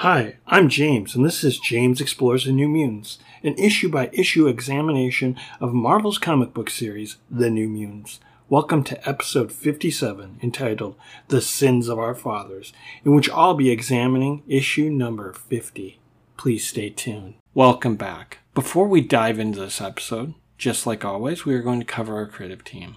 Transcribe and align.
Hi, 0.00 0.36
I'm 0.46 0.70
James, 0.70 1.14
and 1.14 1.26
this 1.26 1.44
is 1.44 1.58
James 1.58 2.00
Explores 2.00 2.46
the 2.46 2.52
New 2.52 2.68
Mutants, 2.68 3.18
an 3.42 3.54
issue 3.58 3.90
by 3.90 4.08
issue 4.14 4.46
examination 4.46 5.36
of 5.60 5.74
Marvel's 5.74 6.16
comic 6.16 6.54
book 6.54 6.70
series, 6.70 7.18
The 7.30 7.50
New 7.50 7.68
Mutants. 7.68 8.18
Welcome 8.48 8.82
to 8.84 9.06
episode 9.06 9.52
57, 9.52 10.38
entitled 10.42 10.96
The 11.28 11.42
Sins 11.42 11.86
of 11.88 11.98
Our 11.98 12.14
Fathers, 12.14 12.72
in 13.04 13.14
which 13.14 13.28
I'll 13.28 13.52
be 13.52 13.68
examining 13.68 14.42
issue 14.48 14.88
number 14.88 15.34
50. 15.34 16.00
Please 16.38 16.66
stay 16.66 16.88
tuned. 16.88 17.34
Welcome 17.52 17.96
back. 17.96 18.38
Before 18.54 18.88
we 18.88 19.02
dive 19.02 19.38
into 19.38 19.60
this 19.60 19.82
episode, 19.82 20.32
just 20.56 20.86
like 20.86 21.04
always, 21.04 21.44
we 21.44 21.54
are 21.54 21.62
going 21.62 21.80
to 21.80 21.84
cover 21.84 22.16
our 22.16 22.26
creative 22.26 22.64
team. 22.64 22.96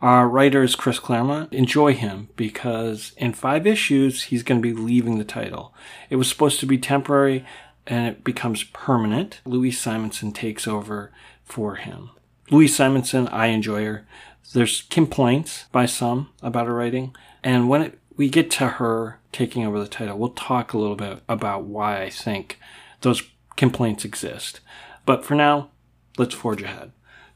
Our 0.00 0.28
writer 0.28 0.62
is 0.62 0.76
Chris 0.76 1.00
Claremont. 1.00 1.52
Enjoy 1.52 1.92
him 1.92 2.28
because 2.36 3.12
in 3.16 3.32
five 3.32 3.66
issues, 3.66 4.24
he's 4.24 4.44
going 4.44 4.62
to 4.62 4.74
be 4.74 4.80
leaving 4.80 5.18
the 5.18 5.24
title. 5.24 5.74
It 6.08 6.16
was 6.16 6.28
supposed 6.28 6.60
to 6.60 6.66
be 6.66 6.78
temporary 6.78 7.44
and 7.84 8.06
it 8.06 8.22
becomes 8.22 8.62
permanent. 8.62 9.40
Louise 9.44 9.80
Simonson 9.80 10.30
takes 10.30 10.68
over 10.68 11.10
for 11.44 11.76
him. 11.76 12.10
Louise 12.50 12.76
Simonson, 12.76 13.26
I 13.28 13.46
enjoy 13.46 13.84
her. 13.84 14.06
There's 14.52 14.82
complaints 14.82 15.64
by 15.72 15.86
some 15.86 16.30
about 16.42 16.68
her 16.68 16.74
writing. 16.74 17.14
And 17.42 17.68
when 17.68 17.82
it, 17.82 17.98
we 18.16 18.28
get 18.28 18.52
to 18.52 18.68
her 18.68 19.18
taking 19.32 19.66
over 19.66 19.80
the 19.80 19.88
title, 19.88 20.16
we'll 20.16 20.30
talk 20.30 20.72
a 20.72 20.78
little 20.78 20.96
bit 20.96 21.22
about 21.28 21.64
why 21.64 22.02
I 22.02 22.10
think 22.10 22.58
those 23.00 23.22
complaints 23.56 24.04
exist. 24.04 24.60
But 25.04 25.24
for 25.24 25.34
now, 25.34 25.70
let's 26.16 26.34
forge 26.34 26.62
ahead. 26.62 26.92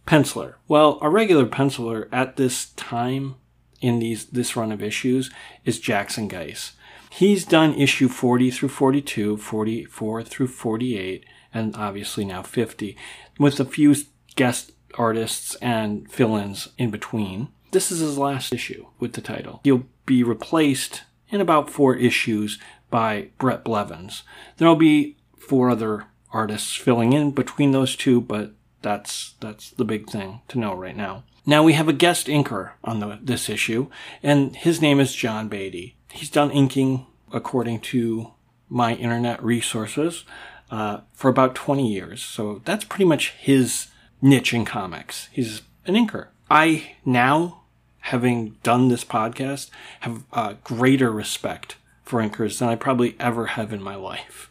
Penciler. 0.07 0.55
Well, 0.69 0.99
a 1.01 1.09
regular 1.09 1.47
penciler 1.47 2.09
at 2.13 2.37
this 2.37 2.71
time 2.71 3.37
in 3.81 3.99
these 3.99 4.27
this 4.27 4.57
run 4.57 4.73
of 4.73 4.83
issues 4.83 5.31
is 5.65 5.81
Jackson 5.81 6.29
Guice. 6.29 6.73
He's 7.11 7.45
done 7.45 7.75
issue 7.75 8.09
40 8.09 8.51
through 8.51 8.71
42, 8.71 9.37
44 9.37 10.23
through 10.23 10.47
48, 10.47 11.27
and 11.53 11.77
obviously 11.77 12.25
now 12.25 12.43
50, 12.43 12.97
with 13.39 13.61
a 13.61 13.67
few 13.67 13.95
guest 14.35 14.73
artists 14.95 15.55
and 15.57 16.11
fill-ins 16.11 16.69
in 16.79 16.91
between. 16.91 17.49
This 17.71 17.91
is 17.91 18.01
his 18.01 18.17
last 18.17 18.53
issue 18.53 18.87
with 18.99 19.13
the 19.13 19.21
title. 19.21 19.61
He'll 19.65 19.85
be 20.07 20.23
replaced 20.23 21.03
in 21.29 21.41
about 21.41 21.71
four 21.71 21.95
issues 21.97 22.59
by 22.91 23.29
Brett 23.39 23.65
Blevins. 23.65 24.23
There'll 24.57 24.77
be 24.77 25.17
four 25.37 25.71
other 25.71 26.07
artists 26.33 26.75
filling 26.77 27.13
in 27.13 27.33
between 27.33 27.73
those 27.73 27.95
two, 27.95 28.21
but 28.21 28.53
that's 28.83 29.35
that's 29.41 29.71
the 29.71 29.85
big 29.85 30.09
thing 30.09 30.41
to 30.49 30.59
know 30.59 30.75
right 30.75 30.97
now. 30.97 31.25
Now 31.45 31.63
we 31.63 31.73
have 31.73 31.89
a 31.89 31.93
guest 31.93 32.29
inker 32.29 32.73
on 32.85 33.01
the, 33.01 33.19
this 33.21 33.49
issue, 33.49 33.89
and 34.23 34.55
his 34.55 34.81
name 34.81 35.01
is 35.01 35.15
John 35.15 35.49
Beatty. 35.49 35.97
He's 36.13 36.31
done 36.31 36.51
inking, 36.51 37.07
according 37.33 37.81
to 37.81 38.33
my 38.69 38.95
internet 38.95 39.43
resources, 39.43 40.25
uh, 40.71 41.01
for 41.13 41.29
about 41.29 41.55
20 41.55 41.91
years. 41.93 42.23
So 42.23 42.63
that's 42.65 42.85
pretty 42.85 43.07
much 43.07 43.31
his 43.31 43.89
niche 44.21 44.55
in 44.55 44.65
comics. 44.65 45.29
He's 45.33 45.63
an 45.85 45.95
inker. 45.95 46.29
I 46.49 46.93
now, 47.05 47.63
having 48.01 48.57
done 48.63 48.89
this 48.89 49.05
podcast, 49.05 49.71
have 50.01 50.25
greater 50.63 51.11
respect 51.11 51.77
for 52.05 52.23
inkers 52.23 52.59
than 52.59 52.69
I 52.69 52.77
probably 52.77 53.17
ever 53.19 53.47
have 53.47 53.73
in 53.73 53.83
my 53.83 53.97
life. 53.97 54.51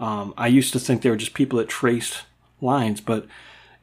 Um, 0.00 0.34
I 0.36 0.48
used 0.48 0.72
to 0.72 0.80
think 0.80 1.02
they 1.02 1.10
were 1.10 1.16
just 1.16 1.34
people 1.34 1.58
that 1.58 1.68
traced 1.68 2.22
lines, 2.60 3.00
but 3.00 3.26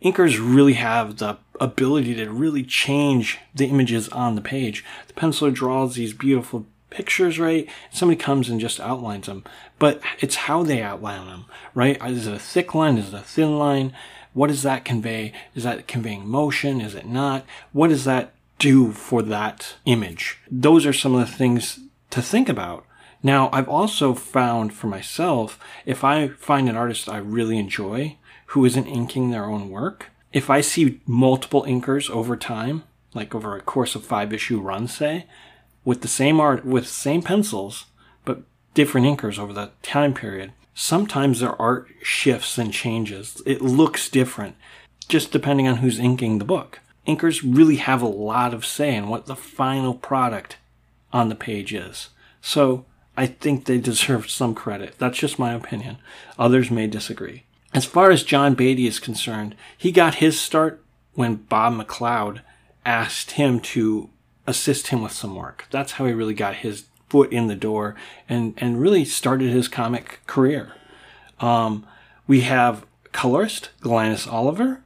inkers 0.01 0.39
really 0.39 0.73
have 0.73 1.17
the 1.17 1.37
ability 1.59 2.15
to 2.15 2.29
really 2.29 2.63
change 2.63 3.37
the 3.53 3.65
images 3.65 4.07
on 4.09 4.35
the 4.35 4.41
page. 4.41 4.85
The 5.07 5.13
penciler 5.13 5.53
draws 5.53 5.95
these 5.95 6.13
beautiful 6.13 6.65
pictures, 6.89 7.39
right? 7.39 7.67
Somebody 7.91 8.17
comes 8.17 8.49
and 8.49 8.59
just 8.59 8.79
outlines 8.79 9.27
them, 9.27 9.43
but 9.77 10.01
it's 10.19 10.35
how 10.35 10.63
they 10.63 10.81
outline 10.81 11.27
them, 11.27 11.45
right? 11.75 12.01
Is 12.05 12.27
it 12.27 12.33
a 12.33 12.39
thick 12.39 12.73
line? 12.73 12.97
Is 12.97 13.13
it 13.13 13.17
a 13.17 13.21
thin 13.21 13.57
line? 13.57 13.93
What 14.33 14.47
does 14.47 14.63
that 14.63 14.85
convey? 14.85 15.33
Is 15.55 15.63
that 15.63 15.87
conveying 15.87 16.27
motion? 16.27 16.81
Is 16.81 16.95
it 16.95 17.05
not? 17.05 17.45
What 17.73 17.89
does 17.89 18.05
that 18.05 18.33
do 18.57 18.91
for 18.91 19.21
that 19.23 19.75
image? 19.85 20.37
Those 20.49 20.85
are 20.85 20.93
some 20.93 21.15
of 21.15 21.21
the 21.21 21.35
things 21.35 21.79
to 22.11 22.21
think 22.21 22.49
about. 22.49 22.85
Now, 23.21 23.49
I've 23.51 23.67
also 23.67 24.13
found 24.13 24.73
for 24.73 24.87
myself, 24.87 25.59
if 25.85 26.03
I 26.03 26.29
find 26.29 26.69
an 26.69 26.77
artist 26.77 27.09
I 27.09 27.17
really 27.17 27.57
enjoy, 27.57 28.17
who 28.49 28.65
isn't 28.65 28.87
inking 28.87 29.29
their 29.29 29.45
own 29.45 29.69
work. 29.69 30.07
If 30.33 30.49
I 30.49 30.61
see 30.61 31.01
multiple 31.05 31.63
inkers 31.63 32.09
over 32.09 32.35
time, 32.35 32.83
like 33.13 33.35
over 33.35 33.55
a 33.55 33.61
course 33.61 33.93
of 33.93 34.03
five 34.03 34.33
issue 34.33 34.59
run, 34.59 34.87
say, 34.87 35.27
with 35.85 36.01
the 36.01 36.07
same 36.07 36.39
art, 36.39 36.65
with 36.65 36.87
same 36.87 37.21
pencils, 37.21 37.85
but 38.25 38.41
different 38.73 39.05
inkers 39.05 39.37
over 39.37 39.53
that 39.53 39.81
time 39.83 40.15
period, 40.15 40.51
sometimes 40.73 41.39
their 41.39 41.59
art 41.61 41.87
shifts 42.01 42.57
and 42.57 42.73
changes. 42.73 43.39
It 43.45 43.61
looks 43.61 44.09
different, 44.09 44.55
just 45.07 45.31
depending 45.31 45.67
on 45.67 45.77
who's 45.77 45.99
inking 45.99 46.39
the 46.39 46.45
book. 46.45 46.79
Inkers 47.07 47.41
really 47.43 47.77
have 47.77 48.01
a 48.01 48.07
lot 48.07 48.53
of 48.53 48.65
say 48.65 48.95
in 48.95 49.09
what 49.09 49.27
the 49.27 49.35
final 49.35 49.93
product 49.93 50.57
on 51.13 51.29
the 51.29 51.35
page 51.35 51.71
is. 51.71 52.09
So 52.41 52.85
I 53.15 53.27
think 53.27 53.65
they 53.65 53.77
deserve 53.77 54.29
some 54.29 54.55
credit. 54.55 54.95
That's 54.97 55.19
just 55.19 55.37
my 55.37 55.53
opinion. 55.53 55.97
Others 56.39 56.71
may 56.71 56.87
disagree. 56.87 57.43
As 57.73 57.85
far 57.85 58.09
as 58.09 58.23
John 58.23 58.55
Beatty 58.55 58.87
is 58.87 58.99
concerned, 58.99 59.55
he 59.77 59.91
got 59.91 60.15
his 60.15 60.39
start 60.39 60.83
when 61.13 61.35
Bob 61.35 61.73
McLeod 61.73 62.41
asked 62.85 63.31
him 63.31 63.59
to 63.59 64.09
assist 64.47 64.87
him 64.87 65.03
with 65.03 65.11
some 65.11 65.35
work. 65.35 65.65
That's 65.69 65.93
how 65.93 66.05
he 66.05 66.13
really 66.13 66.33
got 66.33 66.55
his 66.55 66.85
foot 67.09 67.31
in 67.31 67.47
the 67.47 67.55
door 67.55 67.95
and, 68.27 68.53
and 68.57 68.81
really 68.81 69.05
started 69.05 69.51
his 69.51 69.67
comic 69.67 70.19
career. 70.25 70.73
Um, 71.39 71.85
we 72.27 72.41
have 72.41 72.85
colorist 73.11 73.69
Glynis 73.81 74.31
Oliver 74.31 74.81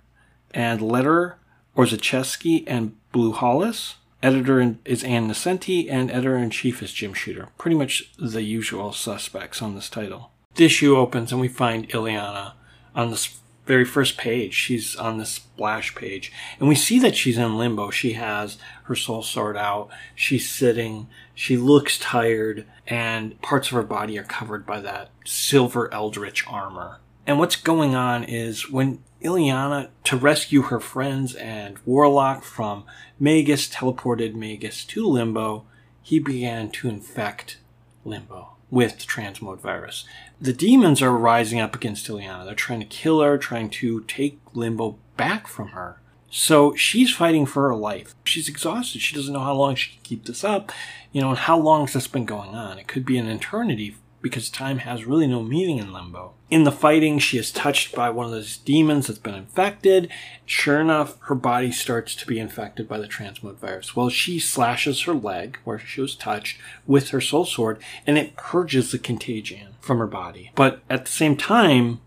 and 0.51 0.79
letterer 0.79 1.35
Orzechowski 1.77 2.63
and 2.67 2.95
Buhalis. 3.13 3.95
Editor 4.21 4.77
is 4.85 5.03
Ann 5.03 5.27
Nocenti 5.27 5.87
and 5.89 6.09
editor 6.09 6.37
in 6.37 6.49
chief 6.49 6.81
is 6.81 6.93
Jim 6.93 7.13
Shooter. 7.13 7.49
Pretty 7.57 7.75
much 7.75 8.11
the 8.17 8.41
usual 8.41 8.93
suspects 8.93 9.61
on 9.61 9.75
this 9.75 9.89
title. 9.89 10.31
The 10.55 10.65
issue 10.65 10.95
opens 10.95 11.31
and 11.31 11.41
we 11.41 11.47
find 11.47 11.89
Illyana 11.89 12.53
on 12.95 13.09
this 13.09 13.39
very 13.65 13.85
first 13.85 14.17
page. 14.17 14.53
She's 14.53 14.95
on 14.95 15.17
the 15.17 15.25
splash 15.25 15.95
page. 15.95 16.31
And 16.59 16.67
we 16.67 16.75
see 16.75 16.99
that 16.99 17.15
she's 17.15 17.37
in 17.37 17.57
limbo. 17.57 17.89
She 17.89 18.13
has 18.13 18.57
her 18.83 18.95
soul 18.95 19.23
sword 19.23 19.55
out. 19.55 19.89
She's 20.15 20.49
sitting. 20.49 21.07
She 21.33 21.55
looks 21.55 21.97
tired. 21.97 22.65
And 22.87 23.41
parts 23.41 23.69
of 23.69 23.75
her 23.75 23.83
body 23.83 24.17
are 24.19 24.23
covered 24.23 24.65
by 24.65 24.81
that 24.81 25.09
silver 25.25 25.93
eldritch 25.93 26.45
armor. 26.47 26.99
And 27.25 27.39
what's 27.39 27.55
going 27.55 27.95
on 27.95 28.25
is 28.25 28.69
when 28.69 29.01
Illyana, 29.21 29.89
to 30.03 30.17
rescue 30.17 30.63
her 30.63 30.81
friends 30.81 31.33
and 31.35 31.77
Warlock 31.85 32.43
from 32.43 32.83
Magus, 33.17 33.69
teleported 33.69 34.35
Magus 34.35 34.83
to 34.85 35.07
Limbo, 35.07 35.63
he 36.01 36.19
began 36.19 36.69
to 36.71 36.89
infect 36.89 37.59
Limbo 38.03 38.49
with 38.73 38.97
the 38.97 39.05
transmode 39.05 39.59
virus. 39.59 40.03
The 40.41 40.51
demons 40.51 40.99
are 40.99 41.11
rising 41.11 41.59
up 41.59 41.75
against 41.75 42.07
Illyana. 42.07 42.43
They're 42.43 42.55
trying 42.55 42.79
to 42.79 42.87
kill 42.87 43.21
her, 43.21 43.37
trying 43.37 43.69
to 43.69 44.01
take 44.05 44.39
Limbo 44.55 44.97
back 45.15 45.45
from 45.47 45.69
her. 45.69 46.01
So 46.31 46.73
she's 46.73 47.13
fighting 47.13 47.45
for 47.45 47.67
her 47.67 47.75
life. 47.75 48.15
She's 48.23 48.49
exhausted. 48.49 48.99
She 48.99 49.15
doesn't 49.15 49.31
know 49.31 49.41
how 49.41 49.53
long 49.53 49.75
she 49.75 49.91
can 49.91 50.01
keep 50.01 50.25
this 50.25 50.43
up. 50.43 50.71
You 51.11 51.21
know, 51.21 51.29
and 51.29 51.37
how 51.37 51.59
long 51.59 51.81
has 51.81 51.93
this 51.93 52.07
been 52.07 52.25
going 52.25 52.55
on? 52.55 52.79
It 52.79 52.87
could 52.87 53.05
be 53.05 53.19
an 53.19 53.27
eternity 53.27 53.95
because 54.23 54.49
time 54.49 54.79
has 54.79 55.05
really 55.05 55.27
no 55.27 55.43
meaning 55.43 55.77
in 55.77 55.93
limbo. 55.93 56.33
In 56.49 56.63
the 56.63 56.71
fighting, 56.71 57.19
she 57.19 57.37
is 57.37 57.51
touched 57.51 57.93
by 57.93 58.09
one 58.09 58.25
of 58.25 58.31
those 58.31 58.57
demons 58.57 59.07
that's 59.07 59.19
been 59.19 59.35
infected. 59.35 60.09
Sure 60.45 60.79
enough, 60.79 61.17
her 61.23 61.35
body 61.35 61.71
starts 61.71 62.15
to 62.15 62.25
be 62.25 62.39
infected 62.39 62.87
by 62.87 62.97
the 62.97 63.07
transmode 63.07 63.57
virus. 63.57 63.95
Well, 63.95 64.09
she 64.09 64.39
slashes 64.39 65.01
her 65.01 65.13
leg 65.13 65.59
where 65.65 65.77
she 65.77 65.99
was 65.99 66.15
touched 66.15 66.57
with 66.87 67.09
her 67.09 67.21
soul 67.21 67.45
sword, 67.45 67.79
and 68.07 68.17
it 68.17 68.37
purges 68.37 68.91
the 68.91 68.97
contagion 68.97 69.75
from 69.81 69.99
her 69.99 70.07
body. 70.07 70.51
But 70.55 70.81
at 70.89 71.05
the 71.05 71.11
same 71.11 71.35
time, 71.35 71.99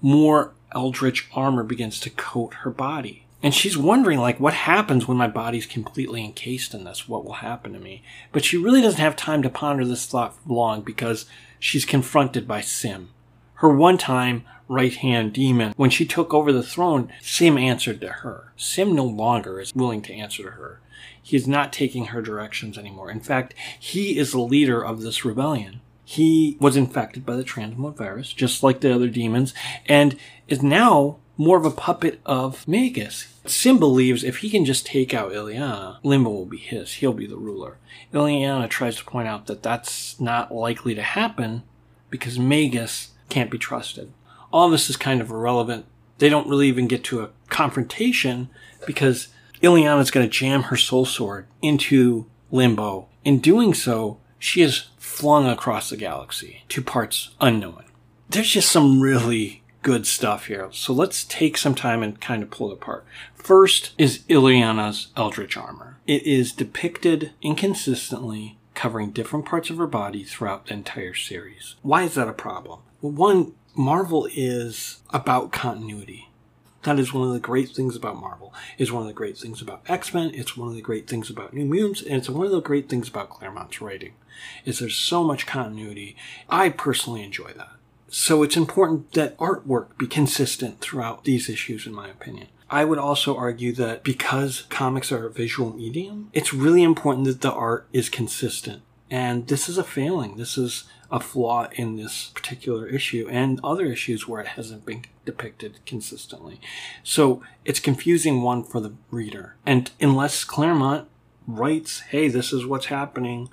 more 0.00 0.52
eldritch 0.72 1.28
armor 1.34 1.64
begins 1.64 1.98
to 2.00 2.10
coat 2.10 2.54
her 2.62 2.70
body. 2.70 3.26
And 3.42 3.52
she's 3.52 3.76
wondering, 3.76 4.20
like, 4.20 4.40
what 4.40 4.54
happens 4.54 5.06
when 5.06 5.18
my 5.18 5.28
body's 5.28 5.66
completely 5.66 6.24
encased 6.24 6.72
in 6.72 6.84
this? 6.84 7.06
What 7.06 7.26
will 7.26 7.34
happen 7.34 7.74
to 7.74 7.78
me? 7.78 8.02
But 8.32 8.42
she 8.42 8.56
really 8.56 8.80
doesn't 8.80 9.00
have 9.00 9.16
time 9.16 9.42
to 9.42 9.50
ponder 9.50 9.84
this 9.84 10.06
thought 10.06 10.34
long 10.46 10.80
because 10.80 11.26
she's 11.64 11.86
confronted 11.86 12.46
by 12.46 12.60
S'ym, 12.60 13.06
Her 13.54 13.70
one 13.70 13.96
time 13.96 14.44
right 14.68 14.94
hand 14.94 15.32
demon. 15.32 15.72
When 15.76 15.88
she 15.88 16.04
took 16.04 16.34
over 16.34 16.52
the 16.52 16.62
throne, 16.62 17.10
S'ym 17.22 17.58
answered 17.58 18.02
to 18.02 18.08
her. 18.08 18.52
S'ym 18.58 18.92
no 18.92 19.06
longer 19.06 19.60
is 19.60 19.74
willing 19.74 20.02
to 20.02 20.12
answer 20.12 20.42
to 20.42 20.50
her. 20.50 20.80
He 21.22 21.38
is 21.38 21.48
not 21.48 21.72
taking 21.72 22.06
her 22.06 22.20
directions 22.20 22.76
anymore. 22.76 23.10
In 23.10 23.20
fact, 23.20 23.54
he 23.80 24.18
is 24.18 24.32
the 24.32 24.40
leader 24.40 24.84
of 24.84 25.00
this 25.00 25.24
rebellion. 25.24 25.80
He 26.04 26.58
was 26.60 26.76
infected 26.76 27.24
by 27.24 27.36
the 27.36 27.44
transmode 27.44 27.96
virus, 27.96 28.34
just 28.34 28.62
like 28.62 28.80
the 28.80 28.94
other 28.94 29.08
demons, 29.08 29.54
and 29.86 30.18
is 30.48 30.62
now 30.62 31.16
more 31.38 31.56
of 31.56 31.64
a 31.64 31.70
puppet 31.70 32.20
of 32.26 32.68
Magus. 32.68 33.33
S'ym 33.46 33.78
believes 33.78 34.24
if 34.24 34.38
he 34.38 34.48
can 34.48 34.64
just 34.64 34.86
take 34.86 35.12
out 35.12 35.32
Illyana, 35.32 35.98
Limbo 36.02 36.30
will 36.30 36.46
be 36.46 36.56
his. 36.56 36.94
He'll 36.94 37.12
be 37.12 37.26
the 37.26 37.36
ruler. 37.36 37.78
Illyana 38.12 38.68
tries 38.68 38.96
to 38.96 39.04
point 39.04 39.28
out 39.28 39.46
that 39.46 39.62
that's 39.62 40.18
not 40.18 40.54
likely 40.54 40.94
to 40.94 41.02
happen 41.02 41.62
because 42.08 42.38
Magus 42.38 43.12
can't 43.28 43.50
be 43.50 43.58
trusted. 43.58 44.12
All 44.52 44.70
this 44.70 44.88
is 44.88 44.96
kind 44.96 45.20
of 45.20 45.30
irrelevant. 45.30 45.84
They 46.18 46.28
don't 46.28 46.48
really 46.48 46.68
even 46.68 46.86
get 46.86 47.04
to 47.04 47.22
a 47.22 47.30
confrontation 47.48 48.48
because 48.86 49.28
Illyana's 49.62 50.10
going 50.10 50.26
to 50.26 50.30
jam 50.30 50.64
her 50.64 50.76
soul 50.76 51.04
sword 51.04 51.46
into 51.60 52.26
Limbo. 52.50 53.08
In 53.24 53.40
doing 53.40 53.74
so, 53.74 54.20
she 54.38 54.62
is 54.62 54.88
flung 54.96 55.48
across 55.48 55.90
the 55.90 55.96
galaxy 55.96 56.62
to 56.68 56.80
parts 56.80 57.30
unknown. 57.40 57.84
There's 58.30 58.50
just 58.50 58.70
some 58.70 59.00
really 59.00 59.63
good 59.84 60.06
stuff 60.06 60.46
here. 60.46 60.68
So 60.72 60.92
let's 60.92 61.22
take 61.22 61.56
some 61.56 61.74
time 61.74 62.02
and 62.02 62.20
kind 62.20 62.42
of 62.42 62.50
pull 62.50 62.70
it 62.70 62.74
apart. 62.74 63.04
First 63.34 63.92
is 63.98 64.24
Illyana's 64.28 65.08
Eldritch 65.16 65.56
armor. 65.56 65.98
It 66.06 66.26
is 66.26 66.52
depicted 66.52 67.32
inconsistently, 67.42 68.56
covering 68.74 69.10
different 69.10 69.44
parts 69.44 69.68
of 69.70 69.76
her 69.76 69.86
body 69.86 70.24
throughout 70.24 70.66
the 70.66 70.72
entire 70.72 71.14
series. 71.14 71.76
Why 71.82 72.02
is 72.02 72.14
that 72.14 72.28
a 72.28 72.32
problem? 72.32 72.80
Well, 73.02 73.12
one, 73.12 73.52
Marvel 73.76 74.26
is 74.34 75.02
about 75.10 75.52
continuity. 75.52 76.30
That 76.84 76.98
is 76.98 77.12
one 77.12 77.28
of 77.28 77.34
the 77.34 77.40
great 77.40 77.68
things 77.68 77.94
about 77.94 78.20
Marvel. 78.20 78.54
It's 78.78 78.90
one 78.90 79.02
of 79.02 79.08
the 79.08 79.14
great 79.14 79.36
things 79.36 79.60
about 79.60 79.82
X-Men. 79.86 80.32
It's 80.34 80.56
one 80.56 80.68
of 80.68 80.74
the 80.74 80.82
great 80.82 81.08
things 81.08 81.28
about 81.28 81.52
New 81.52 81.66
Mutants. 81.66 82.00
And 82.00 82.16
it's 82.16 82.30
one 82.30 82.46
of 82.46 82.52
the 82.52 82.60
great 82.60 82.88
things 82.88 83.08
about 83.08 83.30
Claremont's 83.30 83.82
writing. 83.82 84.14
Is 84.64 84.78
there's 84.78 84.96
so 84.96 85.22
much 85.22 85.46
continuity. 85.46 86.16
I 86.48 86.70
personally 86.70 87.22
enjoy 87.22 87.52
that. 87.52 87.73
So 88.16 88.44
it's 88.44 88.56
important 88.56 89.10
that 89.14 89.36
artwork 89.38 89.98
be 89.98 90.06
consistent 90.06 90.80
throughout 90.80 91.24
these 91.24 91.48
issues, 91.48 91.84
in 91.84 91.92
my 91.92 92.08
opinion. 92.08 92.46
I 92.70 92.84
would 92.84 92.96
also 92.96 93.36
argue 93.36 93.72
that 93.72 94.04
because 94.04 94.62
comics 94.68 95.10
are 95.10 95.26
a 95.26 95.32
visual 95.32 95.74
medium, 95.74 96.30
it's 96.32 96.54
really 96.54 96.84
important 96.84 97.26
that 97.26 97.40
the 97.40 97.52
art 97.52 97.88
is 97.92 98.08
consistent. 98.08 98.82
And 99.10 99.48
this 99.48 99.68
is 99.68 99.78
a 99.78 99.82
failing. 99.82 100.36
This 100.36 100.56
is 100.56 100.84
a 101.10 101.18
flaw 101.18 101.68
in 101.72 101.96
this 101.96 102.30
particular 102.36 102.86
issue 102.86 103.26
and 103.28 103.58
other 103.64 103.86
issues 103.86 104.28
where 104.28 104.40
it 104.40 104.46
hasn't 104.46 104.86
been 104.86 105.06
depicted 105.24 105.84
consistently. 105.84 106.60
So 107.02 107.42
it's 107.64 107.80
confusing 107.80 108.42
one 108.42 108.62
for 108.62 108.78
the 108.78 108.92
reader. 109.10 109.56
And 109.66 109.90
unless 110.00 110.44
Claremont 110.44 111.08
writes, 111.48 111.98
hey, 112.10 112.28
this 112.28 112.52
is 112.52 112.64
what's 112.64 112.86
happening, 112.86 113.48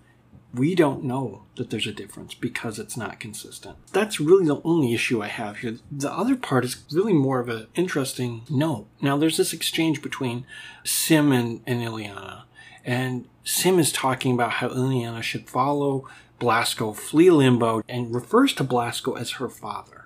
we 0.53 0.75
don't 0.75 1.03
know 1.03 1.43
that 1.55 1.69
there's 1.69 1.87
a 1.87 1.93
difference 1.93 2.33
because 2.33 2.77
it's 2.77 2.97
not 2.97 3.19
consistent. 3.19 3.77
That's 3.93 4.19
really 4.19 4.45
the 4.45 4.61
only 4.63 4.93
issue 4.93 5.21
I 5.21 5.27
have 5.27 5.57
here. 5.57 5.77
The 5.91 6.11
other 6.11 6.35
part 6.35 6.65
is 6.65 6.83
really 6.91 7.13
more 7.13 7.39
of 7.39 7.49
an 7.49 7.67
interesting 7.75 8.43
note. 8.49 8.87
Now, 9.01 9.17
there's 9.17 9.37
this 9.37 9.53
exchange 9.53 10.01
between 10.01 10.45
S'ym 10.83 11.33
and, 11.33 11.61
and 11.65 11.81
Illyana, 11.81 12.43
and 12.83 13.27
S'ym 13.45 13.79
is 13.79 13.91
talking 13.91 14.33
about 14.33 14.53
how 14.53 14.69
Illyana 14.69 15.21
should 15.21 15.49
follow 15.49 16.07
Blasco, 16.39 16.91
flee 16.91 17.29
Limbo, 17.29 17.83
and 17.87 18.13
refers 18.13 18.53
to 18.53 18.63
Blasco 18.63 19.13
as 19.13 19.31
her 19.31 19.47
father. 19.47 20.05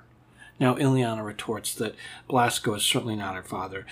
Now, 0.60 0.76
Illyana 0.76 1.26
retorts 1.26 1.74
that 1.76 1.96
Blasco 2.28 2.76
is 2.76 2.84
certainly 2.84 3.16
not 3.16 3.36
her 3.36 3.44
father, 3.44 3.86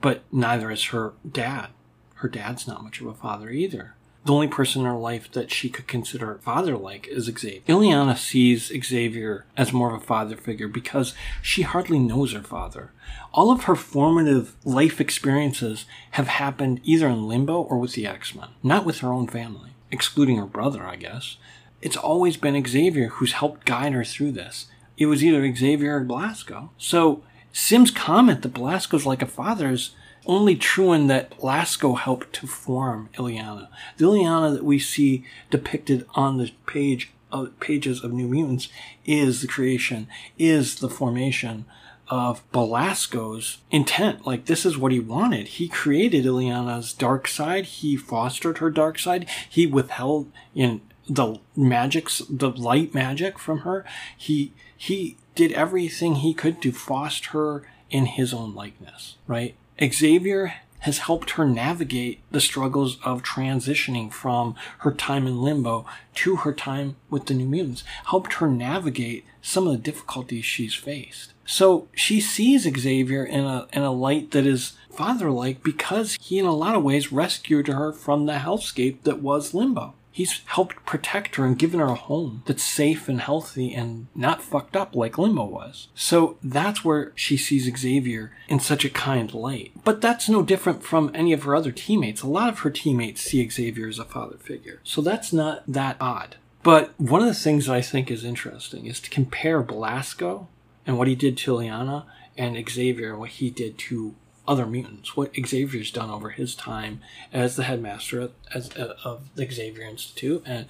but 0.00 0.22
neither 0.32 0.70
is 0.70 0.86
her 0.86 1.12
dad. 1.30 1.68
Her 2.16 2.28
dad's 2.28 2.66
not 2.66 2.82
much 2.82 3.00
of 3.00 3.06
a 3.06 3.14
father 3.14 3.50
either. 3.50 3.94
The 4.24 4.34
only 4.34 4.48
person 4.48 4.82
in 4.82 4.86
her 4.86 4.98
life 4.98 5.32
that 5.32 5.50
she 5.50 5.70
could 5.70 5.86
consider 5.86 6.38
father 6.42 6.76
like 6.76 7.08
is 7.08 7.24
Xavier. 7.24 7.62
Illyana 7.66 8.18
sees 8.18 8.70
Xavier 8.84 9.46
as 9.56 9.72
more 9.72 9.94
of 9.94 10.02
a 10.02 10.04
father 10.04 10.36
figure 10.36 10.68
because 10.68 11.14
she 11.40 11.62
hardly 11.62 11.98
knows 11.98 12.32
her 12.32 12.42
father. 12.42 12.92
All 13.32 13.50
of 13.50 13.64
her 13.64 13.74
formative 13.74 14.54
life 14.62 15.00
experiences 15.00 15.86
have 16.12 16.28
happened 16.28 16.80
either 16.84 17.08
in 17.08 17.26
limbo 17.26 17.62
or 17.62 17.78
with 17.78 17.94
the 17.94 18.06
X 18.06 18.34
Men, 18.34 18.48
not 18.62 18.84
with 18.84 18.98
her 18.98 19.12
own 19.12 19.26
family, 19.26 19.70
excluding 19.90 20.36
her 20.36 20.46
brother, 20.46 20.84
I 20.84 20.96
guess. 20.96 21.38
It's 21.80 21.96
always 21.96 22.36
been 22.36 22.62
Xavier 22.66 23.08
who's 23.08 23.32
helped 23.32 23.64
guide 23.64 23.94
her 23.94 24.04
through 24.04 24.32
this. 24.32 24.66
It 24.98 25.06
was 25.06 25.24
either 25.24 25.54
Xavier 25.54 25.96
or 25.96 26.04
Blasko. 26.04 26.68
So 26.76 27.22
S'ym's 27.52 27.90
comment 27.90 28.42
that 28.42 28.52
Blasko's 28.52 29.06
like 29.06 29.22
a 29.22 29.26
father 29.26 29.70
is 29.70 29.92
only 30.26 30.56
true 30.56 30.92
in 30.92 31.06
that 31.08 31.38
Blasko 31.38 31.98
helped 31.98 32.32
to 32.34 32.46
form 32.46 33.08
Illyana. 33.14 33.68
The 33.96 34.04
Illyana 34.04 34.52
that 34.54 34.64
we 34.64 34.78
see 34.78 35.24
depicted 35.50 36.06
on 36.14 36.38
the 36.38 36.52
page 36.66 37.12
of, 37.32 37.58
pages 37.60 38.02
of 38.02 38.12
New 38.12 38.28
Mutants 38.28 38.68
is 39.04 39.40
the 39.40 39.48
creation, 39.48 40.08
is 40.38 40.76
the 40.76 40.88
formation 40.88 41.64
of 42.08 42.42
Blasko's 42.50 43.58
intent. 43.70 44.26
Like 44.26 44.46
this 44.46 44.66
is 44.66 44.76
what 44.76 44.92
he 44.92 45.00
wanted. 45.00 45.46
He 45.48 45.68
created 45.68 46.24
Illyana's 46.24 46.92
dark 46.92 47.28
side. 47.28 47.64
He 47.66 47.96
fostered 47.96 48.58
her 48.58 48.70
dark 48.70 48.98
side. 48.98 49.28
He 49.48 49.66
withheld 49.66 50.30
in 50.54 50.80
the 51.08 51.40
magics, 51.56 52.22
the 52.28 52.50
light 52.50 52.94
magic 52.94 53.38
from 53.38 53.60
her. 53.60 53.84
He 54.16 54.52
he 54.76 55.16
did 55.34 55.52
everything 55.52 56.16
he 56.16 56.34
could 56.34 56.60
to 56.62 56.72
foster 56.72 57.30
her 57.30 57.62
in 57.90 58.06
his 58.06 58.34
own 58.34 58.54
likeness, 58.54 59.16
right? 59.26 59.54
Xavier 59.82 60.54
has 60.80 60.98
helped 60.98 61.32
her 61.32 61.46
navigate 61.46 62.20
the 62.30 62.40
struggles 62.40 62.98
of 63.04 63.22
transitioning 63.22 64.12
from 64.12 64.54
her 64.78 64.92
time 64.92 65.26
in 65.26 65.42
limbo 65.42 65.84
to 66.14 66.36
her 66.36 66.52
time 66.52 66.96
with 67.10 67.26
the 67.26 67.34
New 67.34 67.46
Mutants, 67.46 67.84
helped 68.06 68.34
her 68.34 68.48
navigate 68.48 69.24
some 69.42 69.66
of 69.66 69.72
the 69.72 69.78
difficulties 69.78 70.44
she's 70.44 70.74
faced. 70.74 71.32
So 71.44 71.88
she 71.94 72.20
sees 72.20 72.62
Xavier 72.62 73.24
in 73.24 73.44
a, 73.44 73.66
in 73.72 73.82
a 73.82 73.92
light 73.92 74.30
that 74.30 74.46
is 74.46 74.72
father-like 74.90 75.62
because 75.62 76.16
he 76.20 76.38
in 76.38 76.46
a 76.46 76.54
lot 76.54 76.74
of 76.74 76.82
ways 76.82 77.12
rescued 77.12 77.68
her 77.68 77.92
from 77.92 78.26
the 78.26 78.34
hellscape 78.34 79.02
that 79.02 79.20
was 79.20 79.52
limbo. 79.54 79.94
He's 80.20 80.42
helped 80.44 80.84
protect 80.84 81.36
her 81.36 81.46
and 81.46 81.58
given 81.58 81.80
her 81.80 81.86
a 81.86 81.94
home 81.94 82.42
that's 82.44 82.62
safe 82.62 83.08
and 83.08 83.22
healthy 83.22 83.72
and 83.72 84.08
not 84.14 84.42
fucked 84.42 84.76
up 84.76 84.94
like 84.94 85.16
Limbo 85.16 85.46
was. 85.46 85.88
So 85.94 86.36
that's 86.42 86.84
where 86.84 87.12
she 87.14 87.38
sees 87.38 87.74
Xavier 87.74 88.30
in 88.46 88.60
such 88.60 88.84
a 88.84 88.90
kind 88.90 89.32
light. 89.32 89.72
But 89.82 90.02
that's 90.02 90.28
no 90.28 90.42
different 90.42 90.82
from 90.82 91.10
any 91.14 91.32
of 91.32 91.44
her 91.44 91.54
other 91.54 91.72
teammates. 91.72 92.20
A 92.20 92.26
lot 92.26 92.50
of 92.50 92.58
her 92.58 92.68
teammates 92.68 93.22
see 93.22 93.48
Xavier 93.48 93.88
as 93.88 93.98
a 93.98 94.04
father 94.04 94.36
figure. 94.36 94.80
So 94.84 95.00
that's 95.00 95.32
not 95.32 95.62
that 95.66 95.96
odd. 96.02 96.36
But 96.62 96.92
one 97.00 97.22
of 97.22 97.26
the 97.26 97.32
things 97.32 97.64
that 97.64 97.72
I 97.74 97.80
think 97.80 98.10
is 98.10 98.22
interesting 98.22 98.84
is 98.84 99.00
to 99.00 99.08
compare 99.08 99.62
Blasko 99.62 100.48
and 100.86 100.98
what 100.98 101.08
he 101.08 101.14
did 101.14 101.38
to 101.38 101.54
Illyana 101.54 102.04
and 102.36 102.62
Xavier 102.68 103.12
and 103.12 103.20
what 103.20 103.30
he 103.30 103.48
did 103.48 103.78
to 103.78 104.14
other 104.46 104.66
mutants, 104.66 105.16
what 105.16 105.32
Xavier's 105.34 105.90
done 105.90 106.10
over 106.10 106.30
his 106.30 106.54
time 106.54 107.00
as 107.32 107.56
the 107.56 107.64
headmaster 107.64 108.30
as, 108.52 108.76
uh, 108.76 108.94
of 109.04 109.28
the 109.34 109.48
Xavier 109.50 109.84
Institute 109.84 110.42
and 110.46 110.66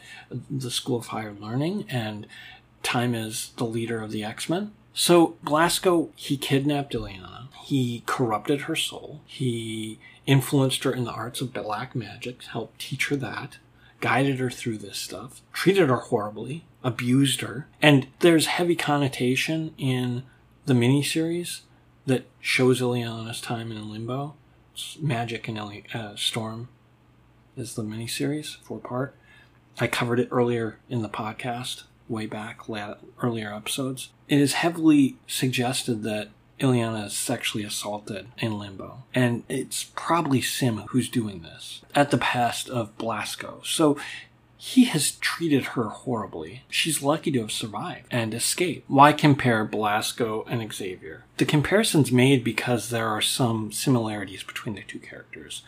the 0.51 0.71
School 0.71 0.99
of 0.99 1.07
Higher 1.07 1.33
Learning, 1.33 1.87
and 1.89 2.27
time 2.83 3.15
as 3.15 3.51
the 3.57 3.65
leader 3.65 4.01
of 4.01 4.11
the 4.11 4.25
X 4.25 4.49
Men. 4.49 4.73
So 4.93 5.37
Blasko, 5.45 6.11
he 6.17 6.37
kidnapped 6.37 6.93
Illyana. 6.93 7.49
He 7.65 8.03
corrupted 8.07 8.63
her 8.63 8.77
soul. 8.77 9.21
He 9.27 9.99
influenced 10.27 10.85
her 10.85 10.93
in 10.93 11.05
the 11.05 11.13
arts 11.13 11.41
of 11.41 11.53
black 11.53 11.95
magic, 11.95 12.43
helped 12.45 12.81
teach 12.81 13.09
her 13.09 13.17
that, 13.17 13.59
guided 14.01 14.39
her 14.39 14.51
through 14.51 14.79
this 14.79 14.99
stuff, 14.99 15.41
treated 15.53 15.89
her 15.89 15.97
horribly, 15.97 16.65
abused 16.83 17.41
her, 17.41 17.67
and 17.81 18.09
there's 18.21 18.47
heavy 18.47 18.77
connotation 18.77 19.75
in 19.79 20.23
the 20.67 20.75
miniseries 20.75 21.61
that 22.11 22.27
shows 22.41 22.81
Illyana's 22.81 23.41
time 23.41 23.71
in 23.71 23.89
limbo. 23.89 24.35
It's 24.75 24.97
Magik 24.97 25.47
and 25.47 25.85
uh, 25.95 26.17
Storm 26.17 26.69
is 27.57 27.77
the 27.77 27.85
miniseries, 27.85 28.57
four 28.63 28.81
part. 28.81 29.15
I 29.79 29.87
covered 29.87 30.19
it 30.19 30.27
earlier 30.33 30.81
in 30.89 31.03
the 31.03 31.09
podcast, 31.09 31.85
way 32.09 32.27
back, 32.27 32.63
earlier 33.23 33.55
episodes. 33.55 34.11
It 34.29 34.41
is 34.41 34.55
heavily 34.55 35.19
suggested 35.29 36.03
that 36.03 36.31
Illyana 36.59 37.07
is 37.07 37.17
sexually 37.17 37.63
assaulted 37.63 38.27
in 38.39 38.59
limbo. 38.59 39.05
And 39.15 39.45
it's 39.49 39.85
probably 39.95 40.41
S'ym 40.41 40.87
who's 40.89 41.09
doing 41.09 41.43
this 41.43 41.83
at 41.95 42.11
the 42.11 42.17
behest 42.17 42.69
of 42.69 42.99
Blasco. 42.99 43.63
So 43.65 43.97
he 44.63 44.85
has 44.85 45.13
treated 45.13 45.69
her 45.69 45.85
horribly. 45.85 46.65
She's 46.69 47.03
lucky 47.03 47.31
to 47.31 47.41
have 47.41 47.51
survived 47.51 48.07
and 48.11 48.35
escaped. 48.35 48.85
Why 48.91 49.15
compare 49.15 49.67
Blasko 49.67 50.45
and 50.47 50.71
Xavier? 50.71 51.25
The 51.39 51.47
comparison's 51.47 52.13
made 52.13 52.45
because 52.45 52.91
there 52.91 53.09
are 53.09 53.23
some 53.23 53.73
similarities 53.73 54.43
between 54.43 54.75
the 54.75 54.83
two 54.83 54.99
characters. 54.99 55.63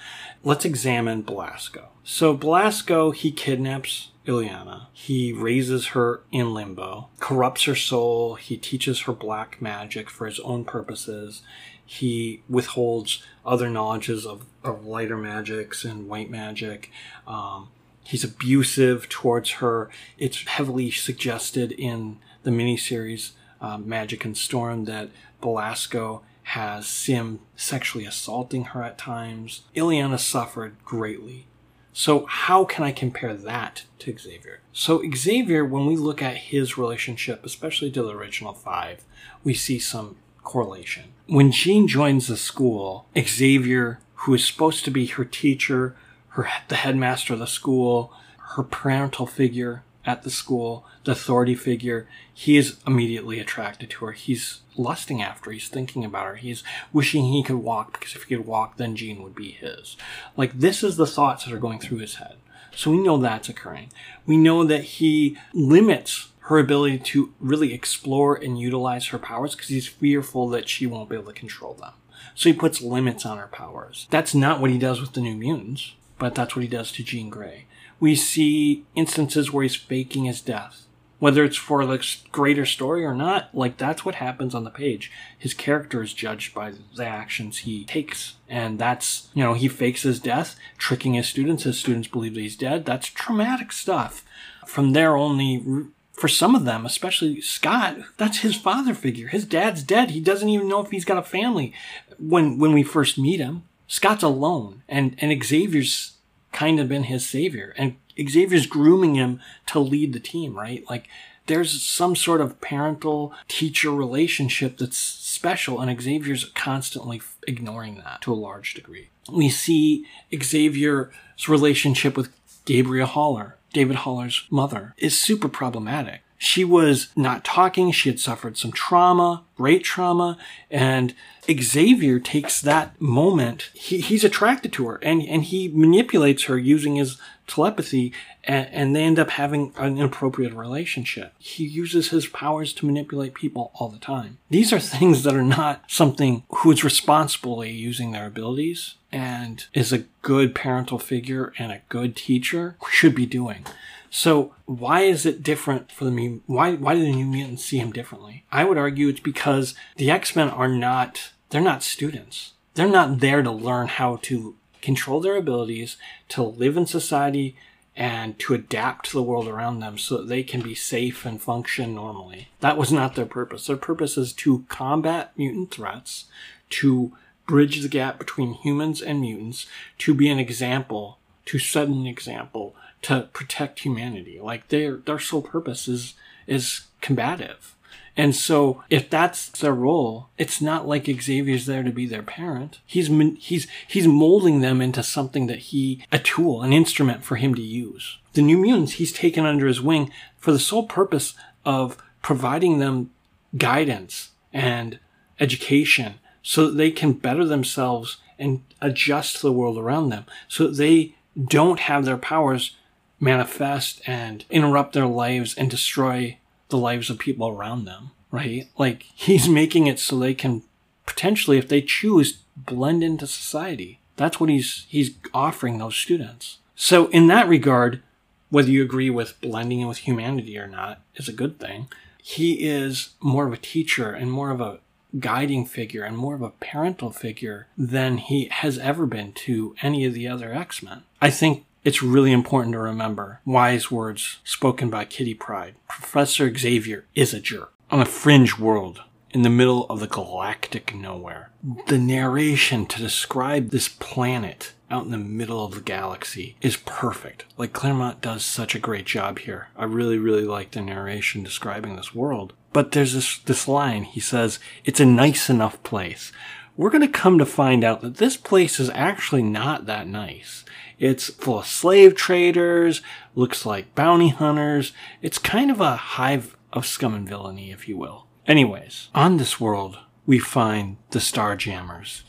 Let's 0.45 0.67
examine 0.67 1.25
Blasko. 1.25 1.87
So 2.05 2.37
Blasko, 2.37 3.15
he 3.15 3.33
kidnaps 3.33 4.11
Illyana. 4.27 4.89
He 4.93 5.33
raises 5.33 5.89
her 5.89 6.21
in 6.31 6.53
limbo, 6.53 7.09
corrupts 7.19 7.65
her 7.65 7.75
soul, 7.75 8.35
he 8.35 8.59
teaches 8.59 9.01
her 9.01 9.15
black 9.15 9.63
magic 9.63 10.11
for 10.11 10.27
his 10.27 10.39
own 10.41 10.67
purposes. 10.67 11.41
He 11.87 12.43
withholds 12.47 13.23
other 13.43 13.71
knowledges 13.71 14.27
of, 14.27 14.45
of 14.63 14.85
lighter 14.85 15.17
magics 15.17 15.83
and 15.83 16.11
white 16.11 16.31
magic. 16.31 16.91
Um, 17.27 17.71
he's 18.05 18.25
abusive 18.25 19.09
towards 19.09 19.53
her. 19.53 19.91
It's 20.19 20.47
heavily 20.47 20.91
suggested 20.91 21.73
in 21.73 22.19
the 22.43 22.51
miniseries 22.51 23.33
uh, 23.61 23.79
Magik 23.79 24.25
and 24.25 24.37
Storm 24.37 24.85
that 24.87 25.11
Belasco 25.41 26.23
has 26.45 26.87
S'ym 26.87 27.39
sexually 27.57 28.05
assaulting 28.05 28.65
her 28.67 28.83
at 28.83 28.99
times. 28.99 29.63
Illyana 29.77 30.19
suffered 30.19 30.77
greatly 30.85 31.47
So 31.93 32.27
how 32.27 32.65
can 32.65 32.85
I 32.85 32.93
compare 32.93 33.35
that 33.35 33.85
to 34.01 34.17
Xavier? 34.19 34.61
So 34.73 35.03
Xavier, 35.15 35.65
when 35.65 35.87
we 35.87 35.97
look 35.97 36.23
at 36.23 36.37
his 36.37 36.77
relationship, 36.79 37.45
especially 37.45 37.91
to 37.93 38.03
the 38.03 38.15
original 38.15 38.55
five, 38.55 39.05
we 39.45 39.55
see 39.55 39.79
some 39.79 40.17
correlation. 40.43 41.13
When 41.27 41.53
Jean 41.53 41.87
joins 41.87 42.27
the 42.27 42.37
school, 42.37 43.07
Xavier, 43.17 44.01
who 44.15 44.35
is 44.35 44.45
supposed 44.45 44.85
to 44.85 44.91
be 44.91 45.07
her 45.07 45.25
teacher, 45.25 45.95
her 46.33 46.49
the 46.69 46.77
headmaster 46.77 47.35
of 47.35 47.39
the 47.39 47.47
school, 47.47 48.13
her 48.55 48.63
parental 48.63 49.27
figure 49.27 49.83
at 50.05 50.23
the 50.23 50.31
school, 50.31 50.85
the 51.05 51.13
authority 51.13 51.55
figure, 51.55 52.09
he 52.33 52.57
is 52.57 52.79
immediately 52.87 53.39
attracted 53.39 53.89
to 53.91 54.05
her. 54.07 54.13
He's 54.13 54.61
lusting 54.77 55.23
after 55.23 55.51
her. 55.51 55.53
He's 55.53 55.69
thinking 55.69 56.05
about 56.05 56.27
her. 56.27 56.35
He's 56.37 56.65
wishing 56.93 57.25
he 57.25 57.43
could 57.43 57.57
walk 57.57 57.93
because 57.93 58.17
if 58.17 58.25
he 58.25 58.37
could 58.37 58.47
walk, 58.47 58.77
then 58.77 58.97
Jean 58.97 59.23
would 59.23 59.35
be 59.35 59.53
his. 59.53 59.97
Like 60.37 60.59
this 60.59 60.83
is 60.83 60.97
the 60.97 61.07
thoughts 61.07 61.45
that 61.45 61.55
are 61.55 61.59
going 61.59 61.79
through 61.79 61.99
his 61.99 62.17
head. 62.17 62.37
So 62.75 62.91
we 62.91 62.99
know 62.99 63.19
that's 63.19 63.49
occurring. 63.49 63.91
We 64.27 64.37
know 64.37 64.65
that 64.65 64.85
he 64.85 65.37
limits 65.53 66.31
her 66.47 66.59
ability 66.59 66.99
to 66.99 67.33
really 67.39 67.73
explore 67.73 68.35
and 68.35 68.59
utilize 68.59 69.09
her 69.09 69.19
powers 69.19 69.55
because 69.55 69.69
he's 69.69 69.87
fearful 69.87 70.49
that 70.49 70.69
she 70.69 70.87
won't 70.87 71.09
be 71.09 71.17
able 71.17 71.33
to 71.33 71.39
control 71.39 71.75
them. 71.75 71.93
So 72.35 72.49
he 72.49 72.55
puts 72.55 72.81
limits 72.81 73.27
on 73.27 73.39
her 73.39 73.47
powers. 73.47 74.07
That's 74.11 74.35
not 74.35 74.61
what 74.61 74.71
he 74.71 74.79
does 74.79 75.01
with 75.01 75.13
the 75.13 75.21
New 75.21 75.37
Mutants, 75.37 75.95
but 76.23 76.37
that's 76.37 76.55
what 76.55 76.63
he 76.63 76.69
does 76.69 76.93
to 76.93 77.03
Jean 77.03 77.31
Grey. 77.31 77.67
We 77.99 78.15
see 78.15 78.85
instances 78.95 79.53
where 79.53 79.65
he's 79.65 79.75
faking 79.75 80.27
his 80.27 80.41
death. 80.41 80.87
Whether 81.19 81.43
it's 81.43 81.57
for 81.57 81.85
the 81.85 82.01
greater 82.31 82.65
story 82.65 83.05
or 83.05 83.13
not, 83.13 83.53
like 83.53 83.77
that's 83.77 84.05
what 84.05 84.15
happens 84.15 84.55
on 84.55 84.63
the 84.63 84.71
page. 84.71 85.11
His 85.37 85.53
character 85.53 86.01
is 86.01 86.15
judged 86.15 86.55
by 86.55 86.75
the 86.95 87.05
actions 87.05 87.59
he 87.59 87.85
takes. 87.85 88.35
And 88.49 88.79
that's, 88.79 89.31
you 89.35 89.43
know, 89.43 89.55
he 89.55 89.67
fakes 89.67 90.03
his 90.03 90.21
death, 90.21 90.55
tricking 90.79 91.15
his 91.15 91.29
students. 91.29 91.65
His 91.65 91.77
students 91.77 92.07
believe 92.07 92.35
that 92.35 92.41
he's 92.41 92.55
dead. 92.55 92.85
That's 92.85 93.09
traumatic 93.09 93.73
stuff. 93.73 94.25
From 94.65 94.93
there, 94.93 95.17
only 95.17 95.89
for 96.13 96.29
some 96.29 96.55
of 96.55 96.65
them, 96.65 96.87
especially 96.87 97.41
Scott, 97.41 97.97
that's 98.17 98.39
his 98.43 98.55
father 98.55 98.95
figure. 98.95 99.27
His 99.27 99.45
dad's 99.45 99.83
dead. 99.83 100.11
He 100.11 100.21
doesn't 100.21 100.49
even 100.49 100.69
know 100.69 100.85
if 100.85 100.93
he's 100.93 101.05
got 101.05 101.19
a 101.19 101.23
family 101.23 101.75
when 102.17 102.59
when 102.59 102.73
we 102.73 102.85
first 102.85 103.19
meet 103.19 103.41
him. 103.41 103.65
Scott's 103.93 104.23
alone, 104.23 104.83
and 104.89 105.17
and 105.19 105.45
Xavier's 105.45 106.12
kind 106.53 106.79
of 106.81 106.89
been 106.89 107.05
his 107.05 107.27
savior, 107.27 107.75
and 107.77 107.97
Xavier's 108.29 108.67
grooming 108.67 109.15
him 109.15 109.41
to 109.67 109.81
lead 109.81 110.13
the 110.13 110.21
team. 110.21 110.57
Right, 110.59 110.85
like 110.89 111.09
there's 111.47 111.83
some 111.83 112.15
sort 112.15 112.41
of 112.41 112.61
parental 112.61 113.33
teacher 113.49 113.91
relationship 113.91 114.79
that's 114.79 114.97
special, 114.97 115.81
and 115.81 116.01
Xavier's 116.01 116.45
constantly 116.55 117.21
ignoring 117.47 117.97
that 117.97 118.23
to 118.23 118.33
a 118.33 118.35
large 118.35 118.75
degree. 118.75 119.09
We 119.31 119.49
see 119.49 120.07
Xavier's 120.35 121.49
relationship 121.49 122.17
with 122.17 122.31
Gabrielle 122.65 123.07
Haller 123.07 123.57
David 123.73 123.97
Haller's 123.97 124.47
mother, 124.51 124.95
is 124.99 125.19
super 125.19 125.49
problematic. 125.49 126.21
She 126.43 126.65
was 126.65 127.13
not 127.15 127.45
talking. 127.45 127.93
She 127.93 128.09
had 128.09 128.19
suffered 128.19 128.59
some 128.59 128.73
trauma, 128.73 129.45
great 129.55 129.85
trauma. 129.85 130.37
And 130.73 131.15
Xavier 131.49 132.19
takes 132.19 132.61
that 132.61 133.01
moment. 133.01 133.71
He, 133.75 134.01
he's 134.01 134.25
attracted 134.25 134.73
to 134.73 134.89
her 134.89 134.97
and, 135.05 135.23
and 135.23 135.45
he 135.45 135.69
manipulates 135.69 136.45
her 136.45 136.59
using 136.59 136.97
his 136.97 137.17
telepathy 137.47 138.13
and, 138.43 138.67
and 138.73 138.97
they 138.97 139.05
end 139.05 139.21
up 139.21 139.31
having 139.31 139.73
an 139.77 139.97
inappropriate 139.97 140.53
relationship. 140.53 141.33
He 141.39 141.65
uses 141.65 142.09
his 142.09 142.27
powers 142.27 142.73
to 142.75 142.87
manipulate 142.87 143.35
people 143.35 143.71
all 143.77 143.89
the 143.89 144.01
time. 144.01 144.39
These 144.51 144.73
are 144.73 144.81
things 144.81 145.23
that 145.23 145.37
are 145.37 145.43
not 145.43 145.85
something 145.87 146.43
who 146.49 146.73
is 146.73 146.83
responsibly 146.83 147.71
using 147.71 148.11
their 148.11 148.27
abilities 148.27 148.97
and 149.13 149.65
is 149.75 149.93
a 149.93 150.07
good 150.23 150.57
parental 150.57 150.99
figure 150.99 151.53
and 151.57 151.71
a 151.71 151.83
good 151.89 152.17
teacher 152.17 152.77
should 152.91 153.15
be 153.15 153.27
doing. 153.27 153.65
So 154.15 154.55
why 154.67 155.05
is 155.05 155.25
it 155.25 155.43
different 155.43 155.91
for 155.91 156.05
the 156.05 156.41
why 156.45 156.75
why 156.75 156.95
do 156.95 157.01
the 157.01 157.13
New 157.13 157.25
Mutants 157.25 157.65
see 157.65 157.79
him 157.79 157.93
differently? 157.93 158.45
I 158.53 158.63
would 158.63 158.77
argue 158.77 159.09
it's 159.09 159.21
because 159.21 159.75
the 159.97 160.11
X 160.11 160.37
Men 160.37 160.51
are 160.51 160.69
not 160.69 161.33
they're 161.49 161.63
not 161.63 161.83
students. 161.83 162.53
They're 162.75 162.89
not 162.89 163.21
there 163.21 163.43
to 163.43 163.51
learn 163.51 163.89
how 163.89 164.17
to 164.23 164.55
control 164.83 165.23
their 165.23 165.37
abilities, 165.37 165.97
to 166.29 166.43
live 166.43 166.77
in 166.77 166.85
society, 166.85 167.57
and 167.97 168.39
to 168.41 168.53
adapt 168.53 169.07
to 169.07 169.13
the 169.13 169.23
world 169.23 169.49
around 169.49 169.81
them 169.81 169.97
so 169.97 170.19
that 170.19 170.29
they 170.29 170.43
can 170.43 170.61
be 170.61 170.75
safe 170.75 171.25
and 171.25 171.41
function 171.41 171.95
normally. 171.95 172.49
That 172.61 172.77
was 172.77 172.93
not 172.93 173.15
their 173.15 173.27
purpose. 173.27 173.67
Their 173.67 173.79
purpose 173.79 174.19
is 174.19 174.35
to 174.35 174.67
combat 174.69 175.33
mutant 175.39 175.71
threats, 175.71 176.27
to 176.71 177.13
bridge 177.47 177.81
the 177.81 177.89
gap 177.89 178.19
between 178.19 178.53
humans 178.53 179.01
and 179.01 179.23
mutants, 179.23 179.67
to 179.99 180.13
be 180.13 180.29
an 180.29 180.39
example, 180.39 181.19
to 181.47 181.59
set 181.59 181.89
an 181.89 182.07
example, 182.07 182.75
to 183.03 183.29
protect 183.33 183.81
humanity. 183.81 184.41
Like 184.41 184.69
their 184.69 184.97
their 184.97 185.19
sole 185.19 185.43
purpose 185.43 185.89
is 185.89 186.15
is 186.47 186.83
combative. 187.01 187.75
And 188.15 188.37
so 188.37 188.83
if 188.91 189.09
that's 189.09 189.49
their 189.49 189.73
role, 189.73 190.29
it's 190.37 190.61
not 190.61 190.87
like 190.87 191.07
Xavier's 191.07 191.65
there 191.65 191.83
to 191.83 191.91
be 191.91 192.07
their 192.07 192.23
parent. 192.23 192.81
He's 192.87 193.09
he's 193.39 193.67
he's 193.89 194.07
molding 194.07 194.61
them 194.61 194.81
into 194.81 195.03
something 195.03 195.47
that 195.47 195.59
he 195.59 196.05
a 196.13 196.19
tool, 196.19 196.63
an 196.63 196.73
instrument 196.73 197.25
for 197.25 197.37
him 197.37 197.55
to 197.55 197.63
use. 197.63 198.19
The 198.35 198.43
New 198.43 198.59
Mutants 198.59 198.93
he's 198.93 199.13
taken 199.13 199.47
under 199.47 199.67
his 199.67 199.81
wing 199.81 200.11
for 200.37 200.53
the 200.53 200.59
sole 200.59 200.87
purpose 200.87 201.35
of 201.65 201.97
providing 202.23 202.79
them 202.79 203.11
guidance 203.57 204.31
and 204.53 204.99
education 205.41 206.15
so 206.43 206.67
that 206.67 206.77
they 206.77 206.91
can 206.91 207.13
better 207.13 207.45
themselves 207.45 208.19
and 208.39 208.63
adjust 208.81 209.37
to 209.37 209.43
the 209.43 209.53
world 209.53 209.79
around 209.79 210.09
them 210.09 210.27
so 210.49 210.67
that 210.67 210.77
they 210.77 211.15
don't 211.49 211.81
have 211.81 212.05
their 212.05 212.19
powers 212.19 212.77
manifest 213.23 214.03
and 214.07 214.45
interrupt 214.51 214.93
their 214.93 215.07
lives 215.07 215.55
and 215.55 215.71
destroy 215.71 216.39
the 216.69 216.77
lives 216.77 217.09
of 217.09 217.19
people 217.19 217.49
around 217.49 217.85
them, 217.85 218.11
right? 218.31 218.69
Like 218.77 219.05
he's 219.15 219.49
making 219.49 219.87
it 219.87 219.99
so 219.99 220.19
they 220.19 220.35
can 220.35 220.63
potentially, 221.07 221.57
if 221.57 221.69
they 221.69 221.81
choose, 221.81 222.39
blend 222.57 223.05
into 223.05 223.27
society. 223.27 224.01
That's 224.17 224.41
what 224.41 224.51
he's 224.51 224.87
he's 224.89 225.13
offering 225.33 225.79
those 225.79 225.97
students. 225.97 226.59
So 226.75 227.07
in 227.09 227.29
that 227.29 227.49
regard, 227.49 228.03
whether 228.51 228.71
you 228.71 228.83
agree 228.83 229.09
with 229.09 229.41
blending 229.41 229.81
in 229.81 229.89
with 229.89 229.99
humanity 229.99 230.59
or 230.59 230.67
not 230.67 231.01
is 231.15 231.29
a 231.29 231.33
good 231.33 231.59
thing. 231.59 231.89
He 232.23 232.69
is 232.69 233.11
more 233.21 233.47
of 233.47 233.53
a 233.53 233.57
teacher 233.57 234.13
and 234.13 234.31
more 234.31 234.51
of 234.51 234.61
a 234.61 234.81
guiding 235.19 235.67
figure 235.67 236.05
and 236.05 236.17
more 236.17 236.35
of 236.35 236.43
a 236.43 236.51
parental 236.51 237.11
figure 237.11 237.67
than 237.77 238.19
he 238.19 238.49
has 238.51 238.79
ever 238.79 239.07
been 239.07 239.33
to 239.33 239.75
any 239.83 240.05
of 240.05 240.15
the 240.15 240.29
other 240.29 240.53
X-Men. 240.53 241.03
I 241.21 241.31
think 241.31 241.65
it's 241.85 242.03
really 242.03 242.33
important 242.33 242.73
to 242.73 242.79
remember 242.79 243.41
wise 243.45 243.91
words 243.91 244.39
spoken 244.45 244.91
by 244.91 245.05
Kitty 245.05 245.35
Pryde. 245.35 245.75
Professor 245.89 246.55
Xavier 246.55 247.07
is 247.15 247.35
a 247.35 247.41
jerk 247.41 247.73
on 247.91 248.01
a 248.01 248.07
fringe 248.07 248.59
world 248.59 249.03
in 249.31 249.43
the 249.43 249.51
middle 249.51 249.87
of 249.87 250.01
the 250.01 250.07
galactic 250.07 250.95
nowhere. 250.95 251.51
The 251.87 251.99
narration 251.99 252.87
to 252.87 252.99
describe 252.99 253.71
this 253.71 253.89
planet 253.89 254.73
out 254.91 255.05
in 255.05 255.11
the 255.11 255.19
middle 255.19 255.65
of 255.65 255.75
the 255.75 255.81
galaxy 255.81 256.57
is 256.61 256.77
perfect. 256.77 257.47
Like 257.57 257.73
Claremont 257.73 258.21
does 258.21 258.45
such 258.45 258.75
a 258.75 258.81
great 258.81 259.07
job 259.07 259.41
here. 259.41 259.69
I 259.77 259.85
really, 259.85 260.19
really 260.19 260.45
like 260.45 260.73
the 260.73 260.83
narration 260.83 261.43
describing 261.43 261.97
this 261.97 262.15
world. 262.15 262.53
But 262.73 262.93
there's 262.93 263.15
this, 263.15 263.39
this 263.39 263.67
line. 263.67 264.05
He 264.05 264.21
says, 264.21 264.59
it's 264.85 265.01
a 265.01 265.07
nice 265.07 265.49
enough 265.49 265.83
place. 265.83 266.31
We're 266.77 266.91
going 266.91 267.03
to 267.03 267.09
come 267.09 267.39
to 267.39 267.47
find 267.47 267.85
out 267.85 268.01
that 268.03 268.17
this 268.17 268.37
place 268.37 268.81
is 268.81 268.91
actually 268.91 269.43
not 269.43 269.87
that 269.87 270.07
nice. 270.07 270.62
It's 271.03 271.31
full 271.31 271.59
of 271.59 271.67
slave 271.67 272.15
traders, 272.15 273.03
looks 273.35 273.67
like 273.67 273.97
bounty 273.97 274.29
hunters. 274.29 274.93
It's 275.21 275.37
kind 275.37 275.69
of 275.69 275.81
a 275.81 275.97
hive 275.97 276.57
of 276.73 276.87
scum 276.87 277.13
and 277.13 277.29
villainy, 277.29 277.73
if 277.73 277.89
you 277.89 277.97
will. 277.97 278.29
Anyways, 278.47 279.09
on 279.13 279.37
this 279.37 279.59
world, 279.59 279.99
we 280.27 280.39
find 280.39 280.99
the 281.11 281.19
Starjammers. 281.19 282.23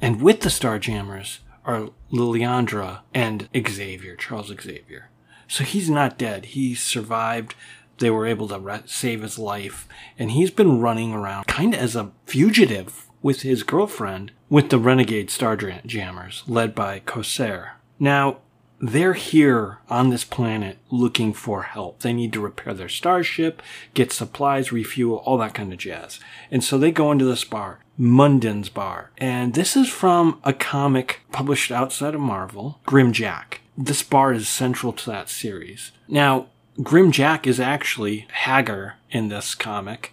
And 0.00 0.22
with 0.22 0.42
the 0.42 0.50
Starjammers 0.50 1.40
are 1.64 1.90
Lilandra 2.12 3.00
and 3.12 3.48
Xavier, 3.52 4.14
Charles 4.14 4.52
Xavier. 4.56 5.10
So 5.48 5.64
he's 5.64 5.90
not 5.90 6.16
dead. 6.16 6.44
He 6.46 6.76
survived. 6.76 7.56
They 7.98 8.10
were 8.10 8.28
able 8.28 8.46
to 8.48 8.60
re- 8.60 8.82
save 8.86 9.22
his 9.22 9.36
life. 9.36 9.88
And 10.16 10.30
he's 10.30 10.52
been 10.52 10.80
running 10.80 11.12
around 11.12 11.48
kind 11.48 11.74
of 11.74 11.80
as 11.80 11.96
a 11.96 12.12
fugitive 12.24 13.08
with 13.20 13.42
his 13.42 13.64
girlfriend 13.64 14.30
with 14.48 14.70
the 14.70 14.78
renegade 14.78 15.28
Starjammers 15.28 16.44
led 16.46 16.72
by 16.72 17.00
Corsair. 17.00 17.72
Now, 17.98 18.38
they're 18.78 19.14
here 19.14 19.78
on 19.88 20.10
this 20.10 20.24
planet 20.24 20.78
looking 20.90 21.32
for 21.32 21.62
help. 21.62 22.00
They 22.00 22.12
need 22.12 22.32
to 22.34 22.40
repair 22.40 22.74
their 22.74 22.88
starship, 22.88 23.62
get 23.94 24.12
supplies, 24.12 24.70
refuel, 24.70 25.22
all 25.24 25.38
that 25.38 25.54
kind 25.54 25.72
of 25.72 25.78
jazz. 25.78 26.20
And 26.50 26.62
so 26.62 26.76
they 26.76 26.90
go 26.90 27.10
into 27.10 27.24
this 27.24 27.44
bar, 27.44 27.80
Munden's 27.96 28.68
Bar. 28.68 29.12
And 29.16 29.54
this 29.54 29.76
is 29.76 29.88
from 29.88 30.40
a 30.44 30.52
comic 30.52 31.20
published 31.32 31.72
outside 31.72 32.14
of 32.14 32.20
Marvel, 32.20 32.80
Grimjack. 32.86 33.60
This 33.78 34.02
bar 34.02 34.32
is 34.32 34.48
central 34.48 34.92
to 34.92 35.10
that 35.10 35.28
series. 35.30 35.92
Now, 36.08 36.48
Grimjack 36.78 37.46
is 37.46 37.58
actually 37.58 38.26
Hagar 38.44 38.96
in 39.10 39.28
this 39.28 39.54
comic. 39.54 40.12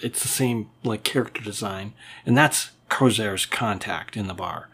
It's 0.00 0.22
the 0.22 0.28
same 0.28 0.70
like 0.84 1.02
character 1.02 1.42
design, 1.42 1.94
and 2.24 2.38
that's 2.38 2.70
Corsair's 2.88 3.46
contact 3.46 4.16
in 4.16 4.28
the 4.28 4.34
bar. 4.34 4.68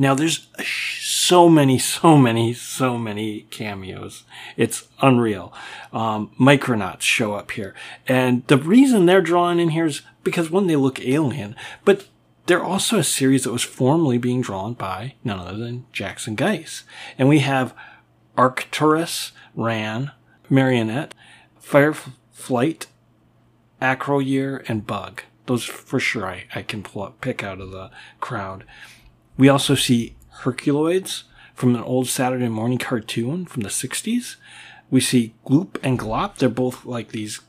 Now, 0.00 0.14
there's 0.14 0.48
so 0.64 1.50
many, 1.50 1.78
so 1.78 2.16
many, 2.16 2.54
so 2.54 2.96
many 2.96 3.42
cameos. 3.50 4.24
It's 4.56 4.88
unreal. 5.02 5.52
Um, 5.92 6.30
Micronauts 6.40 7.02
show 7.02 7.34
up 7.34 7.50
here. 7.50 7.74
And 8.08 8.46
the 8.46 8.56
reason 8.56 9.04
they're 9.04 9.20
drawn 9.20 9.60
in 9.60 9.68
here 9.68 9.84
is 9.84 10.00
because, 10.24 10.50
one, 10.50 10.68
they 10.68 10.76
look 10.76 11.00
alien, 11.00 11.54
but 11.84 12.08
they're 12.46 12.64
also 12.64 12.96
a 12.96 13.04
series 13.04 13.44
that 13.44 13.52
was 13.52 13.62
formerly 13.62 14.16
being 14.16 14.40
drawn 14.40 14.72
by 14.72 15.16
none 15.22 15.38
other 15.38 15.58
than 15.58 15.84
Jackson 15.92 16.34
Guice. 16.34 16.84
And 17.18 17.28
we 17.28 17.40
have 17.40 17.74
Arcturus, 18.38 19.32
Rann, 19.54 20.12
Marionette, 20.48 21.14
Fireflight, 21.62 22.86
Acroyear, 23.82 24.66
and 24.66 24.86
Bug. 24.86 25.24
Those 25.44 25.64
for 25.64 26.00
sure 26.00 26.26
I, 26.26 26.44
I 26.54 26.62
can 26.62 26.86
up, 26.96 27.20
pick 27.20 27.44
out 27.44 27.60
of 27.60 27.70
the 27.70 27.90
crowd. 28.18 28.64
We 29.40 29.48
also 29.48 29.74
see 29.74 30.16
Herculoids 30.42 31.22
from 31.54 31.74
an 31.74 31.82
old 31.82 32.08
Saturday 32.08 32.50
morning 32.50 32.76
cartoon 32.76 33.46
from 33.46 33.62
the 33.62 33.70
60s. 33.70 34.36
We 34.90 35.00
see 35.00 35.34
Gloop 35.46 35.78
and 35.82 35.98
Glop. 35.98 36.36
They're 36.36 36.50
both 36.50 36.84
like 36.84 37.08
these 37.08 37.40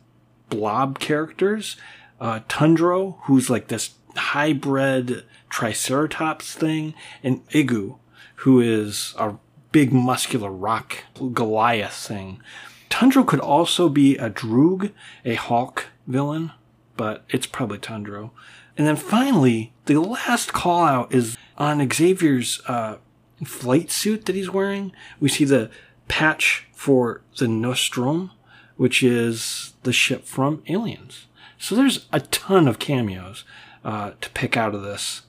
blob 0.48 1.00
characters. 1.00 1.76
Uh, 2.18 2.40
Tundro, 2.48 3.18
who's 3.24 3.50
like 3.50 3.68
this 3.68 3.96
hybrid 4.16 5.26
Triceratops 5.50 6.54
thing. 6.54 6.94
And 7.24 7.46
Igoo, 7.50 7.98
who 8.36 8.62
is 8.62 9.14
a 9.18 9.36
big 9.74 9.92
muscular 9.92 10.50
rock 10.50 11.04
Goliath 11.34 11.92
thing. 11.92 12.42
Tundro 12.90 13.28
could 13.28 13.42
also 13.42 13.90
be 13.90 14.16
a 14.16 14.30
Droog, 14.30 14.94
a 15.26 15.36
Hulk 15.36 15.88
villain, 16.08 16.54
but 16.96 17.26
it's 17.28 17.48
probably 17.48 17.80
Tundro. 17.80 18.32
And 18.78 18.88
then 18.88 18.96
finally, 18.96 19.74
the 19.86 20.00
last 20.00 20.54
call 20.54 20.84
out 20.84 21.14
is 21.14 21.38
on 21.58 21.88
Xavier's 21.92 22.62
uh, 22.68 22.98
flight 23.46 23.92
suit 23.92 24.26
that 24.26 24.36
he's 24.36 24.50
wearing. 24.50 24.92
We 25.20 25.30
see 25.30 25.46
the 25.46 25.70
patch 26.08 26.68
for 26.74 27.22
the 27.38 27.48
Nostrum, 27.48 28.32
which 28.78 29.04
is 29.04 29.74
the 29.84 29.94
ship 29.94 30.26
from 30.26 30.64
Aliens. 30.68 31.28
So 31.58 31.76
there's 31.76 32.08
a 32.12 32.22
ton 32.22 32.68
of 32.68 32.80
cameos 32.80 33.44
uh, 33.84 34.12
to 34.20 34.30
pick 34.32 34.58
out 34.58 34.74
of 34.74 34.82
this. 34.82 35.22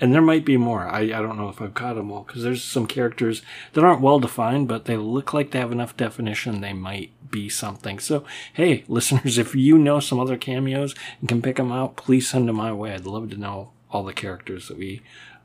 And 0.00 0.14
there 0.14 0.22
might 0.22 0.44
be 0.44 0.56
more. 0.56 0.86
I, 0.86 1.00
I 1.00 1.20
don't 1.22 1.36
know 1.36 1.48
if 1.48 1.60
I've 1.60 1.74
caught 1.74 1.96
them 1.96 2.12
all 2.12 2.22
because 2.22 2.44
there's 2.44 2.62
some 2.62 2.86
characters 2.86 3.42
that 3.72 3.82
aren't 3.82 4.00
well 4.00 4.20
defined, 4.20 4.68
but 4.68 4.84
they 4.84 4.96
look 4.96 5.34
like 5.34 5.50
they 5.50 5.58
have 5.58 5.72
enough 5.72 5.96
definition. 5.96 6.60
They 6.60 6.72
might 6.72 7.10
be 7.30 7.48
something. 7.48 7.98
So, 7.98 8.24
hey, 8.52 8.84
listeners, 8.88 9.38
if 9.38 9.54
you 9.54 9.76
know 9.76 9.98
some 10.00 10.20
other 10.20 10.36
cameos 10.36 10.94
and 11.20 11.28
can 11.28 11.42
pick 11.42 11.56
them 11.56 11.72
out, 11.72 11.96
please 11.96 12.28
send 12.28 12.48
them 12.48 12.56
my 12.56 12.72
way. 12.72 12.94
I'd 12.94 13.06
love 13.06 13.30
to 13.30 13.36
know 13.36 13.72
all 13.90 14.04
the 14.04 14.12
characters 14.12 14.68
that 14.68 14.78
we 14.78 15.02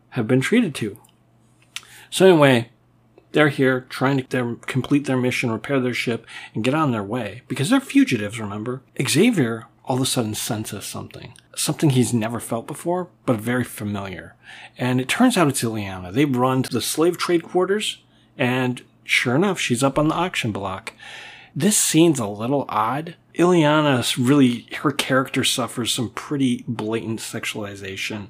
have 0.10 0.28
been 0.28 0.42
treated 0.42 0.76
to. 0.76 1.00
So, 2.12 2.28
anyway, 2.28 2.70
they're 3.32 3.50
here 3.50 3.82
trying 3.90 4.18
to 4.18 4.30
their, 4.30 4.56
complete 4.56 5.06
their 5.06 5.18
mission, 5.18 5.52
repair 5.52 5.80
their 5.80 5.96
ship, 5.96 6.28
and 6.54 6.64
get 6.64 6.76
on 6.76 6.92
their 6.92 7.04
way 7.04 7.42
because 7.48 7.72
they're 7.72 7.80
fugitives, 7.80 8.40
remember? 8.40 8.84
Xavier 9.02 9.66
all 9.86 9.98
of 9.98 10.02
a 10.02 10.06
sudden 10.06 10.34
senses 10.34 10.86
something. 10.86 11.34
Something 11.56 11.92
he's 11.92 12.14
never 12.14 12.40
felt 12.40 12.68
before, 12.68 13.10
but 13.26 13.40
very 13.40 13.64
familiar. 13.64 14.36
And 14.78 15.02
it 15.02 15.10
turns 15.10 15.38
out 15.38 15.48
it's 15.48 15.64
Illyana. 15.64 16.14
They 16.14 16.26
run 16.26 16.64
to 16.64 16.70
the 16.70 16.82
slave 16.82 17.18
trade 17.18 17.44
quarters, 17.44 18.02
and 18.38 18.82
sure 19.04 19.36
enough, 19.36 19.60
she's 19.60 19.84
up 19.84 20.00
on 20.00 20.08
the 20.08 20.16
auction 20.16 20.52
block. 20.52 20.94
This 21.56 21.78
scene's 21.78 22.20
a 22.20 22.28
little 22.28 22.66
odd. 22.70 23.16
Illyana 23.36 24.16
really, 24.18 24.68
her 24.78 24.92
character 24.92 25.44
suffers 25.44 25.92
some 25.92 26.10
pretty 26.10 26.64
blatant 26.68 27.20
sexualization 27.20 28.28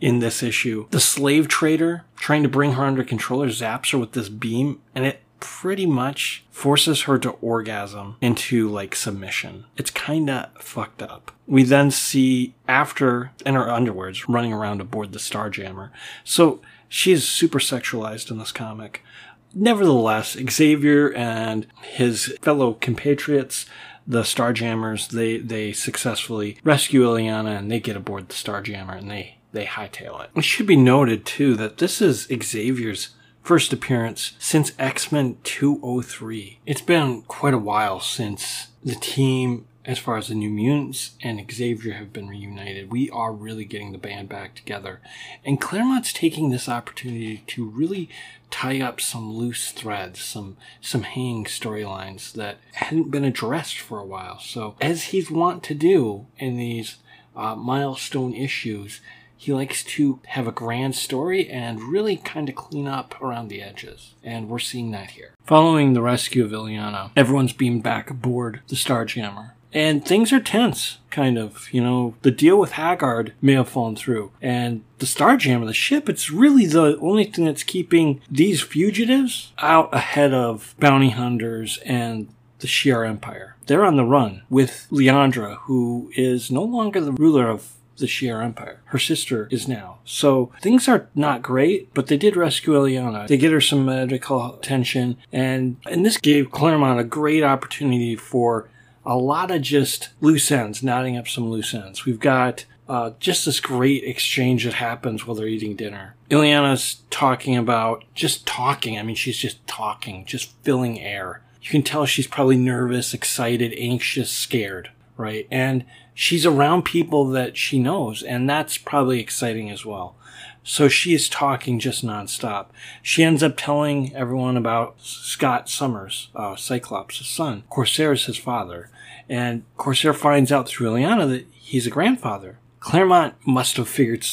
in 0.00 0.18
this 0.18 0.42
issue. 0.42 0.86
The 0.90 1.00
slave 1.00 1.48
trader 1.48 2.04
trying 2.16 2.42
to 2.42 2.48
bring 2.48 2.72
her 2.72 2.84
under 2.84 3.04
control 3.04 3.44
zaps 3.46 3.92
her 3.92 3.98
with 3.98 4.12
this 4.12 4.28
beam, 4.28 4.80
and 4.94 5.04
it 5.04 5.20
pretty 5.44 5.84
much 5.84 6.42
forces 6.50 7.02
her 7.02 7.18
to 7.18 7.28
orgasm 7.42 8.16
into 8.22 8.66
like 8.66 8.94
submission. 8.94 9.66
It's 9.76 9.90
kind 9.90 10.30
of 10.30 10.50
fucked 10.58 11.02
up. 11.02 11.32
We 11.46 11.64
then 11.64 11.90
see 11.90 12.54
after 12.66 13.30
in 13.44 13.54
her 13.54 13.66
underwears 13.66 14.24
running 14.26 14.54
around 14.54 14.80
aboard 14.80 15.12
the 15.12 15.18
Starjammer. 15.18 15.90
So 16.24 16.62
she 16.88 17.12
is 17.12 17.28
super 17.28 17.58
sexualized 17.58 18.30
in 18.30 18.38
this 18.38 18.52
comic. 18.52 19.04
Nevertheless, 19.52 20.34
Xavier 20.50 21.12
and 21.12 21.66
his 21.82 22.38
fellow 22.40 22.72
compatriots, 22.80 23.66
the 24.06 24.22
Starjammers, 24.22 25.10
they, 25.10 25.36
they 25.36 25.74
successfully 25.74 26.56
rescue 26.64 27.02
Illyana 27.02 27.58
and 27.58 27.70
they 27.70 27.80
get 27.80 27.96
aboard 27.96 28.30
the 28.30 28.34
Starjammer 28.34 28.96
and 28.96 29.10
they, 29.10 29.36
they 29.52 29.66
hightail 29.66 30.24
it. 30.24 30.30
It 30.34 30.44
should 30.44 30.66
be 30.66 30.74
noted 30.74 31.26
too 31.26 31.54
that 31.56 31.76
this 31.76 32.00
is 32.00 32.28
Xavier's 32.32 33.10
first 33.44 33.72
appearance 33.72 34.32
since 34.38 34.72
X-Men 34.78 35.36
203. 35.44 36.58
It's 36.66 36.80
been 36.80 37.22
quite 37.22 37.54
a 37.54 37.58
while 37.58 38.00
since 38.00 38.68
the 38.82 38.94
team 38.96 39.66
as 39.84 39.98
far 39.98 40.16
as 40.16 40.28
the 40.28 40.34
New 40.34 40.48
Mutants 40.48 41.10
and 41.22 41.44
Xavier 41.52 41.92
have 41.94 42.12
been 42.12 42.28
reunited, 42.28 42.90
we 42.90 43.10
are 43.10 43.32
really 43.32 43.66
getting 43.66 43.92
the 43.92 43.98
band 43.98 44.30
back 44.30 44.54
together. 44.54 45.00
And 45.44 45.60
Claremont's 45.60 46.12
taking 46.12 46.48
this 46.48 46.70
opportunity 46.70 47.44
to 47.48 47.68
really 47.68 48.08
tie 48.50 48.80
up 48.80 48.98
some 48.98 49.34
loose 49.34 49.72
threads, 49.72 50.20
some 50.20 50.56
some 50.80 51.02
hanging 51.02 51.44
storylines 51.44 52.32
that 52.32 52.60
hadn't 52.72 53.10
been 53.10 53.24
addressed 53.24 53.78
for 53.78 53.98
a 53.98 54.06
while. 54.06 54.38
So, 54.38 54.74
as 54.80 55.04
he's 55.04 55.30
wont 55.30 55.62
to 55.64 55.74
do 55.74 56.28
in 56.38 56.56
these 56.56 56.96
uh, 57.36 57.54
milestone 57.54 58.32
issues, 58.32 59.00
he 59.44 59.52
likes 59.52 59.84
to 59.84 60.20
have 60.28 60.46
a 60.46 60.52
grand 60.52 60.94
story 60.94 61.48
and 61.50 61.82
really 61.82 62.16
kind 62.16 62.48
of 62.48 62.54
clean 62.54 62.88
up 62.88 63.20
around 63.20 63.48
the 63.48 63.60
edges. 63.60 64.14
And 64.22 64.48
we're 64.48 64.58
seeing 64.58 64.90
that 64.92 65.10
here. 65.10 65.34
Following 65.44 65.92
the 65.92 66.00
rescue 66.02 66.44
of 66.44 66.50
Illyana, 66.50 67.10
everyone's 67.14 67.52
beamed 67.52 67.82
back 67.82 68.08
aboard 68.10 68.62
the 68.68 68.76
Starjammer 68.76 69.50
and 69.74 70.04
things 70.04 70.32
are 70.32 70.40
tense, 70.40 70.98
kind 71.10 71.36
of. 71.36 71.68
You 71.72 71.82
know, 71.82 72.14
the 72.22 72.30
deal 72.30 72.58
with 72.58 72.72
Haggard 72.72 73.34
may 73.42 73.54
have 73.54 73.68
fallen 73.68 73.96
through, 73.96 74.30
and 74.40 74.84
the 74.98 75.06
Starjammer, 75.06 75.66
the 75.66 75.74
ship, 75.74 76.08
it's 76.08 76.30
really 76.30 76.64
the 76.64 76.96
only 77.00 77.24
thing 77.24 77.44
that's 77.44 77.64
keeping 77.64 78.20
these 78.30 78.62
fugitives 78.62 79.52
out 79.58 79.92
ahead 79.92 80.32
of 80.32 80.76
bounty 80.78 81.10
hunters 81.10 81.78
and 81.84 82.28
the 82.60 82.68
Shi'ar 82.68 83.06
Empire. 83.06 83.56
They're 83.66 83.84
on 83.84 83.96
the 83.96 84.04
run 84.04 84.42
with 84.48 84.86
Liandra, 84.90 85.58
who 85.62 86.10
is 86.14 86.50
no 86.50 86.62
longer 86.62 87.00
the 87.00 87.12
ruler 87.12 87.48
of 87.48 87.72
the 87.96 88.06
Shi'ar 88.06 88.42
Empire. 88.42 88.80
Her 88.86 88.98
sister 88.98 89.48
is 89.50 89.68
now. 89.68 89.98
So 90.04 90.52
things 90.60 90.88
are 90.88 91.08
not 91.14 91.42
great, 91.42 91.92
but 91.94 92.08
they 92.08 92.16
did 92.16 92.36
rescue 92.36 92.74
Illyana. 92.74 93.26
They 93.26 93.36
get 93.36 93.52
her 93.52 93.60
some 93.60 93.84
medical 93.84 94.54
attention, 94.54 95.16
and 95.32 95.76
and 95.86 96.04
this 96.04 96.18
gave 96.18 96.50
Claremont 96.50 97.00
a 97.00 97.04
great 97.04 97.42
opportunity 97.42 98.16
for 98.16 98.68
a 99.06 99.16
lot 99.16 99.50
of 99.50 99.62
just 99.62 100.10
loose 100.20 100.50
ends, 100.50 100.82
knotting 100.82 101.16
up 101.16 101.28
some 101.28 101.48
loose 101.48 101.74
ends. 101.74 102.04
We've 102.04 102.20
got 102.20 102.64
uh, 102.88 103.12
just 103.18 103.44
this 103.44 103.60
great 103.60 104.04
exchange 104.04 104.64
that 104.64 104.74
happens 104.74 105.26
while 105.26 105.34
they're 105.34 105.46
eating 105.46 105.76
dinner. 105.76 106.14
Illyana's 106.30 107.02
talking 107.10 107.56
about 107.56 108.04
just 108.14 108.46
talking. 108.46 108.98
I 108.98 109.02
mean, 109.02 109.16
she's 109.16 109.38
just 109.38 109.66
talking, 109.66 110.24
just 110.24 110.52
filling 110.62 111.00
air. 111.00 111.42
You 111.62 111.70
can 111.70 111.82
tell 111.82 112.04
she's 112.04 112.26
probably 112.26 112.56
nervous, 112.56 113.14
excited, 113.14 113.74
anxious, 113.78 114.30
scared, 114.30 114.90
right? 115.16 115.46
And 115.50 115.84
she's 116.14 116.46
around 116.46 116.84
people 116.84 117.26
that 117.30 117.56
she 117.56 117.78
knows, 117.78 118.22
and 118.22 118.48
that's 118.48 118.78
probably 118.78 119.20
exciting 119.20 119.70
as 119.70 119.84
well. 119.84 120.16
So 120.62 120.88
she 120.88 121.12
is 121.12 121.28
talking 121.28 121.78
just 121.78 122.04
nonstop. 122.04 122.68
She 123.02 123.22
ends 123.22 123.42
up 123.42 123.54
telling 123.56 124.16
everyone 124.16 124.56
about 124.56 124.98
Scott 124.98 125.68
Summers, 125.68 126.30
uh, 126.34 126.56
Cyclops' 126.56 127.26
son. 127.26 127.64
Corsair 127.68 128.12
is 128.12 128.24
his 128.24 128.38
father. 128.38 128.88
And 129.28 129.64
Corsair 129.76 130.14
finds 130.14 130.50
out 130.50 130.66
through 130.66 130.90
Illyana 130.90 131.28
that 131.28 131.46
he's 131.52 131.86
a 131.86 131.90
grandfather. 131.90 132.58
Claremont 132.80 133.34
must 133.46 133.76
have 133.76 133.88
figured, 133.88 134.26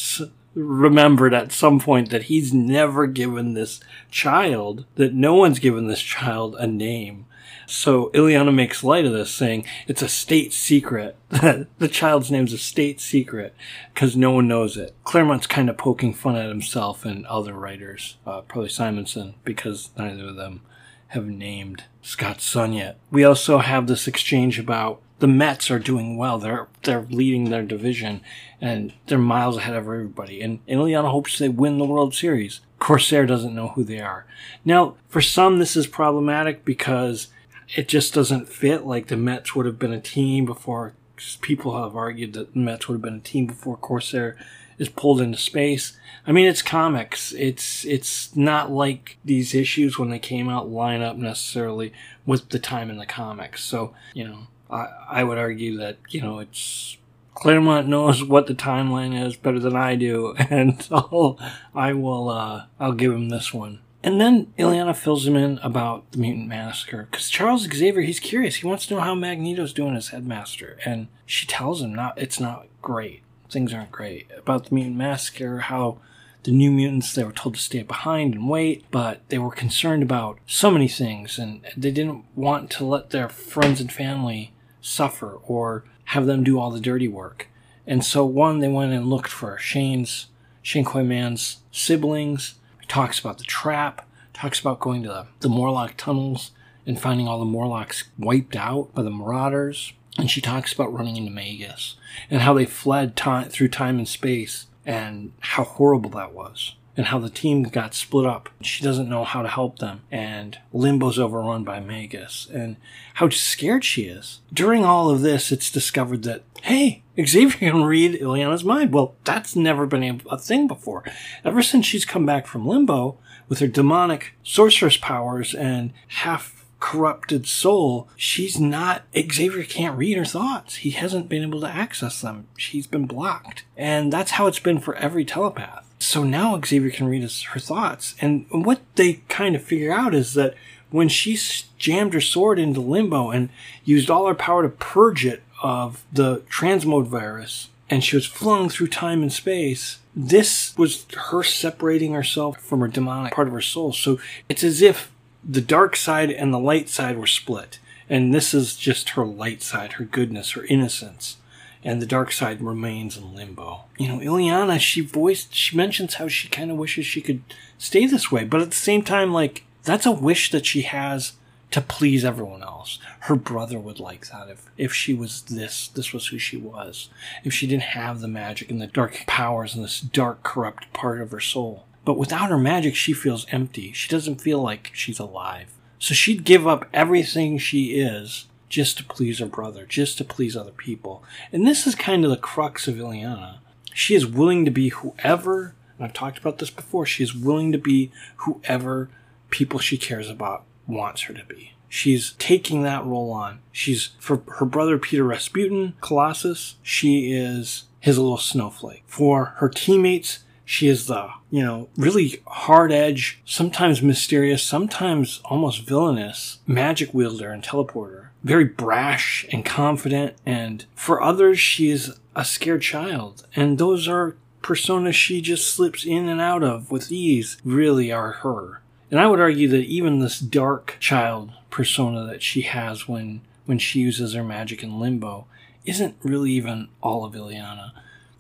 remembered 0.54 1.34
at 1.34 1.52
some 1.52 1.80
point 1.80 2.10
that 2.12 2.24
he's 2.24 2.54
never 2.54 3.08
given 3.08 3.54
this 3.54 3.82
child, 4.10 4.86
that 4.96 5.14
no 5.14 5.36
one's 5.36 5.60
given 5.60 5.88
this 5.88 6.02
child 6.02 6.56
a 6.60 6.68
name. 6.68 7.26
So 7.72 8.10
Illyana 8.10 8.54
makes 8.54 8.84
light 8.84 9.06
of 9.06 9.14
this, 9.14 9.32
saying 9.32 9.66
it's 9.88 10.02
a 10.02 10.10
state 10.10 10.52
secret. 10.52 11.16
the 11.30 11.90
child's 11.90 12.30
name's 12.30 12.52
a 12.52 12.58
state 12.58 13.00
secret 13.00 13.56
because 13.94 14.18
no 14.18 14.32
one 14.32 14.50
knows 14.50 14.76
it. 14.76 14.94
Claremont's 15.06 15.48
kind 15.48 15.70
of 15.70 15.78
poking 15.78 16.14
fun 16.14 16.36
at 16.36 16.50
himself 16.50 17.06
and 17.06 17.26
other 17.28 17.54
writers, 17.54 18.18
uh, 18.28 18.42
probably 18.42 18.70
Simonson, 18.70 19.36
because 19.46 19.92
neither 19.98 20.28
of 20.28 20.36
them 20.36 20.62
have 21.08 21.28
named 21.28 21.86
Scott's 22.02 22.44
son 22.44 22.74
yet. 22.74 23.00
We 23.10 23.24
also 23.24 23.60
have 23.60 23.88
this 23.88 24.06
exchange 24.06 24.60
about 24.60 25.02
the 25.20 25.28
Mets 25.28 25.72
are 25.72 25.80
doing 25.80 26.18
well. 26.18 26.40
They're 26.40 26.68
they're 26.84 27.06
leading 27.10 27.52
their 27.52 27.64
division 27.64 28.22
and 28.60 28.92
they're 29.08 29.18
miles 29.18 29.56
ahead 29.56 29.76
of 29.76 29.86
everybody. 29.86 30.42
And, 30.42 30.66
Illyana 30.68 31.10
hopes 31.10 31.38
they 31.38 31.48
win 31.48 31.78
the 31.78 31.86
World 31.86 32.14
Series. 32.14 32.60
Corsair 32.80 33.26
doesn't 33.26 33.56
know 33.56 33.70
who 33.70 33.84
they 33.86 34.02
are. 34.02 34.26
Now, 34.66 34.96
for 35.08 35.22
some, 35.22 35.60
this 35.60 35.78
is 35.78 35.88
problematic 35.88 36.66
because 36.66 37.28
it 37.76 37.88
just 37.88 38.14
doesn't 38.14 38.50
fit. 38.50 38.86
Like 38.86 39.08
the 39.08 39.18
Mets 39.18 39.56
would 39.56 39.66
have 39.66 39.80
been 39.80 39.94
a 39.94 40.02
team 40.02 40.46
before. 40.46 40.94
People 41.42 41.82
have 41.82 41.96
argued 41.96 42.34
that 42.34 42.54
the 42.54 42.60
Mets 42.60 42.88
would 42.88 42.96
have 42.96 43.02
been 43.02 43.18
a 43.18 43.20
team 43.20 43.46
before 43.46 43.78
Corsair 43.78 44.36
is 44.78 44.90
pulled 44.90 45.22
into 45.22 45.38
space. 45.38 45.98
I 46.26 46.32
mean, 46.32 46.48
it's 46.48 46.62
comics. 46.62 47.34
It's 47.34 47.86
it's 47.86 48.36
not 48.36 48.72
like 48.72 49.18
these 49.24 49.54
issues 49.54 50.00
when 50.00 50.10
they 50.10 50.20
came 50.20 50.50
out 50.50 50.70
line 50.70 51.02
up 51.02 51.18
necessarily 51.18 51.94
with 52.26 52.50
the 52.50 52.60
time 52.60 52.90
in 52.90 52.98
the 52.98 53.06
comics. 53.06 53.64
So 53.64 53.94
you 54.14 54.28
know, 54.28 54.48
I 54.70 54.88
I 55.10 55.24
would 55.24 55.38
argue 55.38 55.78
that 55.78 55.98
you 56.10 56.22
know 56.22 56.40
it's 56.40 56.98
Claremont 57.36 57.88
knows 57.88 58.24
what 58.24 58.48
the 58.48 58.56
timeline 58.56 59.20
is 59.20 59.36
better 59.36 59.60
than 59.60 59.76
I 59.76 59.96
do, 59.96 60.36
and 60.50 60.88
I'll, 60.92 61.40
I 61.74 61.94
will 61.94 62.30
uh, 62.30 62.66
I'll 62.80 62.94
give 62.94 63.12
him 63.12 63.30
this 63.30 63.54
one. 63.54 63.80
And 64.04 64.20
then 64.20 64.48
Illyana 64.58 64.96
fills 64.96 65.28
him 65.28 65.36
in 65.36 65.60
about 65.60 66.12
the 66.12 66.18
mutant 66.18 66.48
massacre 66.48 67.08
because 67.10 67.30
Charles 67.30 67.64
Xavier 67.64 68.02
he's 68.02 68.20
curious. 68.20 68.56
He 68.56 68.68
wants 68.68 68.86
to 68.88 68.96
know 68.96 69.02
how 69.02 69.14
Magneto's 69.14 69.74
doing 69.74 69.96
as 69.96 70.10
headmaster, 70.10 70.80
and 70.86 71.08
she 71.26 71.46
tells 71.46 71.82
him 71.82 71.94
not 71.94 72.18
it's 72.18 72.40
not 72.40 72.68
great. 72.82 73.22
Things 73.50 73.74
aren't 73.74 73.92
great 73.92 74.28
about 74.36 74.66
the 74.66 74.76
mutant 74.76 74.98
massacre. 74.98 75.60
How 75.60 76.00
the 76.44 76.52
new 76.52 76.72
mutants 76.72 77.14
they 77.14 77.24
were 77.24 77.32
told 77.32 77.56
to 77.56 77.62
stay 77.62 77.84
behind 77.84 78.34
and 78.34 78.50
wait, 78.50 78.86
but 78.90 79.22
they 79.30 79.38
were 79.38 79.52
concerned 79.52 80.02
about 80.02 80.40
so 80.48 80.72
many 80.72 80.88
things, 80.88 81.38
and 81.38 81.62
they 81.78 81.92
didn't 81.92 82.26
want 82.36 82.72
to 82.72 82.86
let 82.86 83.12
their 83.12 83.30
friends 83.30 83.80
and 83.80 83.92
family 83.92 84.52
suffer 84.82 85.40
or 85.44 85.84
have 86.06 86.26
them 86.26 86.44
do 86.44 86.60
all 86.60 86.72
the 86.72 86.80
dirty 86.80 87.08
work. 87.08 87.48
And 87.86 88.04
so 88.04 88.26
one 88.26 88.60
they 88.60 88.68
went 88.68 88.94
and 88.94 89.08
looked 89.08 89.30
for 89.30 89.58
Shane's 89.60 90.28
Shane 90.64 90.86
Man's 91.08 91.58
siblings 91.72 92.56
talks 92.92 93.20
about 93.20 93.38
the 93.38 93.46
trap, 93.46 94.06
talks 94.34 94.60
about 94.60 94.82
going 94.82 95.02
to 95.02 95.08
the, 95.08 95.28
the 95.40 95.48
Morlock 95.48 95.96
tunnels 95.96 96.52
and 96.86 97.00
finding 97.00 97.26
all 97.26 97.40
the 97.40 97.46
Morlocks 97.46 98.04
wiped 98.20 98.54
out 98.54 98.94
by 98.94 99.02
the 99.02 99.10
Marauders. 99.10 99.94
And 100.18 100.30
she 100.30 100.42
talks 100.42 100.74
about 100.74 100.92
running 100.94 101.16
into 101.16 101.32
Magus 101.32 101.96
and 102.30 102.42
how 102.42 102.54
they 102.54 102.66
fled 102.66 103.16
through 103.16 103.70
time 103.70 103.98
and 103.98 104.08
space 104.08 104.66
and 104.86 105.32
how 105.40 105.64
horrible 105.64 106.10
that 106.10 106.34
was 106.34 106.76
and 106.98 107.08
how 107.08 107.20
the 107.20 107.30
team 107.30 107.64
got 107.64 107.94
split 107.94 108.26
up. 108.26 108.50
She 108.62 108.84
doesn't 108.84 109.10
know 109.10 109.24
how 109.24 109.42
to 109.42 109.48
help 109.48 109.80
them, 109.80 110.02
and 110.12 110.58
Limbo's 110.74 111.18
overrun 111.18 111.64
by 111.64 111.80
Magus, 111.80 112.48
and 112.54 112.76
how 113.16 113.30
scared 113.30 113.84
she 113.84 114.04
is. 114.04 114.42
During 114.54 114.84
all 114.84 115.10
of 115.10 115.22
this, 115.22 115.52
it's 115.52 115.72
discovered 115.72 116.24
that, 116.24 116.44
hey, 116.64 117.04
Xavier 117.24 117.72
can 117.72 117.84
read 117.84 118.16
Illyana's 118.16 118.64
mind. 118.64 118.94
Well, 118.94 119.16
that's 119.24 119.56
never 119.56 119.86
been 119.86 120.22
a 120.30 120.38
thing 120.38 120.68
before. 120.68 121.04
Ever 121.44 121.62
since 121.62 121.86
she's 121.86 122.06
come 122.06 122.26
back 122.26 122.48
from 122.48 122.68
Limbo 122.68 123.18
with 123.48 123.60
her 123.60 123.68
demonic 123.68 124.34
sorceress 124.44 124.98
powers 124.98 125.54
and 125.54 125.94
half 126.08 126.66
corrupted 126.80 127.46
soul, 127.48 128.10
she's 128.16 128.60
not, 128.60 129.04
Xavier 129.16 129.64
can't 129.64 129.98
read 129.98 130.18
her 130.18 130.26
thoughts. 130.26 130.78
He 130.78 130.92
hasn't 130.92 131.30
been 131.30 131.44
able 131.44 131.62
to 131.62 131.68
access 131.68 132.22
them. 132.22 132.48
She's 132.58 132.88
been 132.88 133.06
blocked. 133.06 133.64
And 133.78 134.12
that's 134.12 134.32
how 134.32 134.48
it's 134.48 134.60
been 134.60 134.80
for 134.80 134.96
every 134.96 135.24
telepath. 135.24 135.88
So 136.02 136.24
now 136.24 136.60
Xavier 136.60 136.90
can 136.90 137.08
read 137.08 137.22
her 137.22 137.60
thoughts. 137.60 138.16
And 138.20 138.48
what 138.50 138.82
they 138.96 139.22
kind 139.30 139.56
of 139.56 139.62
figure 139.62 139.94
out 139.94 140.16
is 140.16 140.34
that 140.34 140.56
when 140.90 141.08
she 141.08 141.40
jammed 141.78 142.14
her 142.14 142.22
sword 142.22 142.58
into 142.58 142.82
limbo 142.82 143.30
and 143.30 143.50
used 143.86 144.10
all 144.10 144.26
her 144.26 144.34
power 144.34 144.64
to 144.64 144.70
purge 144.70 145.26
it 145.26 145.44
of 145.62 146.04
the 146.12 146.38
transmode 146.50 147.06
virus, 147.06 147.70
and 147.88 148.04
she 148.04 148.16
was 148.16 148.26
flung 148.26 148.68
through 148.68 148.88
time 148.88 149.22
and 149.22 149.32
space, 149.32 150.00
this 150.16 150.76
was 150.76 151.06
her 151.30 151.44
separating 151.44 152.14
herself 152.14 152.60
from 152.60 152.80
her 152.80 152.88
demonic 152.88 153.34
part 153.34 153.48
of 153.48 153.54
her 153.54 153.62
soul. 153.62 153.94
So 153.94 154.20
it's 154.50 154.64
as 154.64 154.82
if 154.82 155.12
the 155.44 155.62
dark 155.62 155.96
side 155.96 156.32
and 156.32 156.52
the 156.52 156.60
light 156.60 156.90
side 156.90 157.18
were 157.18 157.28
split. 157.28 157.78
And 158.10 158.34
this 158.34 158.54
is 158.54 158.76
just 158.76 159.12
her 159.12 159.26
light 159.26 159.62
side, 159.62 159.94
her 159.94 160.04
goodness, 160.04 160.52
her 160.52 160.66
innocence. 160.66 161.38
And 161.84 162.02
the 162.02 162.06
dark 162.06 162.32
side 162.32 162.62
remains 162.62 163.18
in 163.18 163.36
limbo. 163.36 163.86
You 163.98 164.08
know, 164.08 164.20
Illyana, 164.20 164.80
she 164.80 165.02
voiced, 165.02 165.56
she 165.56 165.76
mentions 165.76 166.16
how 166.16 166.28
she 166.28 166.48
kind 166.48 166.70
of 166.70 166.78
wishes 166.78 167.06
she 167.06 167.22
could 167.22 167.42
stay 167.78 168.06
this 168.06 168.32
way. 168.32 168.44
But 168.44 168.62
at 168.62 168.70
the 168.70 168.76
same 168.76 169.02
time, 169.02 169.34
like, 169.34 169.64
that's 169.84 170.06
a 170.06 170.12
wish 170.12 170.52
that 170.52 170.66
she 170.66 170.84
has 170.84 171.34
to 171.72 171.82
please 171.82 172.24
everyone 172.24 172.62
else. 172.62 173.00
Her 173.22 173.36
brother 173.36 173.80
would 173.80 174.00
like 174.00 174.28
that 174.30 174.50
if, 174.50 174.70
if 174.78 174.94
she 174.94 175.14
was 175.14 175.42
this, 175.44 175.88
this 175.88 176.14
was 176.14 176.28
who 176.28 176.38
she 176.38 176.58
was. 176.58 177.10
If 177.44 177.54
she 177.54 177.66
didn't 177.66 177.84
have 177.84 178.20
the 178.20 178.28
magic 178.28 178.70
and 178.70 178.82
the 178.82 178.88
dark 178.88 179.24
powers 179.26 179.74
and 179.74 179.84
this 179.84 180.02
dark, 180.02 180.44
corrupt 180.44 180.92
part 180.94 181.22
of 181.22 181.32
her 181.32 181.40
soul. 181.40 181.86
But 182.04 182.18
without 182.18 182.50
her 182.50 182.58
magic, 182.58 182.96
she 182.96 183.14
feels 183.14 183.46
empty. 183.52 183.92
She 183.94 184.10
doesn't 184.10 184.42
feel 184.42 184.62
like 184.62 184.92
she's 184.94 185.20
alive. 185.20 185.72
So 185.98 186.14
she'd 186.14 186.44
give 186.44 186.68
up 186.68 186.88
everything 186.94 187.58
she 187.58 188.00
is 188.00 188.48
just 188.72 188.98
to 188.98 189.04
please 189.04 189.40
her 189.40 189.46
brother, 189.46 189.86
just 189.86 190.18
to 190.18 190.24
please 190.24 190.56
other 190.56 190.72
people. 190.72 191.24
And 191.52 191.68
this 191.68 191.86
is 191.86 191.94
kind 191.94 192.24
of 192.24 192.32
the 192.32 192.38
crux 192.38 192.88
of 192.88 192.96
Illyana. 192.96 193.58
She 193.94 194.16
is 194.16 194.26
willing 194.26 194.66
to 194.66 194.72
be 194.72 194.90
whoever, 194.90 195.76
and 195.98 196.08
I've 196.08 196.14
talked 196.14 196.40
about 196.40 196.58
this 196.58 196.70
before, 196.70 197.06
she 197.06 197.24
is 197.24 197.36
willing 197.36 197.72
to 197.74 197.78
be 197.78 198.12
whoever 198.38 199.10
people 199.50 199.78
she 199.78 199.98
cares 199.98 200.30
about 200.30 200.64
wants 200.88 201.24
her 201.24 201.34
to 201.34 201.46
be. 201.46 201.74
She's 201.90 202.32
taking 202.40 202.84
that 202.84 203.06
role 203.06 203.32
on. 203.32 203.60
She's, 203.74 204.12
for 204.18 204.42
her 204.60 204.66
brother 204.66 204.98
Peter 204.98 205.26
Rasputin, 205.26 205.94
Colossus, 206.00 206.76
she 206.82 207.34
is 207.34 207.84
his 208.00 208.18
little 208.18 208.38
snowflake. 208.38 209.04
For 209.06 209.46
her 209.58 209.68
teammates, 209.68 210.40
she 210.64 210.88
is 210.88 211.08
the, 211.08 211.30
you 211.50 211.62
know, 211.62 211.90
really 211.98 212.42
hard 212.48 212.94
edge, 212.94 213.42
sometimes 213.44 214.02
mysterious, 214.02 214.64
sometimes 214.64 215.42
almost 215.44 215.82
villainous 215.82 216.60
magic 216.66 217.14
wielder 217.14 217.52
and 217.52 217.62
teleporter. 217.62 218.28
Very 218.44 218.66
brash 218.66 219.46
and 219.52 219.64
confident. 219.64 220.36
And 220.46 220.86
for 220.96 221.22
others, 221.22 221.60
she 221.60 221.90
is 221.90 222.18
a 222.36 222.46
scared 222.46 222.82
child. 222.82 223.46
And 223.56 223.78
those 223.78 224.08
are 224.08 224.36
personas 224.62 225.14
she 225.14 225.42
just 225.42 225.74
slips 225.74 226.06
in 226.06 226.30
and 226.30 226.42
out 226.42 226.64
of 226.64 226.92
with 226.92 227.12
ease, 227.12 227.58
really 227.64 228.12
are 228.12 228.32
her. 228.32 228.82
And 229.10 229.20
I 229.20 229.28
would 229.28 229.40
argue 229.40 229.68
that 229.70 229.86
even 229.86 230.20
this 230.20 230.40
dark 230.40 230.98
child 231.00 231.52
persona 231.70 232.26
that 232.26 232.42
she 232.42 232.62
has 232.62 233.08
when, 233.08 233.42
when 233.66 233.80
she 233.80 234.00
uses 234.00 234.34
her 234.34 234.44
magic 234.44 234.84
in 234.84 235.00
limbo 235.00 235.46
isn't 235.86 236.16
really 236.24 236.52
even 236.52 236.88
all 237.02 237.26
of 237.26 237.34
Illyana. 237.34 237.92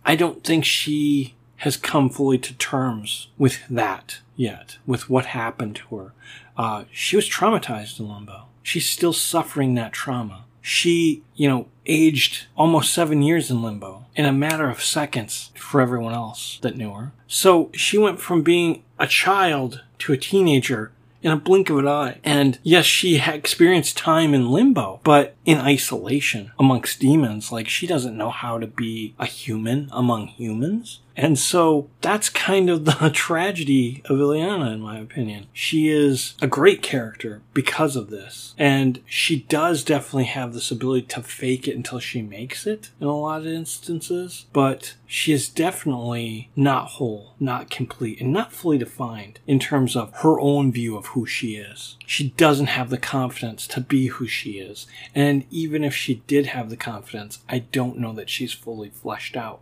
I 0.05 0.15
don't 0.15 0.43
think 0.43 0.65
she 0.65 1.35
has 1.57 1.77
come 1.77 2.09
fully 2.09 2.37
to 2.39 2.53
terms 2.55 3.27
with 3.37 3.59
that 3.69 4.19
yet, 4.35 4.77
with 4.87 5.09
what 5.09 5.27
happened 5.27 5.75
to 5.75 5.95
her. 5.95 6.13
Uh, 6.57 6.85
she 6.91 7.15
was 7.15 7.29
traumatized 7.29 7.99
in 7.99 8.09
Limbo. 8.09 8.45
She's 8.63 8.87
still 8.87 9.13
suffering 9.13 9.75
that 9.75 9.93
trauma. 9.93 10.45
She, 10.61 11.23
you 11.35 11.49
know, 11.49 11.67
aged 11.85 12.45
almost 12.55 12.93
seven 12.93 13.21
years 13.21 13.49
in 13.49 13.63
limbo 13.63 14.05
in 14.15 14.25
a 14.25 14.31
matter 14.31 14.69
of 14.69 14.83
seconds 14.83 15.51
for 15.55 15.81
everyone 15.81 16.13
else 16.13 16.59
that 16.61 16.77
knew 16.77 16.93
her. 16.93 17.11
So 17.27 17.71
she 17.73 17.97
went 17.97 18.19
from 18.19 18.43
being 18.43 18.83
a 18.99 19.07
child 19.07 19.81
to 19.99 20.13
a 20.13 20.17
teenager 20.17 20.91
in 21.23 21.31
a 21.31 21.37
blink 21.37 21.69
of 21.69 21.77
an 21.77 21.87
eye. 21.87 22.19
And 22.23 22.59
yes, 22.63 22.85
she 22.85 23.19
experienced 23.19 23.97
time 23.97 24.33
in 24.33 24.51
limbo, 24.51 24.99
but 25.03 25.35
in 25.45 25.57
isolation 25.57 26.51
amongst 26.59 26.99
demons. 26.99 27.51
Like 27.51 27.67
she 27.67 27.87
doesn't 27.87 28.17
know 28.17 28.29
how 28.29 28.59
to 28.59 28.67
be 28.67 29.15
a 29.19 29.25
human 29.25 29.89
among 29.91 30.27
humans. 30.27 30.99
And 31.15 31.37
so 31.37 31.89
that's 32.01 32.29
kind 32.29 32.69
of 32.69 32.85
the 32.85 33.09
tragedy 33.13 34.01
of 34.05 34.17
Illyana, 34.17 34.73
in 34.73 34.81
my 34.81 34.99
opinion. 34.99 35.47
She 35.53 35.89
is 35.89 36.35
a 36.41 36.47
great 36.47 36.81
character 36.81 37.41
because 37.53 37.95
of 37.95 38.09
this. 38.09 38.55
And 38.57 39.01
she 39.05 39.41
does 39.41 39.83
definitely 39.83 40.25
have 40.25 40.53
this 40.53 40.71
ability 40.71 41.07
to 41.07 41.23
fake 41.23 41.67
it 41.67 41.75
until 41.75 41.99
she 41.99 42.21
makes 42.21 42.65
it 42.65 42.91
in 42.99 43.07
a 43.07 43.15
lot 43.15 43.41
of 43.41 43.47
instances. 43.47 44.45
But 44.53 44.95
she 45.05 45.33
is 45.33 45.49
definitely 45.49 46.49
not 46.55 46.91
whole, 46.91 47.35
not 47.39 47.69
complete, 47.69 48.21
and 48.21 48.31
not 48.31 48.53
fully 48.53 48.77
defined 48.77 49.39
in 49.45 49.59
terms 49.59 49.95
of 49.95 50.13
her 50.15 50.39
own 50.39 50.71
view 50.71 50.95
of 50.95 51.07
who 51.07 51.25
she 51.25 51.55
is. 51.55 51.97
She 52.05 52.29
doesn't 52.29 52.67
have 52.67 52.89
the 52.89 52.97
confidence 52.97 53.67
to 53.67 53.81
be 53.81 54.07
who 54.07 54.27
she 54.27 54.51
is. 54.51 54.87
And 55.13 55.45
even 55.49 55.83
if 55.83 55.93
she 55.93 56.23
did 56.27 56.47
have 56.47 56.69
the 56.69 56.77
confidence, 56.77 57.39
I 57.49 57.59
don't 57.59 57.97
know 57.97 58.13
that 58.13 58.29
she's 58.29 58.53
fully 58.53 58.89
fleshed 58.89 59.35
out 59.35 59.61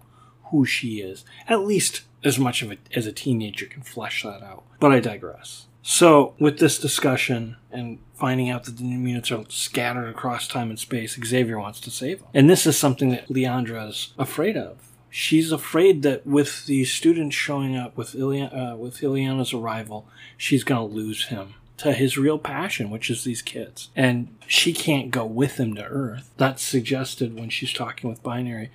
who 0.52 0.66
she 0.66 1.00
is. 1.02 1.26
At 1.48 1.66
least 1.66 2.04
as 2.24 2.38
much 2.38 2.62
of 2.62 2.76
as 2.94 3.06
a 3.06 3.12
teenager 3.12 3.66
can 3.66 3.82
flesh 3.82 4.24
that 4.24 4.44
out. 4.44 4.64
But 4.80 4.92
I 4.92 5.00
digress. 5.00 5.68
So, 5.82 6.36
with 6.40 6.60
this 6.60 6.78
discussion 6.78 7.56
and 7.72 8.00
finding 8.14 8.50
out 8.50 8.66
that 8.66 8.78
the 8.78 8.84
new 8.84 9.00
mutants 9.00 9.32
are 9.32 9.46
scattered 9.50 10.10
across 10.10 10.48
time 10.48 10.70
and 10.70 10.78
space, 10.78 11.18
Xavier 11.24 11.60
wants 11.60 11.80
to 11.82 11.90
save 11.90 12.20
them. 12.20 12.28
And 12.34 12.50
this 12.50 12.68
is 12.68 12.78
something 12.78 13.10
that 13.10 13.30
Liandra 13.30 13.90
is 13.90 14.14
afraid 14.18 14.58
of. 14.58 14.78
She's 15.10 15.52
afraid 15.52 16.04
that 16.04 16.28
with 16.28 16.66
the 16.66 16.86
students 16.86 17.36
showing 17.36 17.76
up 17.76 17.98
with, 17.98 18.14
uh, 18.14 18.76
with 18.78 19.02
Illyana's 19.02 19.54
arrival, 19.54 20.06
she's 20.38 20.64
going 20.64 20.88
to 20.88 20.96
lose 20.96 21.28
him 21.28 21.56
to 21.78 21.94
his 21.94 22.18
real 22.18 22.38
passion, 22.38 22.90
which 22.90 23.10
is 23.10 23.24
these 23.24 23.42
kids. 23.42 23.90
And 23.96 24.36
she 24.46 24.74
can't 24.74 25.12
go 25.12 25.26
with 25.26 25.58
him 25.58 25.76
to 25.76 25.84
Earth. 25.84 26.30
That's 26.38 26.62
suggested 26.62 27.40
when 27.40 27.50
she's 27.50 27.74
talking 27.74 28.10
with 28.10 28.22
Binary. 28.22 28.70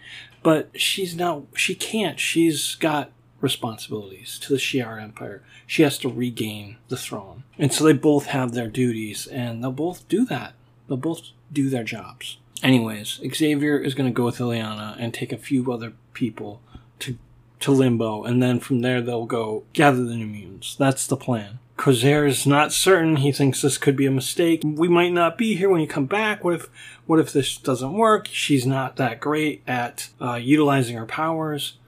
But 0.45 0.71
she's 0.79 1.17
not, 1.17 1.43
she 1.57 1.75
can't. 1.75 2.21
She's 2.21 2.77
got 2.77 3.11
responsibilities 3.41 4.39
to 4.41 4.53
the 4.53 4.59
Shi'ar 4.59 5.03
Empire. 5.03 5.43
She 5.67 5.83
has 5.83 5.99
to 5.99 6.09
regain 6.09 6.77
the 6.89 6.97
throne. 6.97 7.43
And 7.59 7.73
so 7.73 7.83
they 7.83 7.95
both 7.95 8.27
have 8.27 8.53
their 8.53 8.69
duties, 8.69 9.27
and 9.27 9.65
they'll 9.65 9.73
both 9.73 10.07
do 10.09 10.25
that. 10.27 10.53
They'll 10.87 10.99
both 10.99 11.23
do 11.53 11.69
their 11.69 11.83
jobs. 11.83 12.37
Anyways, 12.63 13.21
Xavier 13.35 13.79
is 13.79 13.95
going 13.95 14.09
to 14.09 14.15
go 14.15 14.27
with 14.27 14.39
Illyana 14.39 14.97
and 14.99 15.13
take 15.13 15.33
a 15.33 15.39
few 15.39 15.73
other 15.73 15.95
people 16.13 16.61
to 17.01 17.19
to 17.61 17.73
Limbo, 17.73 18.25
and 18.25 18.43
then 18.43 18.61
from 18.61 18.81
there 18.81 19.01
they'll 19.01 19.25
go 19.25 19.65
gather 19.73 20.05
the 20.05 20.17
New 20.17 20.27
Mutants. 20.27 20.77
That's 20.77 21.07
the 21.07 21.17
plan. 21.17 21.61
Corsair 21.77 22.27
is 22.27 22.47
not 22.47 22.73
certain. 22.73 23.17
He 23.17 23.33
thinks 23.33 23.61
this 23.61 23.79
could 23.79 23.97
be 23.97 24.07
a 24.07 24.11
mistake. 24.11 24.63
We 24.65 24.89
might 24.89 25.13
not 25.13 25.37
be 25.37 25.57
here 25.57 25.69
when 25.69 25.81
you 25.81 25.87
come 25.87 26.07
back. 26.07 26.45
What 26.45 26.55
if, 26.55 26.69
what 27.07 27.19
if 27.19 27.33
this 27.33 27.57
doesn't 27.57 27.93
work? 27.93 28.29
She's 28.31 28.65
not 28.65 28.97
that 28.97 29.21
great 29.21 29.63
at 29.67 30.09
uh, 30.21 30.35
utilizing 30.35 30.97
her 30.97 31.07
powers. 31.07 31.79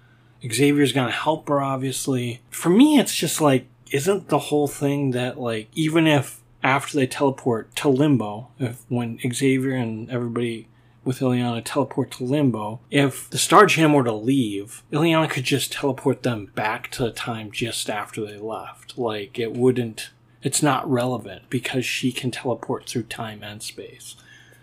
Xavier's 0.46 0.92
gonna 0.92 1.12
help 1.12 1.49
her, 1.49 1.61
obviously. 1.61 2.40
For 2.51 2.68
me, 2.68 2.99
it's 2.99 3.14
just 3.14 3.40
like, 3.40 3.66
isn't 3.90 4.29
the 4.29 4.38
whole 4.38 4.66
thing 4.66 5.12
that 5.12 5.38
like, 5.38 5.68
even 5.75 6.07
if 6.07 6.40
after 6.62 6.96
they 6.96 7.07
teleport 7.07 7.75
to 7.77 7.88
Limbo, 7.88 8.49
if 8.59 8.85
when 8.88 9.18
Xavier 9.33 9.75
and 9.77 10.11
everybody 10.11 10.68
with 11.07 11.21
Illyana 11.21 11.62
teleport 11.64 12.11
to 12.11 12.25
Limbo, 12.25 12.81
if 12.90 13.31
the 13.31 13.38
Star 13.38 13.64
Jam 13.64 13.92
were 13.92 14.05
to 14.05 14.12
leave, 14.12 14.83
Illyana 14.92 15.31
could 15.31 15.45
just 15.45 15.73
teleport 15.73 16.25
them 16.25 16.51
back 16.57 16.90
to 16.90 17.05
the 17.05 17.12
time 17.12 17.53
just 17.53 17.88
after 17.88 18.27
they 18.27 18.37
left. 18.37 18.99
Like, 18.99 19.38
it 19.38 19.53
wouldn't, 19.53 20.11
it's 20.42 20.62
not 20.62 20.90
relevant 20.90 21.49
because 21.49 21.87
she 21.87 22.11
can 22.11 22.33
teleport 22.33 22.88
through 22.88 23.05
time 23.05 23.45
and 23.45 23.62
space. 23.62 24.16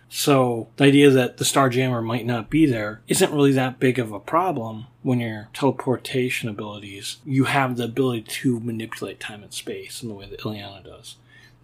So 0.10 0.68
the 0.76 0.84
idea 0.84 1.10
that 1.10 1.38
the 1.38 1.46
Star 1.46 1.70
Jammer 1.70 2.02
might 2.02 2.26
not 2.26 2.50
be 2.50 2.66
there 2.66 3.02
isn't 3.08 3.32
really 3.34 3.54
that 3.54 3.80
big 3.80 3.98
of 3.98 4.12
a 4.12 4.20
problem 4.20 4.88
when 5.02 5.22
your 5.22 5.50
teleportation 5.54 6.50
abilities, 6.50 7.18
you 7.26 7.46
have 7.46 7.78
the 7.78 7.86
ability 7.86 8.22
to 8.22 8.60
manipulate 8.60 9.20
time 9.20 9.44
and 9.44 9.54
space 9.54 10.04
in 10.04 10.10
the 10.10 10.14
way 10.14 10.28
that 10.28 10.42
Illyana 10.42 10.84
does. 10.84 11.16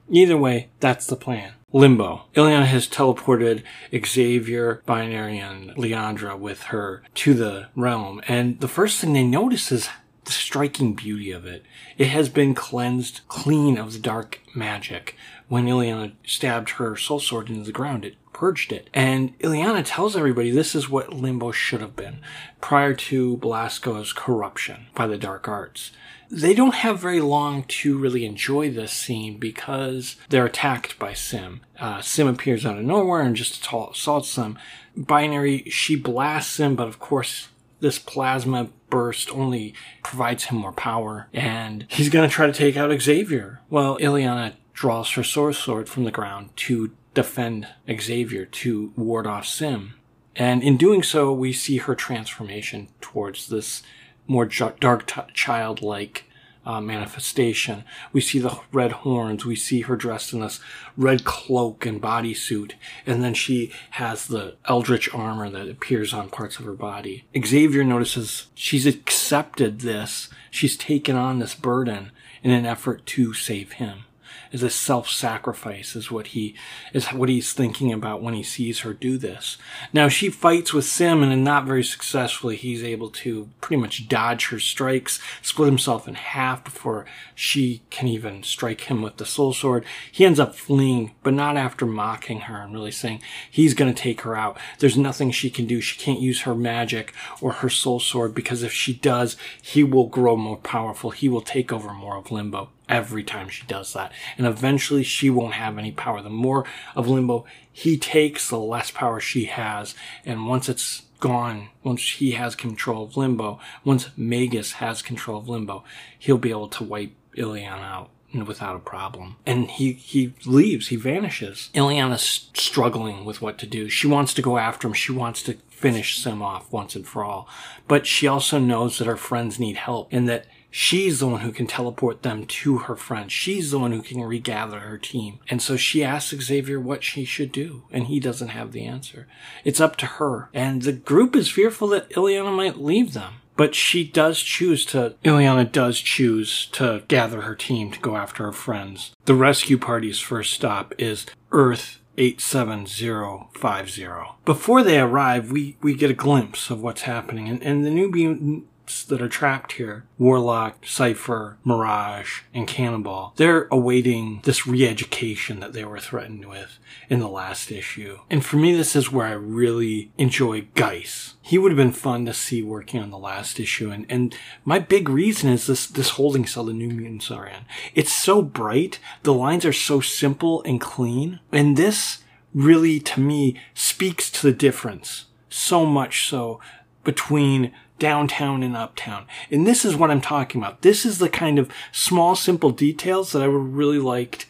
Either 0.09 0.37
way, 0.37 0.69
that's 0.79 1.05
the 1.05 1.15
plan. 1.15 1.53
Limbo. 1.71 2.23
Illyana 2.33 2.65
has 2.65 2.87
teleported 2.87 3.63
Xavier, 3.93 4.81
Binary, 4.87 5.37
and 5.37 5.69
Liandra 5.75 6.37
with 6.37 6.63
her 6.63 7.03
to 7.15 7.33
the 7.35 7.67
realm, 7.75 8.21
and 8.27 8.59
the 8.59 8.67
first 8.67 8.99
thing 8.99 9.13
they 9.13 9.23
notice 9.23 9.71
is 9.71 9.87
the 10.25 10.31
striking 10.31 10.93
beauty 10.93 11.31
of 11.31 11.45
it. 11.45 11.63
It 11.97 12.07
has 12.07 12.29
been 12.29 12.55
cleansed 12.55 13.21
clean 13.27 13.77
of 13.77 13.93
the 13.93 13.99
dark 13.99 14.39
magic. 14.55 15.15
When 15.47 15.65
Illyana 15.65 16.13
stabbed 16.25 16.71
her 16.71 16.95
soul 16.95 17.19
sword 17.19 17.49
into 17.49 17.63
the 17.63 17.71
ground, 17.71 18.05
it 18.05 18.15
purged 18.33 18.71
it. 18.71 18.89
And 18.93 19.37
Illyana 19.39 19.83
tells 19.85 20.15
everybody 20.15 20.51
this 20.51 20.75
is 20.75 20.89
what 20.89 21.13
Limbo 21.13 21.51
should 21.51 21.81
have 21.81 21.95
been 21.95 22.19
prior 22.61 22.93
to 22.93 23.37
Belasco's 23.37 24.13
corruption 24.13 24.87
by 24.95 25.07
the 25.07 25.17
dark 25.17 25.47
arts 25.47 25.91
they 26.31 26.53
don't 26.53 26.75
have 26.75 26.99
very 26.99 27.21
long 27.21 27.63
to 27.63 27.97
really 27.97 28.25
enjoy 28.25 28.69
this 28.69 28.91
scene 28.91 29.37
because 29.37 30.15
they're 30.29 30.45
attacked 30.45 30.99
by 30.99 31.13
S'ym. 31.13 31.59
Uh, 31.79 31.99
S'ym 31.99 32.29
appears 32.29 32.65
out 32.65 32.77
of 32.77 32.85
nowhere 32.85 33.21
and 33.21 33.35
just 33.35 33.65
assaults 33.65 34.35
them. 34.35 34.57
Binary, 34.95 35.63
she 35.69 35.95
blasts 35.95 36.59
him, 36.59 36.75
but 36.75 36.87
of 36.87 36.99
course, 36.99 37.49
this 37.79 37.97
plasma 37.97 38.69
burst 38.89 39.31
only 39.31 39.73
provides 40.03 40.45
him 40.45 40.57
more 40.57 40.73
power, 40.73 41.27
and 41.33 41.85
he's 41.89 42.09
gonna 42.09 42.27
try 42.27 42.45
to 42.45 42.53
take 42.53 42.75
out 42.75 42.99
Xavier. 43.01 43.61
Well, 43.69 43.97
Illyana 43.99 44.53
draws 44.73 45.11
her 45.11 45.23
soul 45.23 45.53
sword 45.53 45.89
from 45.89 46.03
the 46.03 46.11
ground 46.11 46.49
to 46.55 46.91
defend 47.13 47.67
Xavier, 47.89 48.45
to 48.45 48.93
ward 48.95 49.25
off 49.25 49.45
S'ym. 49.45 49.91
And 50.35 50.63
in 50.63 50.77
doing 50.77 51.03
so, 51.03 51.33
we 51.33 51.51
see 51.51 51.77
her 51.77 51.95
transformation 51.95 52.87
towards 53.01 53.47
this 53.47 53.83
more 54.29 54.45
dark 54.45 55.07
t- 55.07 55.21
childlike 55.33 56.25
uh, 56.65 56.79
manifestation. 56.79 57.83
We 58.13 58.21
see 58.21 58.37
the 58.37 58.59
red 58.71 58.91
horns. 58.91 59.43
We 59.43 59.55
see 59.55 59.81
her 59.81 59.95
dressed 59.95 60.33
in 60.33 60.41
this 60.41 60.59
red 60.95 61.23
cloak 61.23 61.85
and 61.85 62.01
bodysuit. 62.01 62.73
And 63.07 63.23
then 63.23 63.33
she 63.33 63.71
has 63.91 64.27
the 64.27 64.55
eldritch 64.65 65.11
armor 65.13 65.49
that 65.49 65.67
appears 65.67 66.13
on 66.13 66.29
parts 66.29 66.59
of 66.59 66.65
her 66.65 66.73
body. 66.73 67.25
Xavier 67.43 67.83
notices 67.83 68.47
she's 68.53 68.85
accepted 68.85 69.79
this. 69.79 70.29
She's 70.51 70.77
taken 70.77 71.15
on 71.15 71.39
this 71.39 71.55
burden 71.55 72.11
in 72.43 72.51
an 72.51 72.65
effort 72.65 73.05
to 73.07 73.33
save 73.33 73.73
him 73.73 74.05
is 74.51 74.63
a 74.63 74.69
self-sacrifice 74.69 75.95
is 75.95 76.09
what 76.09 76.27
he 76.27 76.55
is 76.93 77.07
what 77.07 77.29
he's 77.29 77.53
thinking 77.53 77.93
about 77.93 78.21
when 78.21 78.33
he 78.33 78.43
sees 78.43 78.79
her 78.79 78.93
do 78.93 79.17
this. 79.17 79.57
Now 79.93 80.07
she 80.07 80.29
fights 80.29 80.73
with 80.73 80.85
S'ym 80.85 81.23
and 81.23 81.43
not 81.43 81.65
very 81.65 81.83
successfully 81.83 82.55
he's 82.55 82.83
able 82.83 83.09
to 83.11 83.49
pretty 83.61 83.81
much 83.81 84.07
dodge 84.07 84.47
her 84.47 84.59
strikes, 84.59 85.19
split 85.41 85.67
himself 85.67 86.07
in 86.07 86.15
half 86.15 86.63
before 86.63 87.05
she 87.35 87.81
can 87.89 88.07
even 88.07 88.43
strike 88.43 88.81
him 88.81 89.01
with 89.01 89.17
the 89.17 89.25
soul 89.25 89.53
sword. 89.53 89.85
He 90.11 90.25
ends 90.25 90.39
up 90.39 90.55
fleeing, 90.55 91.11
but 91.23 91.33
not 91.33 91.57
after 91.57 91.85
mocking 91.85 92.41
her 92.41 92.61
and 92.61 92.73
really 92.73 92.91
saying 92.91 93.21
he's 93.49 93.73
going 93.73 93.93
to 93.93 94.01
take 94.01 94.21
her 94.21 94.35
out. 94.35 94.57
There's 94.79 94.97
nothing 94.97 95.31
she 95.31 95.49
can 95.49 95.65
do. 95.65 95.81
She 95.81 95.97
can't 95.97 96.19
use 96.19 96.41
her 96.41 96.55
magic 96.55 97.13
or 97.41 97.53
her 97.53 97.69
soul 97.69 97.99
sword 97.99 98.33
because 98.33 98.63
if 98.63 98.73
she 98.73 98.93
does, 98.93 99.35
he 99.61 99.83
will 99.83 100.07
grow 100.07 100.35
more 100.35 100.57
powerful. 100.57 101.11
He 101.11 101.29
will 101.29 101.41
take 101.41 101.71
over 101.71 101.93
more 101.93 102.17
of 102.17 102.31
Limbo 102.31 102.69
every 102.89 103.23
time 103.23 103.47
she 103.47 103.65
does 103.67 103.93
that. 103.93 104.11
And 104.37 104.45
eventually 104.45 105.03
she 105.03 105.29
won't 105.29 105.53
have 105.53 105.77
any 105.77 105.91
power. 105.91 106.21
The 106.21 106.29
more 106.29 106.65
of 106.95 107.07
Limbo 107.07 107.45
he 107.71 107.97
takes, 107.97 108.49
the 108.49 108.57
less 108.57 108.91
power 108.91 109.19
she 109.19 109.45
has. 109.45 109.95
And 110.25 110.47
once 110.47 110.67
it's 110.67 111.03
gone, 111.19 111.69
once 111.83 112.01
he 112.13 112.31
has 112.31 112.55
control 112.55 113.05
of 113.05 113.15
Limbo, 113.15 113.59
once 113.85 114.09
Magus 114.17 114.73
has 114.73 115.01
control 115.01 115.37
of 115.37 115.47
Limbo, 115.47 115.83
he'll 116.17 116.37
be 116.37 116.49
able 116.49 116.69
to 116.69 116.83
wipe 116.83 117.13
Illyana 117.37 117.83
out 117.83 118.09
without 118.45 118.75
a 118.75 118.79
problem. 118.79 119.37
And 119.45 119.69
he, 119.71 119.93
he 119.93 120.33
leaves, 120.45 120.87
he 120.87 120.95
vanishes. 120.95 121.69
Illyana's 121.73 122.49
struggling 122.53 123.25
with 123.25 123.41
what 123.41 123.57
to 123.59 123.67
do. 123.67 123.89
She 123.89 124.07
wants 124.07 124.33
to 124.35 124.41
go 124.41 124.57
after 124.57 124.87
him. 124.87 124.93
She 124.93 125.11
wants 125.11 125.41
to 125.43 125.53
finish 125.69 126.23
S'ym 126.23 126.41
off 126.41 126.71
once 126.71 126.95
and 126.95 127.07
for 127.07 127.23
all. 127.23 127.47
But 127.87 128.05
she 128.05 128.27
also 128.27 128.59
knows 128.59 128.97
that 128.97 129.07
her 129.07 129.17
friends 129.17 129.59
need 129.59 129.77
help 129.77 130.09
and 130.11 130.29
that 130.29 130.45
She's 130.71 131.19
the 131.19 131.27
one 131.27 131.41
who 131.41 131.51
can 131.51 131.67
teleport 131.67 132.21
them 132.21 132.45
to 132.45 132.79
her 132.79 132.95
friends. 132.95 133.33
She's 133.33 133.71
the 133.71 133.79
one 133.79 133.91
who 133.91 134.01
can 134.01 134.21
regather 134.21 134.79
her 134.79 134.97
team. 134.97 135.39
And 135.49 135.61
so 135.61 135.75
she 135.77 136.03
asks 136.03 136.35
Xavier 136.43 136.79
what 136.79 137.03
she 137.03 137.25
should 137.25 137.51
do, 137.51 137.83
and 137.91 138.07
he 138.07 138.19
doesn't 138.19 138.49
have 138.49 138.71
the 138.71 138.85
answer. 138.85 139.27
It's 139.63 139.81
up 139.81 139.95
to 139.97 140.05
her. 140.05 140.49
And 140.53 140.83
the 140.83 140.93
group 140.93 141.35
is 141.35 141.49
fearful 141.49 141.87
that 141.89 142.09
Illyana 142.11 142.55
might 142.55 142.79
leave 142.79 143.13
them. 143.13 143.35
But 143.55 143.75
she 143.75 144.05
does 144.05 144.41
choose 144.41 144.85
to, 144.85 145.15
Illyana 145.25 145.69
does 145.69 145.99
choose 145.99 146.67
to 146.67 147.03
gather 147.09 147.41
her 147.41 147.55
team 147.55 147.91
to 147.91 147.99
go 147.99 148.15
after 148.15 148.45
her 148.45 148.53
friends. 148.53 149.13
The 149.25 149.35
rescue 149.35 149.77
party's 149.77 150.19
first 150.19 150.53
stop 150.53 150.93
is 150.97 151.25
Earth 151.51 151.99
87050. 152.17 154.07
Before 154.45 154.81
they 154.83 154.99
arrive, 154.99 155.51
we, 155.51 155.75
we 155.81 155.93
get 155.93 156.09
a 156.09 156.13
glimpse 156.13 156.69
of 156.69 156.81
what's 156.81 157.01
happening, 157.01 157.49
and, 157.49 157.61
and 157.61 157.85
the 157.85 157.89
new 157.89 158.65
that 159.03 159.21
are 159.21 159.29
trapped 159.29 159.73
here 159.73 160.05
Warlock, 160.17 160.85
Cypher, 160.85 161.57
Mirage, 161.63 162.41
and 162.53 162.67
Cannonball 162.67 163.33
they're 163.37 163.67
awaiting 163.71 164.41
this 164.43 164.67
re 164.67 164.87
education 164.87 165.59
that 165.59 165.73
they 165.73 165.85
were 165.85 165.99
threatened 165.99 166.45
with 166.45 166.79
in 167.09 167.19
the 167.19 167.27
last 167.27 167.71
issue. 167.71 168.19
And 168.29 168.45
for 168.45 168.57
me, 168.57 168.75
this 168.75 168.95
is 168.95 169.11
where 169.11 169.27
I 169.27 169.31
really 169.31 170.11
enjoy 170.17 170.67
Guice. 170.75 171.35
He 171.41 171.57
would 171.57 171.71
have 171.71 171.77
been 171.77 171.91
fun 171.91 172.25
to 172.25 172.33
see 172.33 172.61
working 172.61 173.01
on 173.01 173.09
the 173.09 173.17
last 173.17 173.59
issue. 173.59 173.89
And, 173.89 174.05
and 174.09 174.35
my 174.65 174.79
big 174.79 175.09
reason 175.09 175.49
is 175.49 175.67
this, 175.67 175.87
this 175.87 176.11
holding 176.11 176.45
cell 176.45 176.65
the 176.65 176.73
New 176.73 176.89
Mutants 176.89 177.31
are 177.31 177.47
in. 177.47 177.65
It's 177.95 178.13
so 178.13 178.41
bright. 178.41 178.99
The 179.23 179.33
lines 179.33 179.65
are 179.65 179.73
so 179.73 180.01
simple 180.01 180.61
and 180.63 180.79
clean. 180.79 181.39
And 181.51 181.77
this 181.77 182.19
really, 182.53 182.99
to 182.99 183.19
me, 183.19 183.59
speaks 183.73 184.29
to 184.31 184.47
the 184.47 184.53
difference 184.53 185.25
so 185.49 185.85
much 185.85 186.27
so 186.27 186.59
between 187.03 187.71
downtown 187.99 188.63
and 188.63 188.75
uptown. 188.75 189.25
And 189.51 189.67
this 189.67 189.85
is 189.85 189.95
what 189.95 190.09
I'm 190.09 190.21
talking 190.21 190.61
about. 190.61 190.81
This 190.81 191.05
is 191.05 191.19
the 191.19 191.29
kind 191.29 191.59
of 191.59 191.71
small, 191.91 192.35
simple 192.35 192.71
details 192.71 193.31
that 193.31 193.41
I 193.41 193.47
would 193.47 193.73
really 193.73 193.99
liked 193.99 194.45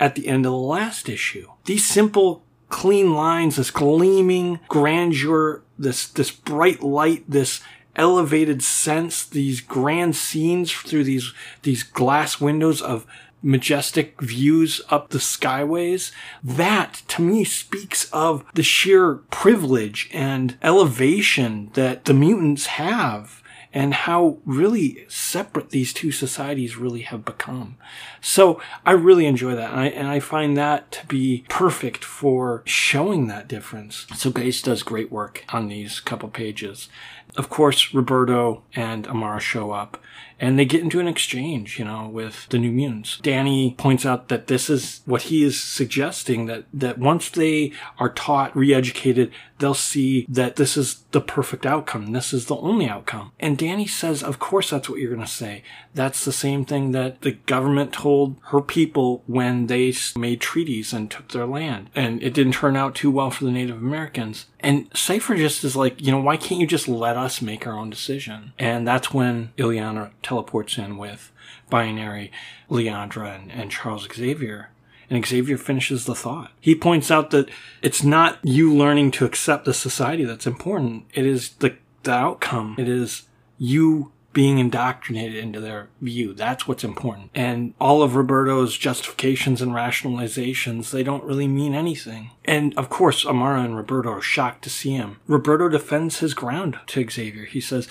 at 0.00 0.14
the 0.14 0.28
end 0.28 0.46
of 0.46 0.52
the 0.52 0.58
last 0.58 1.08
issue. 1.08 1.48
These 1.64 1.86
simple, 1.86 2.44
clean 2.68 3.14
lines, 3.14 3.56
this 3.56 3.70
gleaming 3.70 4.60
grandeur, 4.68 5.62
this, 5.78 6.06
this 6.08 6.30
bright 6.30 6.82
light, 6.82 7.24
this 7.28 7.60
elevated 7.94 8.62
sense, 8.62 9.24
these 9.24 9.60
grand 9.60 10.16
scenes 10.16 10.72
through 10.72 11.04
these, 11.04 11.34
these 11.62 11.82
glass 11.82 12.40
windows 12.40 12.80
of 12.80 13.06
majestic 13.42 14.20
views 14.20 14.80
up 14.88 15.10
the 15.10 15.18
skyways. 15.18 16.12
That 16.42 17.02
to 17.08 17.22
me 17.22 17.44
speaks 17.44 18.10
of 18.12 18.44
the 18.54 18.62
sheer 18.62 19.16
privilege 19.30 20.08
and 20.12 20.56
elevation 20.62 21.70
that 21.74 22.04
the 22.04 22.14
mutants 22.14 22.66
have 22.66 23.42
and 23.74 23.94
how 23.94 24.38
really 24.44 25.04
separate 25.08 25.70
these 25.70 25.92
two 25.92 26.12
societies 26.12 26.76
really 26.76 27.00
have 27.02 27.24
become. 27.24 27.76
So 28.20 28.60
I 28.84 28.92
really 28.92 29.26
enjoy 29.26 29.54
that, 29.54 29.70
and 29.70 29.80
I, 29.80 29.86
and 29.86 30.08
I 30.08 30.20
find 30.20 30.56
that 30.56 30.92
to 30.92 31.06
be 31.06 31.44
perfect 31.48 32.04
for 32.04 32.62
showing 32.66 33.28
that 33.28 33.48
difference. 33.48 34.06
So 34.14 34.30
Guice 34.30 34.60
does 34.60 34.82
great 34.82 35.10
work 35.10 35.44
on 35.48 35.68
these 35.68 36.00
couple 36.00 36.28
pages. 36.28 36.88
Of 37.36 37.48
course, 37.48 37.94
Roberto 37.94 38.62
and 38.74 39.06
Amara 39.06 39.40
show 39.40 39.70
up, 39.70 39.98
and 40.42 40.58
they 40.58 40.64
get 40.64 40.82
into 40.82 40.98
an 40.98 41.06
exchange, 41.06 41.78
you 41.78 41.84
know, 41.84 42.08
with 42.08 42.48
the 42.50 42.58
New 42.58 42.72
Mutants. 42.72 43.20
Danny 43.22 43.76
points 43.78 44.04
out 44.04 44.28
that 44.28 44.48
this 44.48 44.68
is 44.68 45.00
what 45.06 45.22
he 45.22 45.44
is 45.44 45.58
suggesting 45.58 46.46
that, 46.46 46.64
that 46.74 46.98
once 46.98 47.30
they 47.30 47.72
are 48.00 48.08
taught, 48.10 48.54
re-educated, 48.56 49.30
they'll 49.60 49.72
see 49.72 50.26
that 50.28 50.56
this 50.56 50.76
is 50.76 51.04
the 51.12 51.20
perfect 51.20 51.64
outcome. 51.64 52.10
This 52.10 52.32
is 52.32 52.46
the 52.46 52.56
only 52.56 52.88
outcome. 52.88 53.30
And 53.38 53.56
Danny 53.56 53.86
says, 53.86 54.24
of 54.24 54.40
course 54.40 54.70
that's 54.70 54.88
what 54.88 54.98
you're 54.98 55.14
going 55.14 55.24
to 55.24 55.32
say. 55.32 55.62
That's 55.94 56.24
the 56.24 56.32
same 56.32 56.64
thing 56.64 56.90
that 56.90 57.20
the 57.20 57.32
government 57.32 57.92
told 57.92 58.36
her 58.46 58.60
people 58.60 59.22
when 59.28 59.68
they 59.68 59.94
made 60.16 60.40
treaties 60.40 60.92
and 60.92 61.08
took 61.08 61.28
their 61.28 61.46
land. 61.46 61.88
And 61.94 62.20
it 62.20 62.34
didn't 62.34 62.54
turn 62.54 62.76
out 62.76 62.96
too 62.96 63.12
well 63.12 63.30
for 63.30 63.44
the 63.44 63.52
Native 63.52 63.76
Americans. 63.76 64.46
And 64.62 64.88
Cypher 64.94 65.36
just 65.36 65.64
is 65.64 65.76
like, 65.76 66.00
you 66.00 66.12
know, 66.12 66.20
why 66.20 66.36
can't 66.36 66.60
you 66.60 66.66
just 66.66 66.88
let 66.88 67.16
us 67.16 67.42
make 67.42 67.66
our 67.66 67.78
own 67.78 67.90
decision? 67.90 68.52
And 68.58 68.86
that's 68.86 69.12
when 69.12 69.52
Illyana 69.56 70.12
teleports 70.22 70.78
in 70.78 70.98
with 70.98 71.32
Binary, 71.68 72.30
Liandra, 72.70 73.34
and, 73.34 73.50
and 73.50 73.70
Charles 73.70 74.06
Xavier 74.12 74.70
and 75.12 75.26
Xavier 75.26 75.58
finishes 75.58 76.06
the 76.06 76.14
thought. 76.14 76.52
He 76.58 76.74
points 76.74 77.10
out 77.10 77.30
that 77.30 77.50
it's 77.82 78.02
not 78.02 78.38
you 78.42 78.74
learning 78.74 79.10
to 79.12 79.26
accept 79.26 79.66
the 79.66 79.74
society 79.74 80.24
that's 80.24 80.46
important. 80.46 81.04
It 81.12 81.26
is 81.26 81.50
the, 81.56 81.76
the 82.02 82.12
outcome. 82.12 82.76
It 82.78 82.88
is 82.88 83.24
you 83.58 84.12
being 84.32 84.58
indoctrinated 84.58 85.36
into 85.36 85.60
their 85.60 85.88
view. 86.00 86.32
That's 86.32 86.66
what's 86.66 86.84
important. 86.84 87.30
And 87.34 87.74
all 87.80 88.02
of 88.02 88.16
Roberto's 88.16 88.76
justifications 88.76 89.60
and 89.60 89.72
rationalizations, 89.72 90.90
they 90.90 91.02
don't 91.02 91.24
really 91.24 91.48
mean 91.48 91.74
anything. 91.74 92.30
And 92.44 92.76
of 92.76 92.88
course, 92.88 93.26
Amara 93.26 93.62
and 93.62 93.76
Roberto 93.76 94.10
are 94.10 94.22
shocked 94.22 94.64
to 94.64 94.70
see 94.70 94.92
him. 94.92 95.18
Roberto 95.26 95.68
defends 95.68 96.18
his 96.18 96.34
ground 96.34 96.78
to 96.88 97.08
Xavier. 97.08 97.44
He 97.44 97.60
says, 97.60 97.88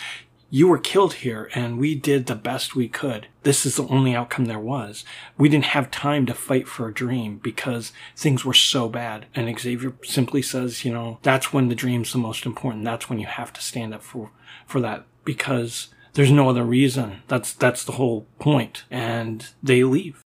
you 0.53 0.67
were 0.67 0.77
killed 0.77 1.13
here 1.13 1.49
and 1.55 1.79
we 1.79 1.95
did 1.95 2.25
the 2.25 2.35
best 2.35 2.75
we 2.75 2.89
could. 2.89 3.27
This 3.43 3.65
is 3.65 3.77
the 3.77 3.87
only 3.87 4.13
outcome 4.13 4.45
there 4.45 4.59
was. 4.59 5.05
We 5.37 5.47
didn't 5.47 5.67
have 5.67 5.89
time 5.89 6.25
to 6.25 6.33
fight 6.33 6.67
for 6.67 6.89
a 6.89 6.93
dream 6.93 7.39
because 7.41 7.93
things 8.17 8.43
were 8.43 8.53
so 8.53 8.89
bad. 8.89 9.27
And 9.33 9.57
Xavier 9.57 9.93
simply 10.03 10.41
says, 10.41 10.83
you 10.83 10.91
know, 10.91 11.19
that's 11.23 11.53
when 11.53 11.69
the 11.69 11.75
dream's 11.75 12.11
the 12.11 12.17
most 12.17 12.45
important. 12.45 12.83
That's 12.83 13.09
when 13.09 13.17
you 13.17 13.27
have 13.27 13.53
to 13.53 13.61
stand 13.61 13.93
up 13.93 14.03
for, 14.03 14.31
for 14.65 14.81
that 14.81 15.05
because 15.23 15.87
there's 16.13 16.31
no 16.31 16.49
other 16.49 16.63
reason. 16.63 17.21
That's, 17.27 17.53
that's 17.53 17.83
the 17.83 17.93
whole 17.93 18.25
point. 18.39 18.83
And 18.91 19.47
they 19.63 19.83
leave. 19.83 20.21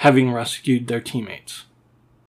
Having 0.00 0.32
rescued 0.32 0.88
their 0.88 1.00
teammates. 1.00 1.64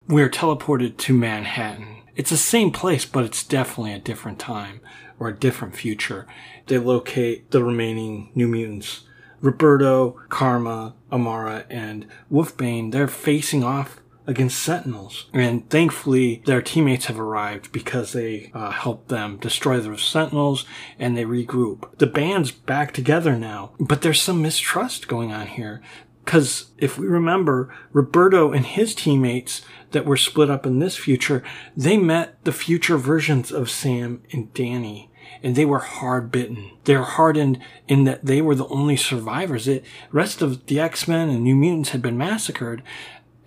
We 0.07 0.23
are 0.23 0.29
teleported 0.29 0.97
to 0.97 1.13
Manhattan. 1.13 2.01
It's 2.15 2.31
the 2.31 2.37
same 2.37 2.71
place, 2.71 3.05
but 3.05 3.25
it's 3.25 3.43
definitely 3.43 3.93
a 3.93 3.99
different 3.99 4.39
time 4.39 4.81
or 5.19 5.27
a 5.27 5.37
different 5.37 5.75
future. 5.75 6.25
They 6.65 6.79
locate 6.79 7.51
the 7.51 7.63
remaining 7.63 8.31
New 8.33 8.47
Mutants. 8.47 9.01
Roberto, 9.39 10.19
Karma, 10.29 10.95
Amara, 11.11 11.65
and 11.69 12.07
Wolfbane, 12.31 12.91
they're 12.91 13.07
facing 13.07 13.63
off 13.63 14.01
against 14.25 14.61
Sentinels. 14.61 15.27
And 15.31 15.67
thankfully, 15.69 16.41
their 16.45 16.61
teammates 16.61 17.05
have 17.05 17.19
arrived 17.19 17.71
because 17.71 18.13
they 18.13 18.51
uh, 18.53 18.71
helped 18.71 19.09
them 19.09 19.37
destroy 19.37 19.79
the 19.79 19.97
Sentinels 19.97 20.65
and 20.97 21.15
they 21.15 21.23
regroup. 21.23 21.97
The 21.97 22.07
band's 22.07 22.51
back 22.51 22.93
together 22.93 23.35
now, 23.35 23.73
but 23.79 24.01
there's 24.01 24.21
some 24.21 24.41
mistrust 24.41 25.07
going 25.07 25.31
on 25.31 25.47
here. 25.47 25.81
Because 26.23 26.71
if 26.77 26.97
we 26.97 27.07
remember, 27.07 27.73
Roberto 27.91 28.51
and 28.51 28.65
his 28.65 28.93
teammates 28.93 29.61
that 29.91 30.05
were 30.05 30.17
split 30.17 30.49
up 30.49 30.65
in 30.65 30.79
this 30.79 30.95
future, 30.95 31.43
they 31.75 31.97
met 31.97 32.43
the 32.43 32.51
future 32.51 32.97
versions 32.97 33.51
of 33.51 33.69
Sam 33.69 34.21
and 34.31 34.53
Dani. 34.53 35.07
And 35.41 35.55
they 35.55 35.65
were 35.65 35.79
hard 35.79 36.31
bitten. 36.31 36.71
They're 36.83 37.03
hardened 37.03 37.59
in 37.87 38.03
that 38.03 38.25
they 38.25 38.41
were 38.41 38.55
the 38.55 38.67
only 38.67 38.95
survivors. 38.95 39.65
The 39.65 39.81
rest 40.11 40.41
of 40.41 40.65
the 40.65 40.79
X-Men 40.79 41.29
and 41.29 41.43
New 41.43 41.55
Mutants 41.55 41.89
had 41.89 42.01
been 42.01 42.17
massacred. 42.17 42.83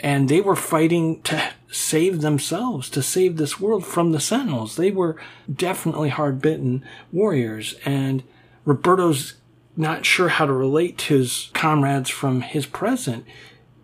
And 0.00 0.28
they 0.28 0.40
were 0.40 0.56
fighting 0.56 1.22
to 1.22 1.50
save 1.70 2.20
themselves, 2.20 2.90
to 2.90 3.02
save 3.02 3.37
this 3.37 3.61
world 3.61 3.87
from 3.87 4.11
the 4.11 4.20
Sentinels. 4.20 4.74
They 4.74 4.90
were 4.90 5.16
definitely 5.52 6.08
hard 6.08 6.40
bitten 6.40 6.85
warriors. 7.12 7.76
And 7.85 8.24
Roberto's 8.64 9.35
not 9.76 10.04
sure 10.04 10.28
how 10.28 10.46
to 10.46 10.52
relate 10.52 10.98
to 10.98 11.18
his 11.18 11.50
comrades 11.54 12.11
from 12.11 12.42
his 12.42 12.66
present. 12.66 13.24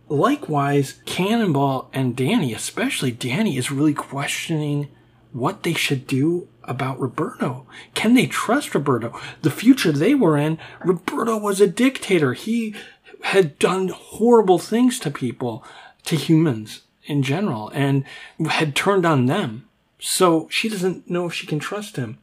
Likewise, 0.08 1.00
Cannonball 1.06 1.90
and 1.92 2.16
Dani, 2.16 2.54
especially 2.54 3.12
Dani, 3.12 3.58
is 3.58 3.70
really 3.70 3.94
questioning 3.94 4.88
what 5.32 5.62
they 5.62 5.74
should 5.74 6.06
do 6.06 6.48
about 6.64 7.00
Roberto. 7.00 7.66
Can 7.94 8.14
they 8.14 8.26
trust 8.26 8.74
Roberto? 8.74 9.18
The 9.42 9.50
future 9.50 9.92
they 9.92 10.14
were 10.14 10.36
in, 10.36 10.58
Roberto 10.84 11.38
was 11.38 11.60
a 11.60 11.66
dictator. 11.66 12.32
He 12.34 12.74
had 13.22 13.58
done 13.58 13.88
horrible 13.88 14.58
things 14.58 14.98
to 15.00 15.10
people, 15.10 15.64
to 16.04 16.16
humans 16.16 16.82
in 17.04 17.22
general, 17.22 17.70
and 17.74 18.04
had 18.48 18.74
turned 18.74 19.04
on 19.04 19.26
them. 19.26 19.68
So 19.98 20.48
she 20.50 20.68
doesn't 20.68 21.10
know 21.10 21.26
if 21.26 21.34
she 21.34 21.46
can 21.46 21.58
trust 21.58 21.96
him 21.96 22.18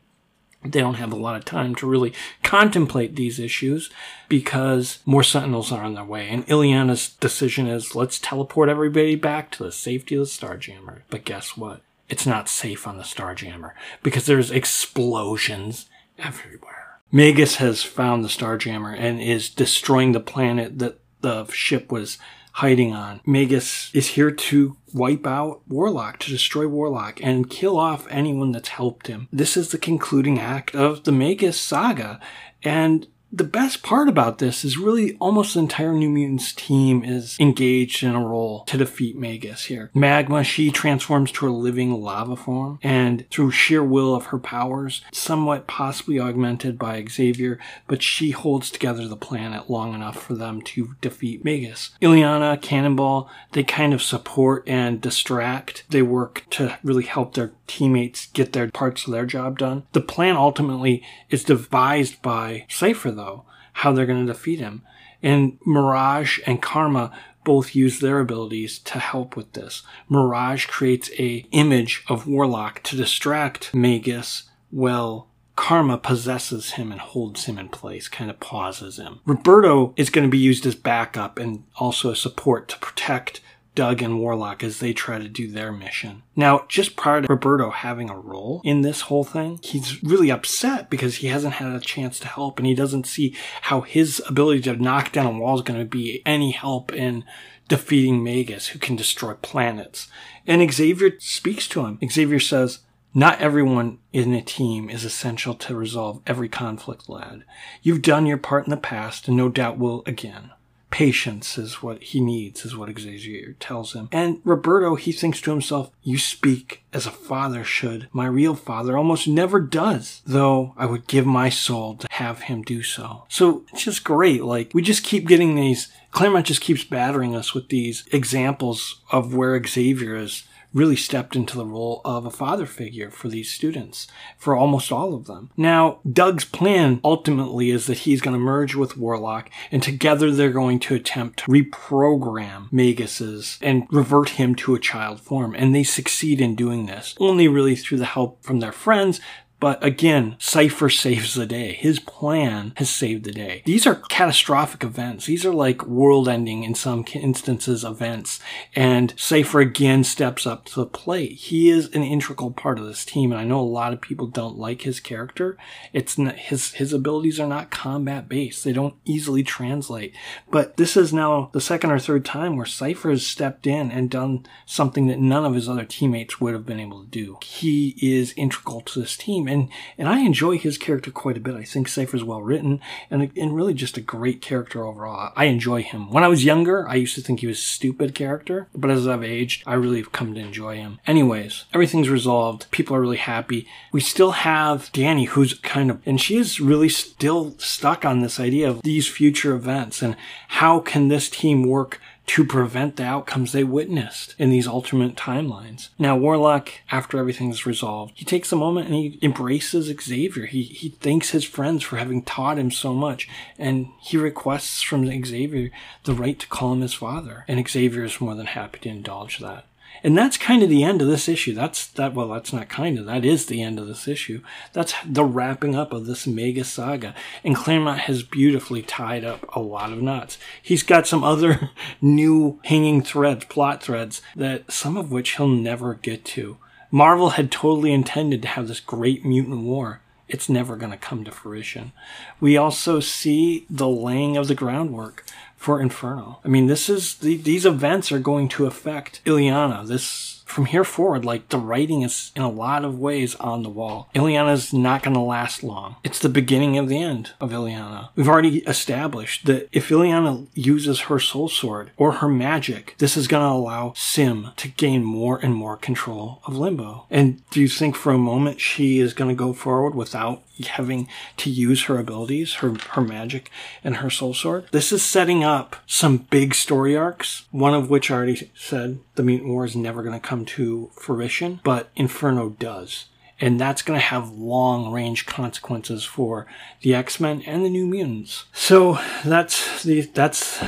they 0.71 0.79
don't 0.79 0.95
have 0.95 1.11
a 1.11 1.17
lot 1.17 1.35
of 1.35 1.45
time 1.45 1.75
to 1.75 1.87
really 1.87 2.13
contemplate 2.43 3.15
these 3.15 3.39
issues 3.39 3.89
because 4.27 4.99
more 5.05 5.23
sentinels 5.23 5.71
are 5.71 5.83
on 5.83 5.93
their 5.93 6.03
way. 6.03 6.29
And 6.29 6.45
Illyana's 6.47 7.09
decision 7.09 7.67
is 7.67 7.95
let's 7.95 8.19
teleport 8.19 8.69
everybody 8.69 9.15
back 9.15 9.51
to 9.51 9.63
the 9.63 9.71
safety 9.71 10.15
of 10.15 10.21
the 10.21 10.25
Starjammer. 10.25 11.01
But 11.09 11.25
guess 11.25 11.55
what? 11.55 11.81
It's 12.09 12.25
not 12.25 12.49
safe 12.49 12.87
on 12.87 12.97
the 12.97 13.03
Starjammer 13.03 13.71
because 14.03 14.25
there's 14.25 14.51
explosions 14.51 15.87
everywhere. 16.19 16.99
Magus 17.11 17.55
has 17.57 17.81
found 17.83 18.23
the 18.23 18.29
Starjammer 18.29 18.95
and 18.97 19.21
is 19.21 19.49
destroying 19.49 20.11
the 20.11 20.19
planet 20.19 20.79
that 20.79 20.99
the 21.21 21.45
ship 21.47 21.91
was 21.91 22.17
hiding 22.55 22.93
on. 22.93 23.19
Magus 23.25 23.93
is 23.93 24.07
here 24.07 24.31
to 24.31 24.77
wipe 24.93 25.27
out 25.27 25.61
Warlock, 25.67 26.19
to 26.19 26.29
destroy 26.31 26.65
Warlock, 26.65 27.21
and 27.21 27.49
kill 27.49 27.77
off 27.77 28.07
anyone 28.09 28.53
that's 28.53 28.69
helped 28.69 29.07
him. 29.07 29.27
This 29.31 29.57
is 29.57 29.71
the 29.71 29.77
concluding 29.77 30.39
act 30.39 30.73
of 30.73 31.03
the 31.03 31.11
Magus 31.11 31.59
saga, 31.59 32.19
and 32.63 33.07
the 33.35 33.43
best 33.43 33.83
part 33.83 34.07
about 34.07 34.37
this 34.37 34.63
is 34.63 34.77
really 34.77 35.17
almost 35.19 35.53
the 35.53 35.59
entire 35.59 35.93
New 35.93 36.09
Mutants 36.09 36.53
team 36.53 37.03
is 37.03 37.35
engaged 37.39 38.01
in 38.01 38.15
a 38.15 38.25
role 38.25 38.63
to 38.65 38.77
defeat 38.77 39.17
Magus 39.17 39.65
here. 39.65 39.91
Magma, 39.93 40.43
she 40.43 40.71
transforms 40.71 41.31
to 41.33 41.47
a 41.47 41.49
living 41.49 41.91
lava 42.01 42.35
form, 42.35 42.79
and 42.81 43.29
through 43.29 43.51
sheer 43.51 43.83
will 43.83 44.15
of 44.15 44.27
her 44.27 44.39
powers, 44.39 45.01
somewhat 45.11 45.67
possibly 45.67 46.19
augmented 46.19 46.79
by 46.79 47.03
Xavier, 47.05 47.59
but 47.87 48.01
she 48.01 48.31
holds 48.31 48.71
together 48.71 49.07
the 49.07 49.17
planet 49.17 49.69
long 49.69 49.93
enough 49.93 50.21
for 50.21 50.33
them 50.33 50.61
to 50.61 50.95
defeat 51.01 51.43
Magus. 51.43 51.91
Illyana, 52.01 52.61
Cannonball, 52.61 53.29
they 53.51 53.63
kind 53.63 53.93
of 53.93 54.01
support 54.01 54.63
and 54.67 55.01
distract. 55.01 55.83
They 55.89 56.01
work 56.01 56.45
to 56.51 56.77
really 56.83 57.03
help 57.03 57.33
their 57.33 57.51
teammates 57.67 58.27
get 58.27 58.53
their 58.53 58.69
parts 58.69 59.05
of 59.05 59.11
their 59.11 59.25
job 59.25 59.59
done. 59.59 59.83
The 59.93 60.01
plan 60.01 60.35
ultimately 60.35 61.03
is 61.29 61.43
devised 61.43 62.21
by 62.21 62.65
Cypher, 62.69 63.11
though, 63.11 63.45
how 63.73 63.91
they're 63.91 64.05
going 64.05 64.25
to 64.25 64.31
defeat 64.31 64.59
him. 64.59 64.83
And 65.21 65.57
Mirage 65.65 66.39
and 66.45 66.61
Karma 66.61 67.11
both 67.43 67.75
use 67.75 67.99
their 67.99 68.19
abilities 68.19 68.79
to 68.79 68.99
help 68.99 69.37
with 69.37 69.53
this. 69.53 69.83
Mirage 70.09 70.65
creates 70.65 71.09
a 71.17 71.45
image 71.51 72.03
of 72.07 72.27
Warlock 72.27 72.83
to 72.83 72.95
distract 72.95 73.73
Magus 73.73 74.49
while 74.71 75.29
Karma 75.55 75.97
possesses 75.97 76.71
him 76.71 76.91
and 76.91 76.99
holds 76.99 77.45
him 77.45 77.57
in 77.57 77.69
place, 77.69 78.09
kind 78.09 78.29
of 78.29 78.39
pauses 78.39 78.97
him. 78.97 79.19
Roberto 79.25 79.93
is 79.95 80.09
going 80.09 80.27
to 80.27 80.31
be 80.31 80.37
used 80.37 80.65
as 80.65 80.75
backup 80.75 81.39
and 81.39 81.63
also 81.77 82.09
a 82.09 82.15
support 82.15 82.67
to 82.69 82.77
protect 82.79 83.39
Doug 83.75 84.01
and 84.01 84.19
Warlock 84.19 84.63
as 84.63 84.79
they 84.79 84.93
try 84.93 85.19
to 85.19 85.27
do 85.27 85.51
their 85.51 85.71
mission. 85.71 86.23
Now, 86.35 86.65
just 86.67 86.95
prior 86.95 87.21
to 87.21 87.27
Roberto 87.27 87.69
having 87.69 88.09
a 88.09 88.17
role 88.17 88.61
in 88.63 88.81
this 88.81 89.01
whole 89.01 89.23
thing, 89.23 89.59
he's 89.61 90.01
really 90.03 90.31
upset 90.31 90.89
because 90.89 91.17
he 91.17 91.27
hasn't 91.27 91.55
had 91.55 91.73
a 91.73 91.79
chance 91.79 92.19
to 92.19 92.27
help 92.27 92.57
and 92.57 92.65
he 92.65 92.73
doesn't 92.73 93.05
see 93.05 93.35
how 93.63 93.81
his 93.81 94.21
ability 94.27 94.61
to 94.61 94.75
knock 94.75 95.11
down 95.11 95.25
a 95.35 95.39
wall 95.39 95.55
is 95.55 95.61
going 95.61 95.79
to 95.79 95.85
be 95.85 96.21
any 96.25 96.51
help 96.51 96.93
in 96.93 97.23
defeating 97.67 98.23
Magus, 98.23 98.67
who 98.67 98.79
can 98.79 98.95
destroy 98.95 99.33
planets. 99.35 100.07
And 100.47 100.71
Xavier 100.71 101.19
speaks 101.19 101.67
to 101.69 101.85
him. 101.85 101.99
Xavier 102.07 102.39
says, 102.39 102.79
not 103.17 103.39
everyone 103.39 103.99
in 104.11 104.33
a 104.33 104.41
team 104.41 104.89
is 104.89 105.05
essential 105.05 105.53
to 105.55 105.73
resolve 105.73 106.21
every 106.27 106.49
conflict, 106.49 107.07
lad. 107.07 107.45
You've 107.81 108.01
done 108.01 108.25
your 108.25 108.37
part 108.37 108.65
in 108.65 108.71
the 108.71 108.77
past 108.77 109.29
and 109.29 109.37
no 109.37 109.47
doubt 109.47 109.77
will 109.77 110.03
again. 110.05 110.51
Patience 110.91 111.57
is 111.57 111.83
what 111.83 112.01
he 112.01 112.21
needs, 112.21 112.63
is 112.65 112.75
what 112.75 112.97
Xavier 112.97 113.53
tells 113.59 113.93
him. 113.93 114.07
And 114.11 114.39
Roberto, 114.43 114.95
he 114.95 115.11
thinks 115.11 115.41
to 115.41 115.51
himself, 115.51 115.91
you 116.03 116.17
speak 116.17 116.83
as 116.93 117.05
a 117.05 117.11
father 117.11 117.63
should. 117.63 118.07
My 118.13 118.27
real 118.27 118.55
father 118.55 118.97
almost 118.97 119.27
never 119.27 119.59
does, 119.59 120.21
though 120.25 120.73
I 120.77 120.85
would 120.85 121.07
give 121.07 121.25
my 121.25 121.49
soul 121.49 121.95
to 121.95 122.07
have 122.11 122.43
him 122.43 122.61
do 122.61 122.81
so. 122.81 123.25
So 123.27 123.65
it's 123.73 123.83
just 123.83 124.03
great. 124.03 124.43
Like, 124.43 124.71
we 124.73 124.81
just 124.81 125.03
keep 125.03 125.27
getting 125.27 125.55
these, 125.55 125.91
Claremont 126.11 126.45
just 126.45 126.61
keeps 126.61 126.83
battering 126.83 127.35
us 127.35 127.53
with 127.53 127.67
these 127.69 128.05
examples 128.11 129.01
of 129.11 129.35
where 129.35 129.61
Xavier 129.61 130.15
is 130.15 130.47
really 130.75 130.95
stepped 130.95 131.35
into 131.35 131.57
the 131.57 131.65
role 131.65 132.01
of 132.03 132.25
a 132.25 132.29
father 132.29 132.65
figure 132.65 133.09
for 133.09 133.29
these 133.29 133.49
students, 133.49 134.07
for 134.37 134.55
almost 134.55 134.91
all 134.91 135.15
of 135.15 135.25
them. 135.25 135.49
Now, 135.55 136.01
Doug's 136.11 136.45
plan 136.45 136.99
ultimately 137.03 137.71
is 137.71 137.87
that 137.87 137.99
he's 137.99 138.21
going 138.21 138.35
to 138.35 138.39
merge 138.39 138.75
with 138.75 138.97
Warlock, 138.97 139.49
and 139.71 139.81
together 139.81 140.31
they're 140.31 140.51
going 140.51 140.79
to 140.81 140.93
attempt 140.93 141.39
to 141.39 141.51
reprogram 141.51 142.71
Magus's 142.71 143.57
and 143.61 143.87
revert 143.89 144.29
him 144.31 144.53
to 144.55 144.75
a 144.75 144.79
child 144.79 145.21
form. 145.21 145.55
And 145.55 145.73
they 145.73 145.83
succeed 145.83 146.41
in 146.41 146.55
doing 146.55 146.85
this, 146.85 147.15
only 147.19 147.47
really 147.47 147.75
through 147.75 147.99
the 147.99 148.05
help 148.05 148.43
from 148.43 148.59
their 148.59 148.73
friends, 148.73 149.21
but 149.65 149.83
again, 149.83 150.35
Cypher 150.37 150.91
saves 150.91 151.33
the 151.33 151.47
day. 151.47 151.73
His 151.73 151.99
plan 151.99 152.73
has 152.75 152.87
saved 152.87 153.23
the 153.23 153.31
day. 153.31 153.63
These 153.65 153.87
are 153.87 153.95
catastrophic 153.95 154.83
events. 154.83 155.25
These 155.25 155.43
are 155.43 155.51
like 155.51 155.87
world 155.87 156.29
ending 156.29 156.63
in 156.63 156.75
some 156.75 157.03
instances 157.15 157.83
events. 157.83 158.39
And 158.75 159.15
Cypher 159.17 159.61
again 159.61 160.03
steps 160.03 160.45
up 160.45 160.65
to 160.65 160.81
the 160.81 160.85
plate. 160.85 161.31
He 161.31 161.71
is 161.71 161.87
an 161.95 162.03
integral 162.03 162.51
part 162.51 162.77
of 162.77 162.85
this 162.85 163.03
team. 163.03 163.31
And 163.31 163.41
I 163.41 163.43
know 163.43 163.59
a 163.59 163.61
lot 163.61 163.91
of 163.91 164.01
people 164.01 164.27
don't 164.27 164.59
like 164.59 164.83
his 164.83 164.99
character. 164.99 165.57
It's 165.93 166.15
not, 166.15 166.35
his, 166.35 166.73
his 166.73 166.93
abilities 166.93 167.39
are 167.39 167.47
not 167.47 167.71
combat 167.71 168.29
based. 168.29 168.63
They 168.63 168.71
don't 168.71 168.93
easily 169.03 169.41
translate. 169.41 170.13
But 170.51 170.77
this 170.77 170.95
is 170.95 171.11
now 171.11 171.49
the 171.53 171.59
second 171.59 171.89
or 171.89 171.97
third 171.97 172.23
time 172.23 172.55
where 172.55 172.67
Cypher 172.67 173.09
has 173.09 173.25
stepped 173.25 173.65
in 173.65 173.89
and 173.89 174.11
done 174.11 174.45
something 174.67 175.07
that 175.07 175.17
none 175.17 175.43
of 175.43 175.55
his 175.55 175.67
other 175.67 175.85
teammates 175.85 176.39
would 176.39 176.53
have 176.53 176.67
been 176.67 176.79
able 176.79 177.01
to 177.01 177.09
do. 177.09 177.39
He 177.41 177.95
is 177.99 178.31
integral 178.37 178.81
to 178.81 178.99
this 178.99 179.17
team 179.17 179.54
and 179.97 180.07
I 180.09 180.19
enjoy 180.19 180.57
his 180.57 180.77
character 180.77 181.11
quite 181.11 181.37
a 181.37 181.39
bit. 181.39 181.55
I 181.55 181.63
think 181.63 181.87
Cypher's 181.87 182.23
well 182.23 182.41
written 182.41 182.79
and 183.09 183.31
and 183.37 183.55
really 183.55 183.73
just 183.73 183.97
a 183.97 184.01
great 184.01 184.41
character 184.41 184.85
overall. 184.85 185.31
I 185.35 185.45
enjoy 185.45 185.83
him. 185.83 186.11
When 186.11 186.23
I 186.23 186.27
was 186.27 186.45
younger, 186.45 186.87
I 186.87 186.95
used 186.95 187.15
to 187.15 187.21
think 187.21 187.39
he 187.39 187.47
was 187.47 187.59
a 187.59 187.61
stupid 187.61 188.15
character, 188.15 188.67
but 188.73 188.91
as 188.91 189.07
I've 189.07 189.23
aged, 189.23 189.63
I 189.65 189.73
really 189.73 189.97
have 189.97 190.11
come 190.11 190.33
to 190.33 190.39
enjoy 190.39 190.77
him. 190.77 190.99
Anyways, 191.07 191.65
everything's 191.73 192.09
resolved. 192.09 192.69
People 192.71 192.95
are 192.95 193.01
really 193.01 193.17
happy. 193.17 193.67
We 193.91 194.01
still 194.01 194.31
have 194.31 194.91
Dani, 194.91 195.27
who's 195.27 195.53
kind 195.55 195.89
of 195.89 196.01
and 196.05 196.19
she 196.19 196.37
is 196.37 196.59
really 196.59 196.89
still 196.89 197.55
stuck 197.57 198.05
on 198.05 198.21
this 198.21 198.39
idea 198.39 198.69
of 198.69 198.81
these 198.81 199.07
future 199.07 199.55
events 199.55 200.01
and 200.01 200.15
how 200.49 200.79
can 200.79 201.07
this 201.07 201.29
team 201.29 201.63
work 201.63 201.99
to 202.27 202.45
prevent 202.45 202.95
the 202.95 203.03
outcomes 203.03 203.51
they 203.51 203.63
witnessed 203.63 204.35
in 204.37 204.49
these 204.49 204.67
alternate 204.67 205.15
timelines. 205.15 205.89
Now, 205.99 206.15
Warlock, 206.15 206.69
after 206.91 207.17
everything's 207.17 207.65
resolved, 207.65 208.13
he 208.15 208.25
takes 208.25 208.51
a 208.51 208.55
moment 208.55 208.87
and 208.87 208.95
he 208.95 209.19
embraces 209.21 209.93
Xavier. 210.01 210.45
He, 210.45 210.63
he 210.63 210.89
thanks 210.89 211.29
his 211.29 211.43
friends 211.43 211.83
for 211.83 211.97
having 211.97 212.23
taught 212.23 212.57
him 212.57 212.71
so 212.71 212.93
much, 212.93 213.29
and 213.59 213.87
he 214.01 214.17
requests 214.17 214.81
from 214.81 215.05
Xavier 215.05 215.71
the 216.03 216.13
right 216.13 216.39
to 216.39 216.47
call 216.47 216.73
him 216.73 216.81
his 216.81 216.93
father. 216.93 217.45
And 217.47 217.67
Xavier 217.67 218.03
is 218.03 218.21
more 218.21 218.35
than 218.35 218.47
happy 218.47 218.79
to 218.79 218.89
indulge 218.89 219.39
that. 219.39 219.65
And 220.05 220.15
that's 220.15 220.37
kind 220.37 220.61
of 220.61 220.69
the 220.69 220.83
end 220.83 221.01
of 221.01 221.07
this 221.07 221.27
issue. 221.27 221.55
That's 221.55 221.87
that. 221.87 222.13
Well, 222.13 222.27
that's 222.27 222.53
not 222.53 222.69
kind 222.69 222.99
of. 222.99 223.07
That 223.07 223.25
is 223.25 223.47
the 223.47 223.63
end 223.63 223.79
of 223.79 223.87
this 223.87 224.07
issue. 224.07 224.43
That's 224.71 224.93
the 225.03 225.25
wrapping 225.25 225.73
up 225.73 225.91
of 225.91 226.05
this 226.05 226.27
mega 226.27 226.63
saga. 226.63 227.15
And 227.43 227.55
Claremont 227.55 228.01
has 228.01 228.21
beautifully 228.21 228.83
tied 228.83 229.23
up 229.23 229.47
a 229.55 229.59
lot 229.59 229.91
of 229.91 230.03
knots. 230.03 230.37
He's 230.61 230.83
got 230.83 231.07
some 231.07 231.23
other 231.23 231.71
new 232.01 232.59
hanging 232.65 233.01
threads, 233.01 233.45
plot 233.45 233.81
threads 233.81 234.21
that 234.35 234.71
some 234.71 234.95
of 234.95 235.11
which 235.11 235.37
he'll 235.37 235.47
never 235.47 235.95
get 235.95 236.23
to. 236.25 236.57
Marvel 236.91 237.31
had 237.31 237.51
totally 237.51 237.91
intended 237.91 238.43
to 238.43 238.47
have 238.49 238.67
this 238.67 238.79
great 238.79 239.25
mutant 239.25 239.63
war. 239.63 240.01
It's 240.27 240.49
never 240.49 240.75
going 240.75 240.91
to 240.91 240.97
come 240.97 241.23
to 241.23 241.31
fruition. 241.31 241.93
We 242.39 242.57
also 242.57 242.99
see 242.99 243.65
the 243.71 243.89
laying 243.89 244.37
of 244.37 244.47
the 244.47 244.55
groundwork 244.55 245.25
for 245.65 245.81
Inferno. 245.81 246.37
I 246.45 246.47
mean, 246.47 246.67
this 246.67 246.89
is 246.89 247.15
the, 247.15 247.37
these 247.37 247.65
events 247.65 248.11
are 248.11 248.19
going 248.19 248.49
to 248.49 248.67
affect 248.67 249.19
Illyana. 249.25 249.87
This 249.87 250.43
from 250.45 250.67
here 250.67 250.83
forward, 250.83 251.25
like 251.25 251.49
the 251.49 251.57
writing 251.57 252.03
is 252.03 252.31
in 252.35 252.43
a 252.43 252.49
lot 252.49 252.85
of 252.85 252.99
ways 252.99 253.33
on 253.35 253.63
the 253.63 253.69
wall. 253.69 254.07
Illyana's 254.13 254.71
not 254.71 255.01
going 255.01 255.15
to 255.15 255.19
last 255.19 255.63
long. 255.63 255.95
It's 256.03 256.19
the 256.19 256.29
beginning 256.29 256.77
of 256.77 256.87
the 256.87 257.01
end 257.01 257.31
of 257.41 257.49
Illyana. 257.49 258.09
We've 258.15 258.29
already 258.29 258.59
established 258.59 259.47
that 259.47 259.67
if 259.71 259.89
Illyana 259.89 260.45
uses 260.53 261.01
her 261.01 261.17
soul 261.17 261.49
sword 261.49 261.89
or 261.97 262.13
her 262.13 262.29
magic, 262.29 262.93
this 262.99 263.17
is 263.17 263.27
going 263.27 263.41
to 263.41 263.51
allow 263.51 263.89
S'ym 263.95 264.55
to 264.57 264.67
gain 264.67 265.03
more 265.03 265.39
and 265.41 265.55
more 265.55 265.77
control 265.77 266.41
of 266.45 266.55
Limbo. 266.55 267.07
And 267.09 267.41
do 267.49 267.59
you 267.59 267.67
think 267.67 267.95
for 267.95 268.13
a 268.13 268.19
moment 268.19 268.61
she 268.61 268.99
is 268.99 269.15
going 269.15 269.29
to 269.29 269.35
go 269.35 269.51
forward 269.51 269.95
without 269.95 270.43
having 270.67 271.07
to 271.37 271.49
use 271.49 271.83
her 271.83 271.97
abilities, 271.97 272.55
her, 272.55 272.75
her 272.91 273.01
magic, 273.01 273.51
and 273.83 273.97
her 273.97 274.09
soul 274.09 274.33
sword. 274.33 274.67
This 274.71 274.91
is 274.91 275.03
setting 275.03 275.43
up 275.43 275.75
some 275.85 276.17
big 276.17 276.55
story 276.55 276.95
arcs, 276.95 277.45
one 277.51 277.73
of 277.73 277.89
which 277.89 278.09
I 278.09 278.15
already 278.15 278.51
said 278.55 278.99
the 279.15 279.23
Mutant 279.23 279.49
War 279.49 279.65
is 279.65 279.75
never 279.75 280.03
going 280.03 280.19
to 280.19 280.27
come 280.27 280.45
to 280.45 280.91
fruition, 280.95 281.59
but 281.63 281.89
Inferno 281.95 282.49
does. 282.49 283.05
And 283.39 283.59
that's 283.59 283.81
going 283.81 283.99
to 283.99 284.05
have 284.05 284.31
long 284.31 284.93
range 284.93 285.25
consequences 285.25 286.05
for 286.05 286.47
the 286.81 286.95
X-Men 286.95 287.41
and 287.41 287.65
the 287.65 287.69
New 287.69 287.85
Mutants. 287.85 288.45
So 288.53 288.97
that's 289.25 289.83
the, 289.83 290.01
that's, 290.01 290.63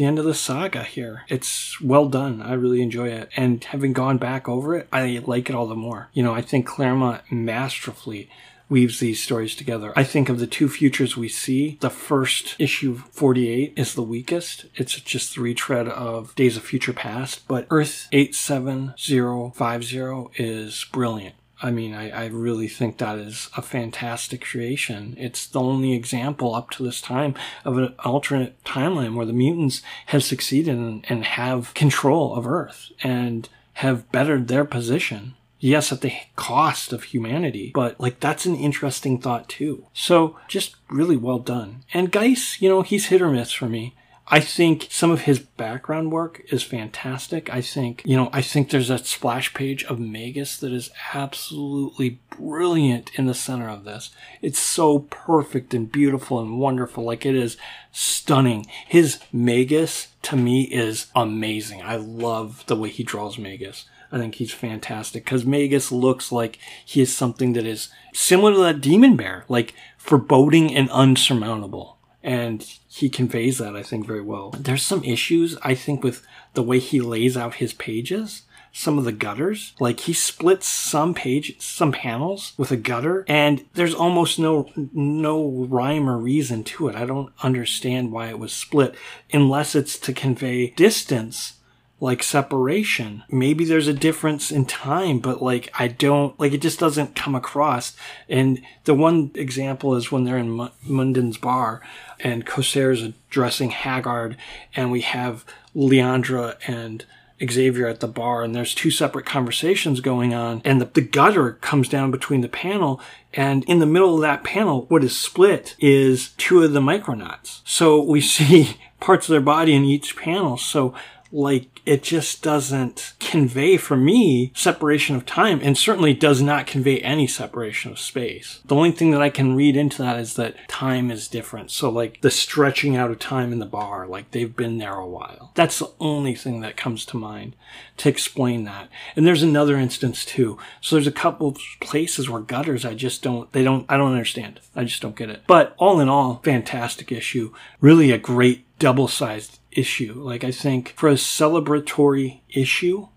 the 0.00 0.06
end 0.06 0.18
of 0.18 0.24
the 0.24 0.32
saga 0.32 0.82
here. 0.82 1.24
It's 1.28 1.78
well 1.78 2.08
done. 2.08 2.40
I 2.40 2.54
really 2.54 2.80
enjoy 2.80 3.08
it. 3.08 3.28
And 3.36 3.62
having 3.62 3.92
gone 3.92 4.16
back 4.16 4.48
over 4.48 4.74
it, 4.74 4.88
I 4.90 5.22
like 5.26 5.50
it 5.50 5.54
all 5.54 5.66
the 5.66 5.74
more. 5.74 6.08
You 6.14 6.22
know, 6.22 6.32
I 6.32 6.40
think 6.40 6.66
Claremont 6.66 7.20
masterfully 7.30 8.30
weaves 8.70 9.00
these 9.00 9.22
stories 9.22 9.54
together. 9.54 9.92
I 9.96 10.04
think 10.04 10.30
of 10.30 10.38
the 10.38 10.46
two 10.46 10.68
futures 10.68 11.16
we 11.16 11.28
see, 11.28 11.76
the 11.80 11.90
first 11.90 12.54
issue 12.58 12.98
48 13.10 13.74
is 13.76 13.94
the 13.94 14.02
weakest. 14.02 14.66
It's 14.76 14.98
just 15.00 15.34
the 15.34 15.40
retread 15.42 15.88
of 15.88 16.34
Days 16.36 16.56
of 16.56 16.62
Future 16.62 16.92
Past, 16.92 17.48
but 17.48 17.66
Earth 17.68 18.06
87050 18.12 20.42
is 20.42 20.86
brilliant. 20.92 21.34
I 21.62 21.70
mean, 21.70 21.94
I, 21.94 22.10
I, 22.10 22.26
really 22.28 22.68
think 22.68 22.96
that 22.96 23.18
is 23.18 23.50
a 23.54 23.60
fantastic 23.60 24.42
creation. 24.42 25.14
It's 25.18 25.46
the 25.46 25.60
only 25.60 25.92
example 25.92 26.54
up 26.54 26.70
to 26.70 26.82
this 26.82 27.02
time 27.02 27.34
of 27.66 27.76
an 27.76 27.94
alternate 27.98 28.64
timeline 28.64 29.14
where 29.14 29.26
the 29.26 29.34
mutants 29.34 29.82
have 30.06 30.24
succeeded 30.24 30.74
and, 30.74 31.04
and 31.10 31.22
have 31.24 31.74
control 31.74 32.34
of 32.34 32.46
Earth 32.46 32.92
and 33.02 33.46
have 33.74 34.10
bettered 34.10 34.48
their 34.48 34.64
position 34.64 35.34
yes, 35.60 35.92
at 35.92 36.00
the 36.00 36.12
cost 36.34 36.92
of 36.92 37.04
humanity, 37.04 37.70
but 37.74 38.00
like 38.00 38.18
that's 38.18 38.46
an 38.46 38.56
interesting 38.56 39.20
thought 39.20 39.48
too. 39.48 39.86
So 39.92 40.36
just 40.48 40.74
really 40.88 41.16
well 41.16 41.38
done. 41.38 41.84
And 41.94 42.10
Guice, 42.10 42.60
you 42.60 42.68
know, 42.68 42.82
he's 42.82 43.06
hit 43.06 43.22
or 43.22 43.30
miss 43.30 43.52
for 43.52 43.68
me. 43.68 43.94
I 44.32 44.38
think 44.38 44.86
some 44.90 45.10
of 45.10 45.22
his 45.22 45.40
background 45.40 46.12
work 46.12 46.40
is 46.52 46.62
fantastic. 46.62 47.52
I 47.52 47.60
think, 47.60 48.02
you 48.04 48.16
know, 48.16 48.30
I 48.32 48.42
think 48.42 48.70
there's 48.70 48.88
a 48.88 48.98
splash 48.98 49.52
page 49.54 49.82
of 49.84 49.98
Magus 49.98 50.56
that 50.58 50.72
is 50.72 50.90
absolutely 51.12 52.20
brilliant 52.38 53.10
in 53.16 53.26
the 53.26 53.34
center 53.34 53.68
of 53.68 53.82
this. 53.82 54.10
It's 54.40 54.60
so 54.60 55.00
perfect 55.10 55.74
and 55.74 55.90
beautiful 55.90 56.38
and 56.38 56.60
wonderful. 56.60 57.02
Like 57.02 57.26
it 57.26 57.34
is 57.34 57.56
stunning. 57.90 58.66
His 58.86 59.18
Magus 59.32 60.08
to 60.22 60.36
me 60.36 60.62
is 60.62 61.08
amazing. 61.16 61.82
I 61.82 61.96
love 61.96 62.64
the 62.66 62.76
way 62.76 62.88
he 62.88 63.02
draws 63.02 63.36
Magus. 63.36 63.86
I 64.12 64.18
think 64.18 64.36
he's 64.36 64.52
fantastic 64.52 65.24
because 65.24 65.44
Magus 65.44 65.92
looks 65.92 66.32
like 66.32 66.58
he 66.84 67.00
is 67.00 67.16
something 67.16 67.52
that 67.52 67.66
is 67.66 67.90
similar 68.12 68.52
to 68.52 68.60
that 68.60 68.80
demon 68.80 69.16
bear, 69.16 69.44
like 69.48 69.74
foreboding 69.96 70.74
and 70.74 70.90
unsurmountable. 70.90 71.98
And 72.22 72.62
he 72.88 73.08
conveys 73.08 73.58
that, 73.58 73.76
I 73.76 73.82
think, 73.82 74.06
very 74.06 74.20
well. 74.20 74.50
There's 74.50 74.82
some 74.82 75.02
issues, 75.04 75.56
I 75.62 75.74
think, 75.74 76.04
with 76.04 76.22
the 76.54 76.62
way 76.62 76.78
he 76.78 77.00
lays 77.00 77.36
out 77.36 77.54
his 77.54 77.72
pages 77.72 78.42
some 78.72 78.98
of 78.98 79.04
the 79.04 79.12
gutters. 79.12 79.74
Like 79.80 80.00
he 80.00 80.12
splits 80.12 80.66
some 80.66 81.14
page, 81.14 81.60
some 81.60 81.92
panels 81.92 82.52
with 82.56 82.70
a 82.70 82.76
gutter, 82.76 83.24
and 83.28 83.64
there's 83.74 83.94
almost 83.94 84.38
no 84.38 84.70
no 84.92 85.66
rhyme 85.68 86.08
or 86.08 86.18
reason 86.18 86.64
to 86.64 86.88
it. 86.88 86.96
I 86.96 87.04
don't 87.04 87.32
understand 87.42 88.12
why 88.12 88.28
it 88.28 88.38
was 88.38 88.52
split, 88.52 88.94
unless 89.32 89.74
it's 89.74 89.98
to 90.00 90.12
convey 90.12 90.70
distance 90.70 91.54
like 92.00 92.22
separation. 92.22 93.22
Maybe 93.30 93.64
there's 93.64 93.86
a 93.86 93.92
difference 93.92 94.50
in 94.50 94.64
time, 94.64 95.18
but 95.18 95.42
like 95.42 95.70
I 95.78 95.88
don't 95.88 96.38
like 96.40 96.52
it 96.52 96.62
just 96.62 96.80
doesn't 96.80 97.14
come 97.14 97.34
across. 97.34 97.94
And 98.28 98.62
the 98.84 98.94
one 98.94 99.30
example 99.34 99.94
is 99.94 100.10
when 100.10 100.24
they're 100.24 100.38
in 100.38 100.58
M- 100.58 100.70
Munden's 100.82 101.36
bar 101.36 101.82
and 102.18 102.46
Corsair's 102.46 103.02
addressing 103.02 103.70
Haggard 103.70 104.38
and 104.74 104.90
we 104.90 105.02
have 105.02 105.44
Lilandra 105.76 106.56
and 106.66 107.04
Xavier 107.48 107.86
at 107.86 108.00
the 108.00 108.08
bar 108.08 108.42
and 108.42 108.54
there's 108.54 108.74
two 108.74 108.90
separate 108.90 109.26
conversations 109.26 110.00
going 110.00 110.34
on 110.34 110.62
and 110.64 110.80
the, 110.80 110.86
the 110.86 111.00
gutter 111.00 111.52
comes 111.52 111.88
down 111.88 112.10
between 112.10 112.40
the 112.40 112.48
panel 112.48 113.00
and 113.32 113.64
in 113.64 113.78
the 113.78 113.86
middle 113.86 114.14
of 114.16 114.20
that 114.20 114.44
panel 114.44 114.86
what 114.88 115.04
is 115.04 115.18
split 115.18 115.74
is 115.78 116.30
two 116.38 116.62
of 116.62 116.72
the 116.72 116.80
micronauts. 116.80 117.60
So 117.64 118.02
we 118.02 118.20
see 118.22 118.78
parts 119.00 119.28
of 119.28 119.32
their 119.32 119.40
body 119.40 119.74
in 119.74 119.84
each 119.84 120.16
panel. 120.16 120.56
So 120.56 120.94
like 121.32 121.79
it 121.90 122.04
just 122.04 122.40
doesn't 122.40 123.14
convey 123.18 123.76
for 123.76 123.96
me 123.96 124.52
separation 124.54 125.16
of 125.16 125.26
time 125.26 125.58
and 125.60 125.76
certainly 125.76 126.14
does 126.14 126.40
not 126.40 126.64
convey 126.64 127.00
any 127.00 127.26
separation 127.26 127.90
of 127.90 127.98
space. 127.98 128.60
The 128.64 128.76
only 128.76 128.92
thing 128.92 129.10
that 129.10 129.20
I 129.20 129.28
can 129.28 129.56
read 129.56 129.76
into 129.76 130.00
that 130.02 130.16
is 130.20 130.34
that 130.34 130.68
time 130.68 131.10
is 131.10 131.26
different. 131.26 131.72
So 131.72 131.90
like 131.90 132.20
the 132.20 132.30
stretching 132.30 132.94
out 132.94 133.10
of 133.10 133.18
time 133.18 133.50
in 133.52 133.58
the 133.58 133.66
bar, 133.66 134.06
like 134.06 134.30
they've 134.30 134.54
been 134.54 134.78
there 134.78 134.94
a 134.94 135.04
while. 135.04 135.50
That's 135.56 135.80
the 135.80 135.90
only 135.98 136.36
thing 136.36 136.60
that 136.60 136.76
comes 136.76 137.04
to 137.06 137.16
mind 137.16 137.56
to 137.96 138.08
explain 138.08 138.62
that. 138.66 138.88
And 139.16 139.26
there's 139.26 139.42
another 139.42 139.76
instance 139.76 140.24
too. 140.24 140.58
So 140.80 140.94
there's 140.94 141.08
a 141.08 141.12
couple 141.12 141.48
of 141.48 141.58
places 141.80 142.30
where 142.30 142.40
gutters 142.40 142.84
I 142.84 142.94
just 142.94 143.20
don't 143.20 143.50
they 143.50 143.64
don't 143.64 143.84
I 143.88 143.96
don't 143.96 144.12
understand. 144.12 144.60
I 144.76 144.84
just 144.84 145.02
don't 145.02 145.16
get 145.16 145.28
it. 145.28 145.42
But 145.48 145.74
all 145.76 145.98
in 145.98 146.08
all, 146.08 146.40
fantastic 146.44 147.10
issue. 147.10 147.52
Really 147.80 148.12
a 148.12 148.18
great 148.18 148.64
double 148.78 149.08
sized 149.08 149.59
issue. 149.72 150.14
Like 150.14 150.44
I 150.44 150.50
think 150.50 150.94
for 150.96 151.08
a 151.08 151.14
celebratory 151.14 152.40
issue, 152.48 153.08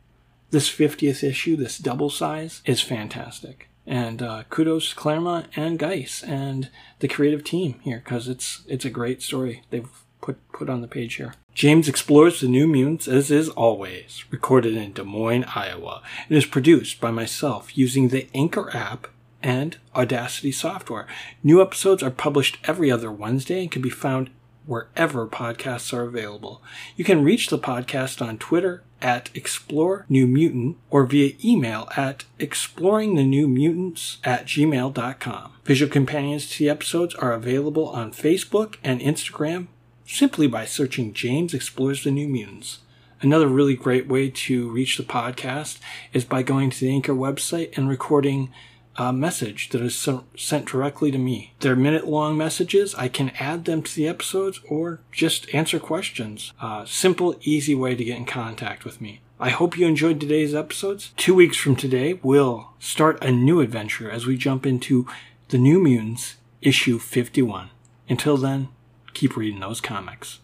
this 0.52 0.70
50th 0.70 1.24
issue, 1.24 1.56
this 1.56 1.78
double 1.78 2.10
size, 2.10 2.62
is 2.66 2.82
fantastic. 2.82 3.70
And 3.86 4.22
uh, 4.22 4.44
kudos 4.50 4.92
to 4.92 4.96
Claremont 4.96 5.48
and 5.56 5.78
Guice 5.78 6.24
and 6.24 6.70
the 7.00 7.08
creative 7.08 7.44
team 7.44 7.80
here 7.82 8.02
because 8.04 8.30
it's 8.30 8.64
it's 8.68 8.86
a 8.86 8.90
great 8.90 9.22
story 9.22 9.64
they've 9.72 9.90
put 10.22 10.38
put 10.54 10.70
on 10.70 10.82
the 10.82 10.88
page 10.88 11.16
here. 11.16 11.34
James 11.54 11.90
explores 11.90 12.40
the 12.40 12.48
New 12.48 12.66
Mutants 12.66 13.08
as 13.08 13.30
is 13.30 13.50
always, 13.50 14.24
recorded 14.32 14.76
in 14.76 14.94
Des 14.94 15.04
Moines, 15.04 15.46
Iowa, 15.54 16.02
and 16.28 16.38
is 16.38 16.46
produced 16.46 17.02
by 17.02 17.12
myself 17.12 17.78
using 17.78 18.08
the 18.08 18.28
Anchor 18.34 18.76
app 18.76 19.08
and 19.44 19.78
Audacity 19.94 20.52
software. 20.52 21.06
New 21.44 21.62
episodes 21.62 22.02
are 22.02 22.10
published 22.10 22.58
every 22.64 22.90
other 22.90 23.12
Wednesday 23.12 23.62
and 23.62 23.72
can 23.72 23.82
be 23.82 23.90
found 23.90 24.30
wherever 24.66 25.28
podcasts 25.28 25.94
are 25.94 26.04
available. 26.04 26.62
You 26.96 27.04
can 27.04 27.24
reach 27.24 27.50
the 27.50 27.60
podcast 27.60 28.26
on 28.26 28.38
Twitter 28.38 28.84
at 29.02 29.30
Explore 29.34 30.06
New 30.08 30.28
Mutant 30.28 30.78
or 30.90 31.06
via 31.06 31.34
email 31.44 31.90
at 31.98 32.24
exploringthenewmutants 32.40 34.18
at 34.24 34.46
gmail.com. 34.46 35.54
Visual 35.66 35.92
companions 35.92 36.50
to 36.50 36.60
the 36.60 36.70
episodes 36.70 37.14
are 37.16 37.34
available 37.34 37.90
on 37.90 38.12
Facebook 38.12 38.76
and 38.84 39.02
Instagram 39.02 39.68
simply 40.06 40.48
by 40.48 40.66
searching 40.66 41.14
James 41.14 41.54
Explores 41.54 42.04
the 42.04 42.12
New 42.12 42.28
Mutants. 42.28 42.80
Another 43.22 43.48
really 43.48 43.76
great 43.76 44.08
way 44.08 44.30
to 44.30 44.70
reach 44.70 44.98
the 44.98 45.04
podcast 45.04 45.80
is 46.12 46.26
by 46.26 46.44
going 46.44 46.70
to 46.70 46.80
the 46.80 46.90
Anchor 46.90 47.14
website 47.14 47.76
and 47.78 47.88
recording 47.88 48.52
a 48.96 49.12
message 49.12 49.70
that 49.70 49.82
is 49.82 50.08
sent 50.36 50.66
directly 50.68 51.12
to 51.12 51.18
me. 51.18 51.54
They're 51.60 51.76
minute 51.76 52.08
long 52.08 52.38
messages. 52.38 52.94
I 52.96 53.08
can 53.08 53.32
add 53.40 53.66
them 53.66 53.82
to 53.84 53.96
the 53.96 54.08
episodes 54.08 54.60
or 54.68 55.00
just 55.12 55.54
answer 55.54 55.80
questions. 55.80 56.54
Simple, 56.86 57.36
easy 57.42 57.76
way 57.76 57.96
to 57.96 58.04
get 58.04 58.18
in 58.18 58.26
contact 58.26 58.86
with 58.86 59.02
me. 59.02 59.22
I 59.40 59.50
hope 59.50 59.78
you 59.78 59.88
enjoyed 59.88 60.22
today's 60.22 60.56
episodes. 60.56 61.12
Two 61.18 61.34
weeks 61.36 61.58
from 61.58 61.76
today, 61.76 62.20
we'll 62.22 62.70
start 62.80 63.22
a 63.24 63.32
new 63.32 63.60
adventure 63.62 64.10
as 64.10 64.26
we 64.26 64.38
jump 64.38 64.66
into 64.66 65.08
The 65.50 65.58
New 65.58 65.80
Mutants, 65.80 66.38
issue 66.62 67.00
51. 67.00 67.70
Until 68.08 68.38
then, 68.38 68.70
keep 69.14 69.36
reading 69.36 69.60
those 69.60 69.82
comics. 69.82 70.40